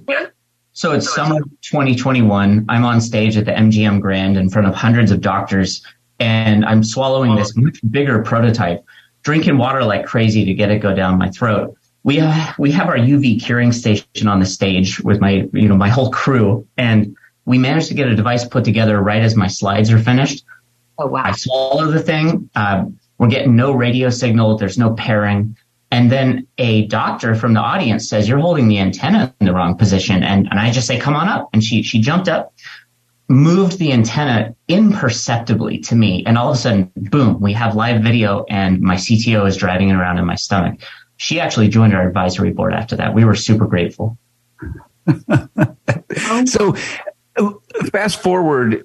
So 0.73 0.93
it's 0.93 1.15
summer 1.15 1.41
2021. 1.63 2.67
I'm 2.69 2.85
on 2.85 3.01
stage 3.01 3.39
at 3.39 3.47
the 3.47 3.53
MGM 3.53 3.99
Grand 3.99 4.37
in 4.37 4.51
front 4.51 4.69
of 4.69 4.75
hundreds 4.75 5.11
of 5.11 5.23
doctors, 5.23 5.83
and 6.19 6.65
I'm 6.65 6.83
swallowing 6.83 7.37
this 7.37 7.57
much 7.57 7.79
bigger 7.91 8.23
prototype, 8.23 8.85
drinking 9.23 9.59
water 9.59 9.85
like 9.85 10.07
crazy 10.07 10.45
to 10.45 10.55
get 10.55 10.71
it 10.71 10.79
go 10.79 10.95
down 10.95 11.19
my 11.19 11.31
throat. 11.31 11.77
We 12.05 12.17
have, 12.17 12.59
we 12.59 12.71
have 12.73 12.89
our 12.89 12.97
UV 12.97 13.43
curing 13.43 13.73
station 13.73 14.29
on 14.29 14.41
the 14.41 14.47
stage 14.47 15.01
with 15.01 15.21
my 15.21 15.49
you 15.53 15.69
know 15.69 15.77
my 15.77 15.89
whole 15.89 16.11
crew, 16.11 16.67
and 16.77 17.17
we 17.45 17.59
managed 17.59 17.89
to 17.89 17.95
get 17.95 18.09
a 18.09 18.15
device 18.15 18.45
put 18.45 18.65
together 18.65 19.01
right 19.01 19.23
as 19.23 19.37
my 19.37 19.49
slides 19.49 19.91
are 19.91 19.99
finished. 19.99 20.45
Oh 20.99 21.07
wow! 21.07 21.23
I 21.25 21.33
swallow 21.33 21.91
the 21.91 22.03
thing. 22.03 22.49
Um, 22.55 22.99
we're 23.19 23.29
getting 23.29 23.57
no 23.57 23.73
radio 23.73 24.11
signal. 24.11 24.57
There's 24.57 24.79
no 24.79 24.95
pairing. 24.95 25.57
And 25.91 26.11
then 26.11 26.47
a 26.59 26.87
doctor 26.87 27.35
from 27.35 27.55
the 27.55 27.61
audience 27.61 28.09
says, 28.09 28.29
you're 28.29 28.39
holding 28.39 28.69
the 28.69 28.79
antenna 28.79 29.33
in 29.41 29.47
the 29.47 29.55
wrong 29.55 29.77
position. 29.77 30.23
And, 30.23 30.49
and 30.51 30.59
I 30.59 30.71
just 30.71 30.87
say, 30.87 30.99
come 30.99 31.15
on 31.15 31.29
up. 31.29 31.49
And 31.53 31.63
she, 31.63 31.83
she 31.83 32.01
jumped 32.01 32.29
up, 32.29 32.53
moved 33.29 33.79
the 33.79 33.93
antenna 33.93 34.55
imperceptibly 34.69 35.79
to 35.79 35.95
me. 35.95 36.25
And 36.27 36.39
all 36.39 36.51
of 36.51 36.57
a 36.57 36.59
sudden, 36.59 36.93
boom, 36.97 37.41
we 37.41 37.53
have 37.55 37.75
live 37.75 38.03
video 38.03 38.45
and 38.49 38.81
my 38.81 38.95
CTO 38.95 39.47
is 39.47 39.57
driving 39.57 39.89
it 39.89 39.95
around 39.95 40.19
in 40.19 40.25
my 40.25 40.37
stomach. 40.37 40.81
She 41.17 41.41
actually 41.41 41.69
joined 41.69 41.95
our 41.95 42.07
advisory 42.07 42.53
board 42.53 42.73
after 42.75 42.97
that. 42.97 43.15
We 43.15 43.25
were 43.25 43.35
super 43.35 43.67
grateful. 43.67 44.19
So 46.47 46.73
fast 47.93 48.23
forward, 48.23 48.85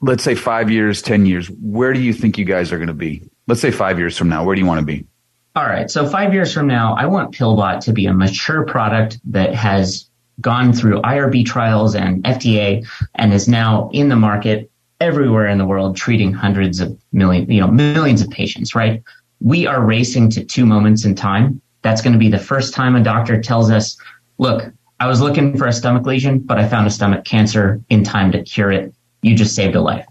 let's 0.00 0.22
say 0.22 0.34
five 0.34 0.70
years, 0.70 1.02
10 1.02 1.26
years, 1.26 1.48
where 1.48 1.92
do 1.92 2.00
you 2.00 2.12
think 2.12 2.38
you 2.38 2.44
guys 2.44 2.72
are 2.72 2.78
going 2.78 2.88
to 2.88 2.94
be? 2.94 3.28
Let's 3.46 3.60
say 3.60 3.70
five 3.70 3.98
years 3.98 4.16
from 4.16 4.28
now, 4.28 4.44
where 4.44 4.54
do 4.54 4.60
you 4.60 4.66
want 4.66 4.80
to 4.80 4.86
be? 4.86 5.06
All 5.54 5.66
right. 5.66 5.90
So 5.90 6.08
five 6.08 6.32
years 6.32 6.52
from 6.52 6.66
now, 6.66 6.94
I 6.94 7.06
want 7.06 7.34
Pillbot 7.34 7.80
to 7.80 7.92
be 7.92 8.06
a 8.06 8.14
mature 8.14 8.64
product 8.64 9.18
that 9.32 9.54
has 9.54 10.08
gone 10.40 10.72
through 10.72 11.00
IRB 11.02 11.44
trials 11.46 11.94
and 11.94 12.22
FDA 12.24 12.86
and 13.14 13.32
is 13.32 13.48
now 13.48 13.90
in 13.92 14.08
the 14.08 14.16
market 14.16 14.70
everywhere 15.00 15.46
in 15.46 15.58
the 15.58 15.66
world, 15.66 15.96
treating 15.96 16.32
hundreds 16.32 16.80
of 16.80 16.96
million, 17.12 17.50
you 17.50 17.60
know, 17.60 17.68
millions 17.68 18.22
of 18.22 18.30
patients, 18.30 18.74
right? 18.74 19.02
We 19.40 19.66
are 19.66 19.84
racing 19.84 20.30
to 20.30 20.44
two 20.44 20.64
moments 20.64 21.04
in 21.04 21.14
time. 21.14 21.60
That's 21.82 22.00
going 22.00 22.12
to 22.12 22.18
be 22.18 22.28
the 22.28 22.38
first 22.38 22.72
time 22.72 22.94
a 22.94 23.02
doctor 23.02 23.40
tells 23.40 23.70
us, 23.70 23.96
look, 24.38 24.72
I 25.00 25.08
was 25.08 25.20
looking 25.20 25.56
for 25.56 25.66
a 25.66 25.72
stomach 25.72 26.06
lesion, 26.06 26.38
but 26.38 26.58
I 26.58 26.68
found 26.68 26.86
a 26.86 26.90
stomach 26.90 27.24
cancer 27.24 27.80
in 27.90 28.04
time 28.04 28.30
to 28.32 28.42
cure 28.44 28.70
it. 28.70 28.94
You 29.22 29.34
just 29.34 29.56
saved 29.56 29.74
a 29.74 29.80
life. 29.80 30.06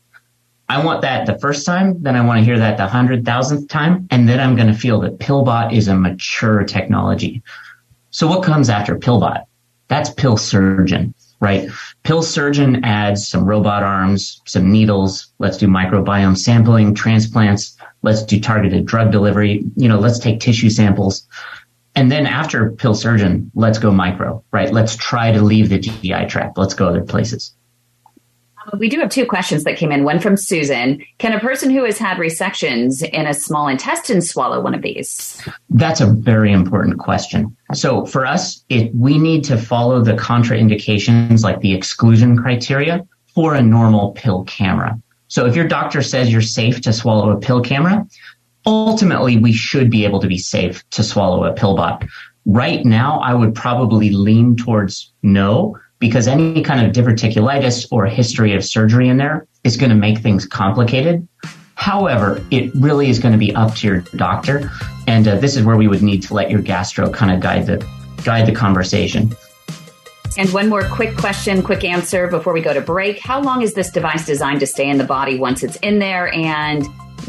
I 0.67 0.83
want 0.83 1.01
that 1.01 1.25
the 1.25 1.37
first 1.39 1.65
time, 1.65 2.01
then 2.01 2.15
I 2.15 2.21
want 2.21 2.39
to 2.39 2.45
hear 2.45 2.57
that 2.57 2.77
the 2.77 2.87
hundred 2.87 3.25
thousandth 3.25 3.69
time, 3.69 4.07
and 4.09 4.27
then 4.27 4.39
I'm 4.39 4.55
going 4.55 4.67
to 4.67 4.73
feel 4.73 5.01
that 5.01 5.19
PillBot 5.19 5.73
is 5.73 5.87
a 5.87 5.95
mature 5.95 6.63
technology. 6.63 7.41
So 8.09 8.27
what 8.27 8.43
comes 8.43 8.69
after 8.69 8.97
PillBot? 8.97 9.43
That's 9.91 10.09
Pill 10.09 10.37
Surgeon, 10.37 11.13
right? 11.41 11.69
Pill 12.03 12.23
Surgeon 12.23 12.85
adds 12.85 13.27
some 13.27 13.43
robot 13.43 13.83
arms, 13.83 14.41
some 14.45 14.71
needles. 14.71 15.33
Let's 15.37 15.57
do 15.57 15.67
microbiome 15.67 16.37
sampling, 16.37 16.95
transplants. 16.95 17.75
Let's 18.01 18.23
do 18.23 18.39
targeted 18.39 18.85
drug 18.85 19.11
delivery. 19.11 19.65
You 19.75 19.89
know, 19.89 19.99
let's 19.99 20.17
take 20.17 20.39
tissue 20.39 20.69
samples. 20.69 21.27
And 21.93 22.09
then 22.09 22.25
after 22.25 22.71
Pill 22.71 22.95
Surgeon, 22.95 23.51
let's 23.53 23.79
go 23.79 23.91
micro, 23.91 24.41
right? 24.53 24.71
Let's 24.71 24.95
try 24.95 25.33
to 25.33 25.41
leave 25.41 25.67
the 25.67 25.79
GI 25.79 26.27
tract. 26.27 26.57
Let's 26.57 26.73
go 26.73 26.87
other 26.87 27.03
places. 27.03 27.53
Um, 28.67 28.79
we 28.79 28.89
do 28.89 28.99
have 28.99 29.09
two 29.09 29.25
questions 29.25 29.63
that 29.63 29.77
came 29.77 29.91
in. 29.91 30.03
One 30.03 30.19
from 30.19 30.37
Susan. 30.37 31.03
Can 31.17 31.33
a 31.33 31.39
person 31.39 31.69
who 31.69 31.83
has 31.83 31.97
had 31.97 32.17
resections 32.17 33.03
in 33.03 33.25
a 33.25 33.33
small 33.33 33.67
intestine 33.67 34.21
swallow 34.21 34.61
one 34.61 34.73
of 34.73 34.81
these? 34.81 35.41
That's 35.69 36.01
a 36.01 36.07
very 36.07 36.51
important 36.51 36.99
question. 36.99 37.55
So 37.73 38.05
for 38.05 38.25
us, 38.25 38.63
it, 38.69 38.93
we 38.95 39.17
need 39.17 39.43
to 39.45 39.57
follow 39.57 40.01
the 40.01 40.13
contraindications 40.13 41.43
like 41.43 41.61
the 41.61 41.73
exclusion 41.73 42.37
criteria 42.37 43.07
for 43.33 43.55
a 43.55 43.61
normal 43.61 44.11
pill 44.11 44.43
camera. 44.43 44.99
So 45.27 45.45
if 45.45 45.55
your 45.55 45.67
doctor 45.67 46.01
says 46.01 46.31
you're 46.31 46.41
safe 46.41 46.81
to 46.81 46.91
swallow 46.91 47.31
a 47.31 47.39
pill 47.39 47.61
camera, 47.61 48.05
ultimately 48.65 49.37
we 49.37 49.53
should 49.53 49.89
be 49.89 50.03
able 50.03 50.19
to 50.19 50.27
be 50.27 50.37
safe 50.37 50.87
to 50.91 51.03
swallow 51.03 51.45
a 51.45 51.53
pill 51.53 51.75
bot. 51.75 52.03
Right 52.45 52.83
now, 52.85 53.19
I 53.19 53.33
would 53.33 53.55
probably 53.55 54.09
lean 54.09 54.55
towards 54.57 55.13
no 55.21 55.77
because 56.01 56.27
any 56.27 56.61
kind 56.61 56.85
of 56.85 56.91
diverticulitis 56.91 57.87
or 57.91 58.05
history 58.07 58.53
of 58.53 58.65
surgery 58.65 59.07
in 59.07 59.15
there 59.17 59.47
is 59.63 59.77
going 59.77 59.91
to 59.91 59.95
make 59.95 60.17
things 60.17 60.45
complicated. 60.45 61.25
However, 61.75 62.43
it 62.51 62.73
really 62.75 63.09
is 63.09 63.19
going 63.19 63.31
to 63.31 63.37
be 63.37 63.55
up 63.55 63.75
to 63.75 63.87
your 63.87 63.99
doctor, 64.15 64.69
and 65.07 65.27
uh, 65.27 65.35
this 65.37 65.55
is 65.55 65.63
where 65.63 65.77
we 65.77 65.87
would 65.87 66.01
need 66.01 66.21
to 66.23 66.33
let 66.33 66.51
your 66.51 66.61
gastro 66.61 67.09
kind 67.09 67.31
of 67.31 67.39
guide 67.39 67.67
the 67.67 67.77
guide 68.23 68.45
the 68.47 68.51
conversation. 68.51 69.31
And 70.37 70.51
one 70.53 70.69
more 70.69 70.83
quick 70.83 71.17
question, 71.17 71.61
quick 71.61 71.83
answer 71.83 72.27
before 72.27 72.53
we 72.53 72.61
go 72.61 72.73
to 72.73 72.81
break. 72.81 73.19
How 73.19 73.41
long 73.41 73.61
is 73.61 73.73
this 73.73 73.91
device 73.91 74.25
designed 74.25 74.59
to 74.61 74.67
stay 74.67 74.89
in 74.89 74.97
the 74.97 75.03
body 75.03 75.37
once 75.37 75.63
it's 75.63 75.75
in 75.77 75.99
there, 75.99 76.33
and 76.33 76.85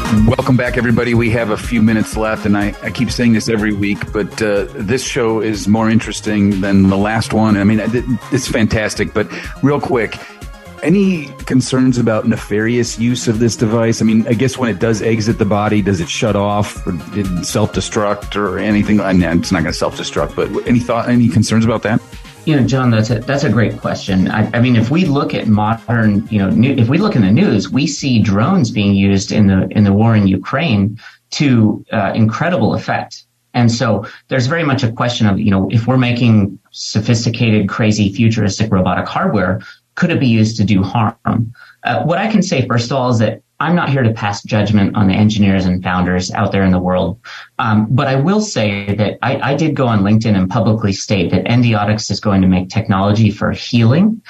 Welcome 0.05 0.55
back, 0.55 0.77
everybody. 0.77 1.15
We 1.15 1.31
have 1.31 1.49
a 1.49 1.57
few 1.57 1.81
minutes 1.81 2.15
left, 2.15 2.45
and 2.45 2.55
I, 2.55 2.75
I 2.83 2.91
keep 2.91 3.09
saying 3.09 3.33
this 3.33 3.49
every 3.49 3.73
week, 3.73 4.13
but 4.13 4.39
uh, 4.39 4.65
this 4.75 5.03
show 5.03 5.41
is 5.41 5.67
more 5.67 5.89
interesting 5.89 6.61
than 6.61 6.89
the 6.89 6.97
last 6.97 7.33
one. 7.33 7.57
I 7.57 7.63
mean, 7.63 7.81
it's 8.31 8.47
fantastic, 8.47 9.15
but 9.15 9.27
real 9.63 9.81
quick, 9.81 10.15
any 10.83 11.25
concerns 11.45 11.97
about 11.97 12.27
nefarious 12.27 12.99
use 12.99 13.27
of 13.27 13.39
this 13.39 13.55
device? 13.55 13.99
I 13.99 14.05
mean, 14.05 14.27
I 14.27 14.33
guess 14.33 14.59
when 14.59 14.69
it 14.69 14.77
does 14.77 15.01
exit 15.01 15.39
the 15.39 15.45
body, 15.45 15.81
does 15.81 15.99
it 15.99 16.07
shut 16.07 16.35
off 16.35 16.85
or 16.85 16.93
self 17.43 17.73
destruct 17.73 18.35
or 18.35 18.59
anything? 18.59 18.99
I 18.99 19.11
know 19.11 19.31
it's 19.31 19.51
not 19.51 19.63
going 19.63 19.73
to 19.73 19.77
self 19.77 19.97
destruct, 19.97 20.35
but 20.35 20.67
any 20.67 20.79
thought, 20.79 21.09
any 21.09 21.29
concerns 21.29 21.65
about 21.65 21.81
that? 21.81 21.99
You 22.45 22.55
know, 22.55 22.67
John, 22.67 22.91
that's 22.91 23.09
a, 23.09 23.19
that's 23.19 23.43
a 23.43 23.49
great 23.49 23.79
question. 23.79 24.29
I, 24.29 24.49
I 24.55 24.61
mean, 24.61 24.75
if 24.75 24.91
we 24.91 25.05
look 25.05 25.33
at 25.33 25.47
modern, 25.47 26.27
you 26.27 26.37
know, 26.37 26.51
new, 26.51 26.73
if 26.75 26.87
we 26.87 26.99
look 26.99 27.15
in 27.15 27.23
the 27.23 27.31
news, 27.31 27.71
we 27.71 27.87
see 27.87 28.19
drones 28.19 28.69
being 28.69 28.93
used 28.93 29.31
in 29.31 29.47
the 29.47 29.67
in 29.71 29.83
the 29.83 29.93
war 29.93 30.15
in 30.15 30.27
Ukraine 30.27 30.99
to 31.31 31.83
uh, 31.91 32.11
incredible 32.13 32.75
effect. 32.75 33.23
And 33.55 33.71
so 33.71 34.05
there's 34.27 34.47
very 34.47 34.63
much 34.63 34.83
a 34.83 34.91
question 34.91 35.25
of, 35.27 35.39
you 35.39 35.49
know, 35.49 35.69
if 35.71 35.87
we're 35.87 35.97
making 35.97 36.59
sophisticated, 36.71 37.67
crazy, 37.67 38.13
futuristic 38.13 38.71
robotic 38.71 39.07
hardware, 39.07 39.61
could 39.95 40.11
it 40.11 40.19
be 40.19 40.27
used 40.27 40.57
to 40.57 40.63
do 40.63 40.83
harm? 40.83 41.53
Uh, 41.83 42.03
what 42.03 42.19
I 42.19 42.29
can 42.29 42.43
say, 42.43 42.67
first 42.67 42.91
of 42.91 42.97
all, 42.97 43.09
is 43.09 43.19
that 43.19 43.41
I'm 43.59 43.75
not 43.75 43.89
here 43.89 44.03
to 44.03 44.11
pass 44.13 44.43
judgment 44.43 44.95
on 44.95 45.07
the 45.07 45.13
engineers 45.13 45.65
and 45.65 45.81
founders 45.81 46.29
out 46.31 46.51
there 46.51 46.63
in 46.63 46.71
the 46.71 46.79
world. 46.79 47.19
Um, 47.57 47.87
but 47.89 48.07
I 48.07 48.15
will 48.15 48.41
say 48.41 48.93
that 48.95 49.17
I, 49.21 49.51
I 49.51 49.55
did 49.55 49.75
go 49.75 49.87
on 49.87 50.01
LinkedIn 50.01 50.35
and 50.35 50.49
publicly 50.49 50.91
state 50.91 51.31
that 51.31 51.45
Endiatx 51.45 52.11
is 52.11 52.19
going 52.19 52.41
to 52.41 52.47
make 52.47 52.69
technology 52.69 53.31
for 53.31 53.51
healing. 53.51 54.21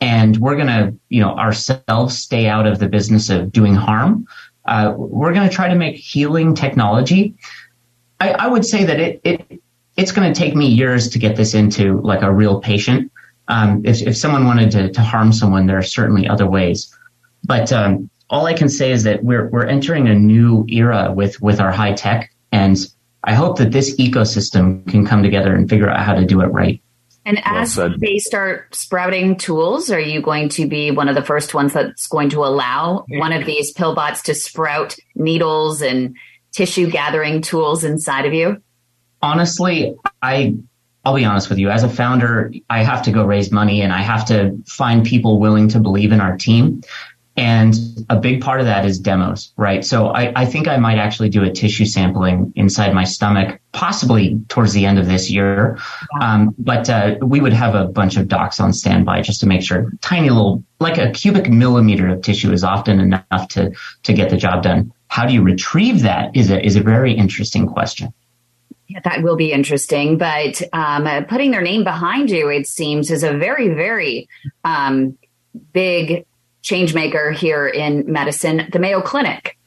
And 0.00 0.36
we're 0.38 0.56
going 0.56 0.66
to, 0.66 0.94
you 1.10 1.20
know, 1.20 1.36
ourselves 1.36 2.18
stay 2.18 2.48
out 2.48 2.66
of 2.66 2.80
the 2.80 2.88
business 2.88 3.30
of 3.30 3.52
doing 3.52 3.76
harm. 3.76 4.26
Uh, 4.64 4.94
we're 4.96 5.32
going 5.32 5.48
to 5.48 5.54
try 5.54 5.68
to 5.68 5.76
make 5.76 5.94
healing 5.94 6.54
technology. 6.54 7.36
I, 8.20 8.30
I 8.30 8.46
would 8.48 8.64
say 8.64 8.82
that 8.84 8.98
it, 8.98 9.20
it 9.22 9.60
it's 9.96 10.10
going 10.10 10.32
to 10.32 10.38
take 10.38 10.56
me 10.56 10.66
years 10.66 11.08
to 11.10 11.18
get 11.18 11.36
this 11.36 11.54
into 11.54 12.00
like 12.00 12.22
a 12.22 12.32
real 12.32 12.60
patient. 12.60 13.12
Um, 13.48 13.82
if, 13.84 14.02
if 14.02 14.16
someone 14.16 14.46
wanted 14.46 14.70
to, 14.72 14.90
to 14.90 15.00
harm 15.02 15.32
someone, 15.32 15.66
there 15.66 15.78
are 15.78 15.82
certainly 15.82 16.26
other 16.26 16.48
ways. 16.48 16.96
But 17.44 17.72
um, 17.72 18.08
all 18.32 18.46
I 18.46 18.54
can 18.54 18.68
say 18.68 18.90
is 18.90 19.04
that 19.04 19.22
we're 19.22 19.48
we're 19.48 19.66
entering 19.66 20.08
a 20.08 20.14
new 20.14 20.66
era 20.68 21.12
with 21.12 21.40
with 21.40 21.60
our 21.60 21.70
high 21.70 21.92
tech, 21.92 22.32
and 22.50 22.76
I 23.22 23.34
hope 23.34 23.58
that 23.58 23.70
this 23.70 23.94
ecosystem 23.96 24.86
can 24.88 25.06
come 25.06 25.22
together 25.22 25.54
and 25.54 25.68
figure 25.68 25.88
out 25.88 26.04
how 26.04 26.14
to 26.14 26.24
do 26.24 26.40
it 26.40 26.46
right. 26.46 26.82
And 27.24 27.40
as 27.44 27.74
said. 27.74 28.00
they 28.00 28.18
start 28.18 28.74
sprouting 28.74 29.36
tools, 29.36 29.92
are 29.92 30.00
you 30.00 30.20
going 30.20 30.48
to 30.50 30.66
be 30.66 30.90
one 30.90 31.08
of 31.08 31.14
the 31.14 31.22
first 31.22 31.54
ones 31.54 31.72
that's 31.72 32.08
going 32.08 32.30
to 32.30 32.44
allow 32.44 33.04
one 33.10 33.32
of 33.32 33.46
these 33.46 33.72
pill 33.72 33.94
bots 33.94 34.22
to 34.22 34.34
sprout 34.34 34.96
needles 35.14 35.82
and 35.82 36.16
tissue 36.50 36.90
gathering 36.90 37.40
tools 37.40 37.84
inside 37.84 38.26
of 38.26 38.34
you? 38.34 38.60
honestly, 39.22 39.96
I 40.20 40.56
I'll 41.04 41.16
be 41.16 41.24
honest 41.24 41.48
with 41.48 41.58
you. 41.58 41.68
As 41.68 41.82
a 41.82 41.88
founder, 41.88 42.52
I 42.70 42.84
have 42.84 43.02
to 43.04 43.10
go 43.10 43.24
raise 43.24 43.50
money 43.50 43.82
and 43.82 43.92
I 43.92 44.02
have 44.02 44.24
to 44.26 44.56
find 44.66 45.04
people 45.04 45.40
willing 45.40 45.66
to 45.68 45.80
believe 45.80 46.12
in 46.12 46.20
our 46.20 46.36
team. 46.36 46.82
And 47.36 47.74
a 48.10 48.16
big 48.16 48.42
part 48.42 48.60
of 48.60 48.66
that 48.66 48.84
is 48.84 48.98
demos, 48.98 49.52
right? 49.56 49.82
So 49.84 50.08
I, 50.08 50.32
I 50.36 50.44
think 50.44 50.68
I 50.68 50.76
might 50.76 50.98
actually 50.98 51.30
do 51.30 51.42
a 51.42 51.50
tissue 51.50 51.86
sampling 51.86 52.52
inside 52.56 52.92
my 52.92 53.04
stomach, 53.04 53.58
possibly 53.72 54.38
towards 54.48 54.74
the 54.74 54.84
end 54.84 54.98
of 54.98 55.06
this 55.06 55.30
year. 55.30 55.78
Um, 56.20 56.54
but 56.58 56.90
uh, 56.90 57.16
we 57.22 57.40
would 57.40 57.54
have 57.54 57.74
a 57.74 57.86
bunch 57.86 58.18
of 58.18 58.28
docs 58.28 58.60
on 58.60 58.74
standby 58.74 59.22
just 59.22 59.40
to 59.40 59.46
make 59.46 59.62
sure 59.62 59.90
tiny 60.02 60.28
little, 60.28 60.62
like 60.78 60.98
a 60.98 61.10
cubic 61.10 61.48
millimeter 61.48 62.08
of 62.08 62.20
tissue 62.20 62.52
is 62.52 62.62
often 62.62 63.00
enough 63.00 63.48
to 63.48 63.72
to 64.02 64.12
get 64.12 64.28
the 64.28 64.36
job 64.36 64.62
done. 64.62 64.92
How 65.08 65.24
do 65.24 65.32
you 65.32 65.42
retrieve 65.42 66.02
that? 66.02 66.36
Is 66.36 66.50
a 66.50 66.62
is 66.62 66.76
a 66.76 66.82
very 66.82 67.14
interesting 67.14 67.66
question. 67.66 68.12
Yeah, 68.88 69.00
that 69.04 69.22
will 69.22 69.36
be 69.36 69.52
interesting. 69.52 70.18
But 70.18 70.60
um, 70.74 71.06
uh, 71.06 71.22
putting 71.22 71.50
their 71.50 71.62
name 71.62 71.82
behind 71.82 72.30
you, 72.30 72.50
it 72.50 72.66
seems, 72.66 73.10
is 73.10 73.22
a 73.22 73.32
very, 73.32 73.68
very 73.68 74.28
um, 74.64 75.16
big 75.72 76.26
change 76.62 76.94
maker 76.94 77.30
here 77.30 77.66
in 77.66 78.10
medicine. 78.10 78.68
The 78.72 78.78
Mayo 78.78 79.02
Clinic. 79.02 79.58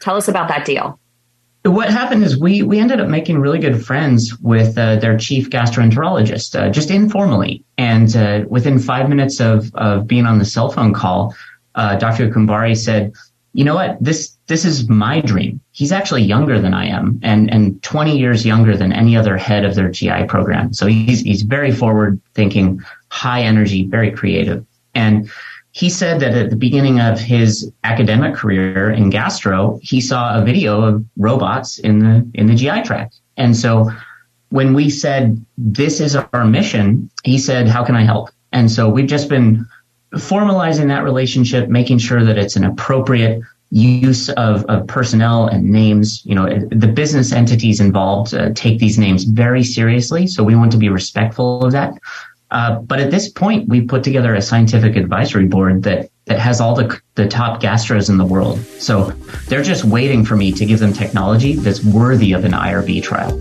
Tell 0.00 0.16
us 0.16 0.28
about 0.28 0.48
that 0.48 0.64
deal. 0.64 1.00
What 1.64 1.90
happened 1.90 2.24
is 2.24 2.38
we 2.38 2.62
we 2.62 2.78
ended 2.78 3.00
up 3.00 3.08
making 3.08 3.40
really 3.40 3.58
good 3.58 3.84
friends 3.84 4.38
with 4.38 4.78
uh, 4.78 4.96
their 4.96 5.18
chief 5.18 5.50
gastroenterologist, 5.50 6.58
uh, 6.58 6.70
just 6.70 6.90
informally. 6.90 7.64
And 7.76 8.14
uh, 8.16 8.44
within 8.48 8.78
five 8.78 9.08
minutes 9.08 9.40
of 9.40 9.74
of 9.74 10.06
being 10.06 10.24
on 10.24 10.38
the 10.38 10.44
cell 10.44 10.70
phone 10.70 10.94
call, 10.94 11.34
uh, 11.74 11.96
Dr. 11.96 12.30
Kumbhari 12.30 12.76
said, 12.76 13.12
"You 13.52 13.64
know 13.64 13.74
what? 13.74 13.98
This 14.00 14.36
this 14.46 14.64
is 14.64 14.88
my 14.88 15.20
dream. 15.20 15.60
He's 15.72 15.92
actually 15.92 16.22
younger 16.22 16.60
than 16.60 16.74
I 16.74 16.86
am, 16.86 17.20
and 17.22 17.50
and 17.50 17.82
20 17.82 18.16
years 18.16 18.46
younger 18.46 18.76
than 18.76 18.92
any 18.92 19.16
other 19.16 19.36
head 19.36 19.64
of 19.64 19.74
their 19.74 19.90
GI 19.90 20.24
program. 20.28 20.72
So 20.72 20.86
he's 20.86 21.20
he's 21.20 21.42
very 21.42 21.72
forward 21.72 22.20
thinking, 22.34 22.80
high 23.10 23.42
energy, 23.42 23.84
very 23.84 24.12
creative. 24.12 24.64
And 24.94 25.30
he 25.72 25.88
said 25.90 26.20
that 26.20 26.34
at 26.34 26.50
the 26.50 26.56
beginning 26.56 27.00
of 27.00 27.20
his 27.20 27.70
academic 27.84 28.34
career 28.34 28.90
in 28.90 29.10
gastro, 29.10 29.78
he 29.82 30.00
saw 30.00 30.38
a 30.38 30.44
video 30.44 30.82
of 30.82 31.04
robots 31.16 31.78
in 31.78 31.98
the 32.00 32.30
in 32.34 32.46
the 32.46 32.54
GI 32.54 32.82
tract. 32.82 33.20
And 33.36 33.56
so 33.56 33.90
when 34.50 34.72
we 34.74 34.90
said 34.90 35.44
this 35.56 36.00
is 36.00 36.16
our 36.16 36.44
mission, 36.44 37.10
he 37.22 37.38
said, 37.38 37.68
"How 37.68 37.84
can 37.84 37.94
I 37.94 38.02
help?" 38.02 38.30
And 38.52 38.70
so 38.70 38.88
we've 38.88 39.06
just 39.06 39.28
been 39.28 39.66
formalizing 40.14 40.88
that 40.88 41.04
relationship, 41.04 41.68
making 41.68 41.98
sure 41.98 42.24
that 42.24 42.38
it's 42.38 42.56
an 42.56 42.64
appropriate 42.64 43.42
use 43.70 44.30
of, 44.30 44.64
of 44.64 44.86
personnel 44.86 45.46
and 45.46 45.64
names. 45.64 46.22
You 46.24 46.34
know, 46.34 46.48
the 46.70 46.88
business 46.88 47.32
entities 47.32 47.80
involved 47.80 48.32
uh, 48.32 48.50
take 48.54 48.78
these 48.78 48.98
names 48.98 49.24
very 49.24 49.62
seriously, 49.62 50.26
so 50.26 50.42
we 50.42 50.56
want 50.56 50.72
to 50.72 50.78
be 50.78 50.88
respectful 50.88 51.64
of 51.64 51.72
that. 51.72 51.92
Uh, 52.50 52.80
but 52.80 52.98
at 52.98 53.10
this 53.10 53.28
point, 53.28 53.68
we've 53.68 53.86
put 53.86 54.02
together 54.02 54.34
a 54.34 54.40
scientific 54.40 54.96
advisory 54.96 55.46
board 55.46 55.82
that 55.82 56.10
that 56.24 56.38
has 56.38 56.60
all 56.60 56.74
the 56.74 57.00
the 57.14 57.26
top 57.26 57.60
gastros 57.60 58.08
in 58.08 58.16
the 58.16 58.24
world. 58.24 58.58
So 58.78 59.10
they're 59.48 59.62
just 59.62 59.84
waiting 59.84 60.24
for 60.24 60.36
me 60.36 60.52
to 60.52 60.64
give 60.64 60.78
them 60.78 60.92
technology 60.92 61.54
that's 61.54 61.84
worthy 61.84 62.32
of 62.32 62.44
an 62.44 62.52
IRB 62.52 63.02
trial. 63.02 63.36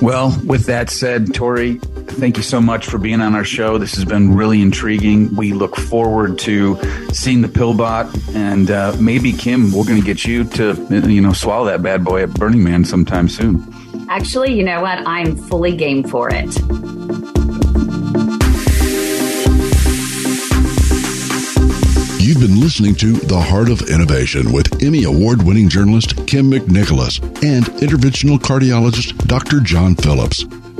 Well, 0.00 0.38
with 0.46 0.64
that 0.64 0.88
said, 0.88 1.34
Torrey, 1.34 1.74
thank 1.74 2.38
you 2.38 2.42
so 2.42 2.58
much 2.58 2.86
for 2.86 2.96
being 2.96 3.20
on 3.20 3.34
our 3.34 3.44
show. 3.44 3.76
This 3.76 3.94
has 3.96 4.06
been 4.06 4.34
really 4.34 4.62
intriguing. 4.62 5.34
We 5.36 5.52
look 5.52 5.76
forward 5.76 6.38
to 6.40 6.78
seeing 7.12 7.42
the 7.42 7.48
Pillbot, 7.48 8.34
and 8.34 8.70
uh, 8.70 8.96
maybe 8.98 9.32
Kym, 9.34 9.72
we're 9.72 9.84
going 9.84 10.00
to 10.00 10.06
get 10.06 10.24
you 10.24 10.44
to 10.44 10.74
you 11.06 11.20
know 11.20 11.34
swallow 11.34 11.66
that 11.66 11.82
bad 11.82 12.04
boy 12.04 12.22
at 12.22 12.30
Burning 12.30 12.64
Man 12.64 12.84
sometime 12.86 13.28
soon. 13.28 13.66
Actually, 14.08 14.54
you 14.54 14.64
know 14.64 14.80
what? 14.80 15.06
I'm 15.06 15.36
fully 15.36 15.76
game 15.76 16.02
for 16.02 16.30
it. 16.32 17.39
You've 22.30 22.38
been 22.38 22.60
listening 22.60 22.94
to 22.94 23.14
The 23.14 23.40
Heart 23.40 23.70
of 23.70 23.90
Innovation 23.90 24.52
with 24.52 24.84
Emmy 24.84 25.02
Award 25.02 25.42
winning 25.42 25.68
journalist 25.68 26.14
Kym 26.26 26.48
McNicholas 26.48 27.20
and 27.42 27.64
interventional 27.82 28.38
cardiologist 28.38 29.16
Dr. 29.26 29.58
John 29.58 29.96
Phillips. 29.96 30.44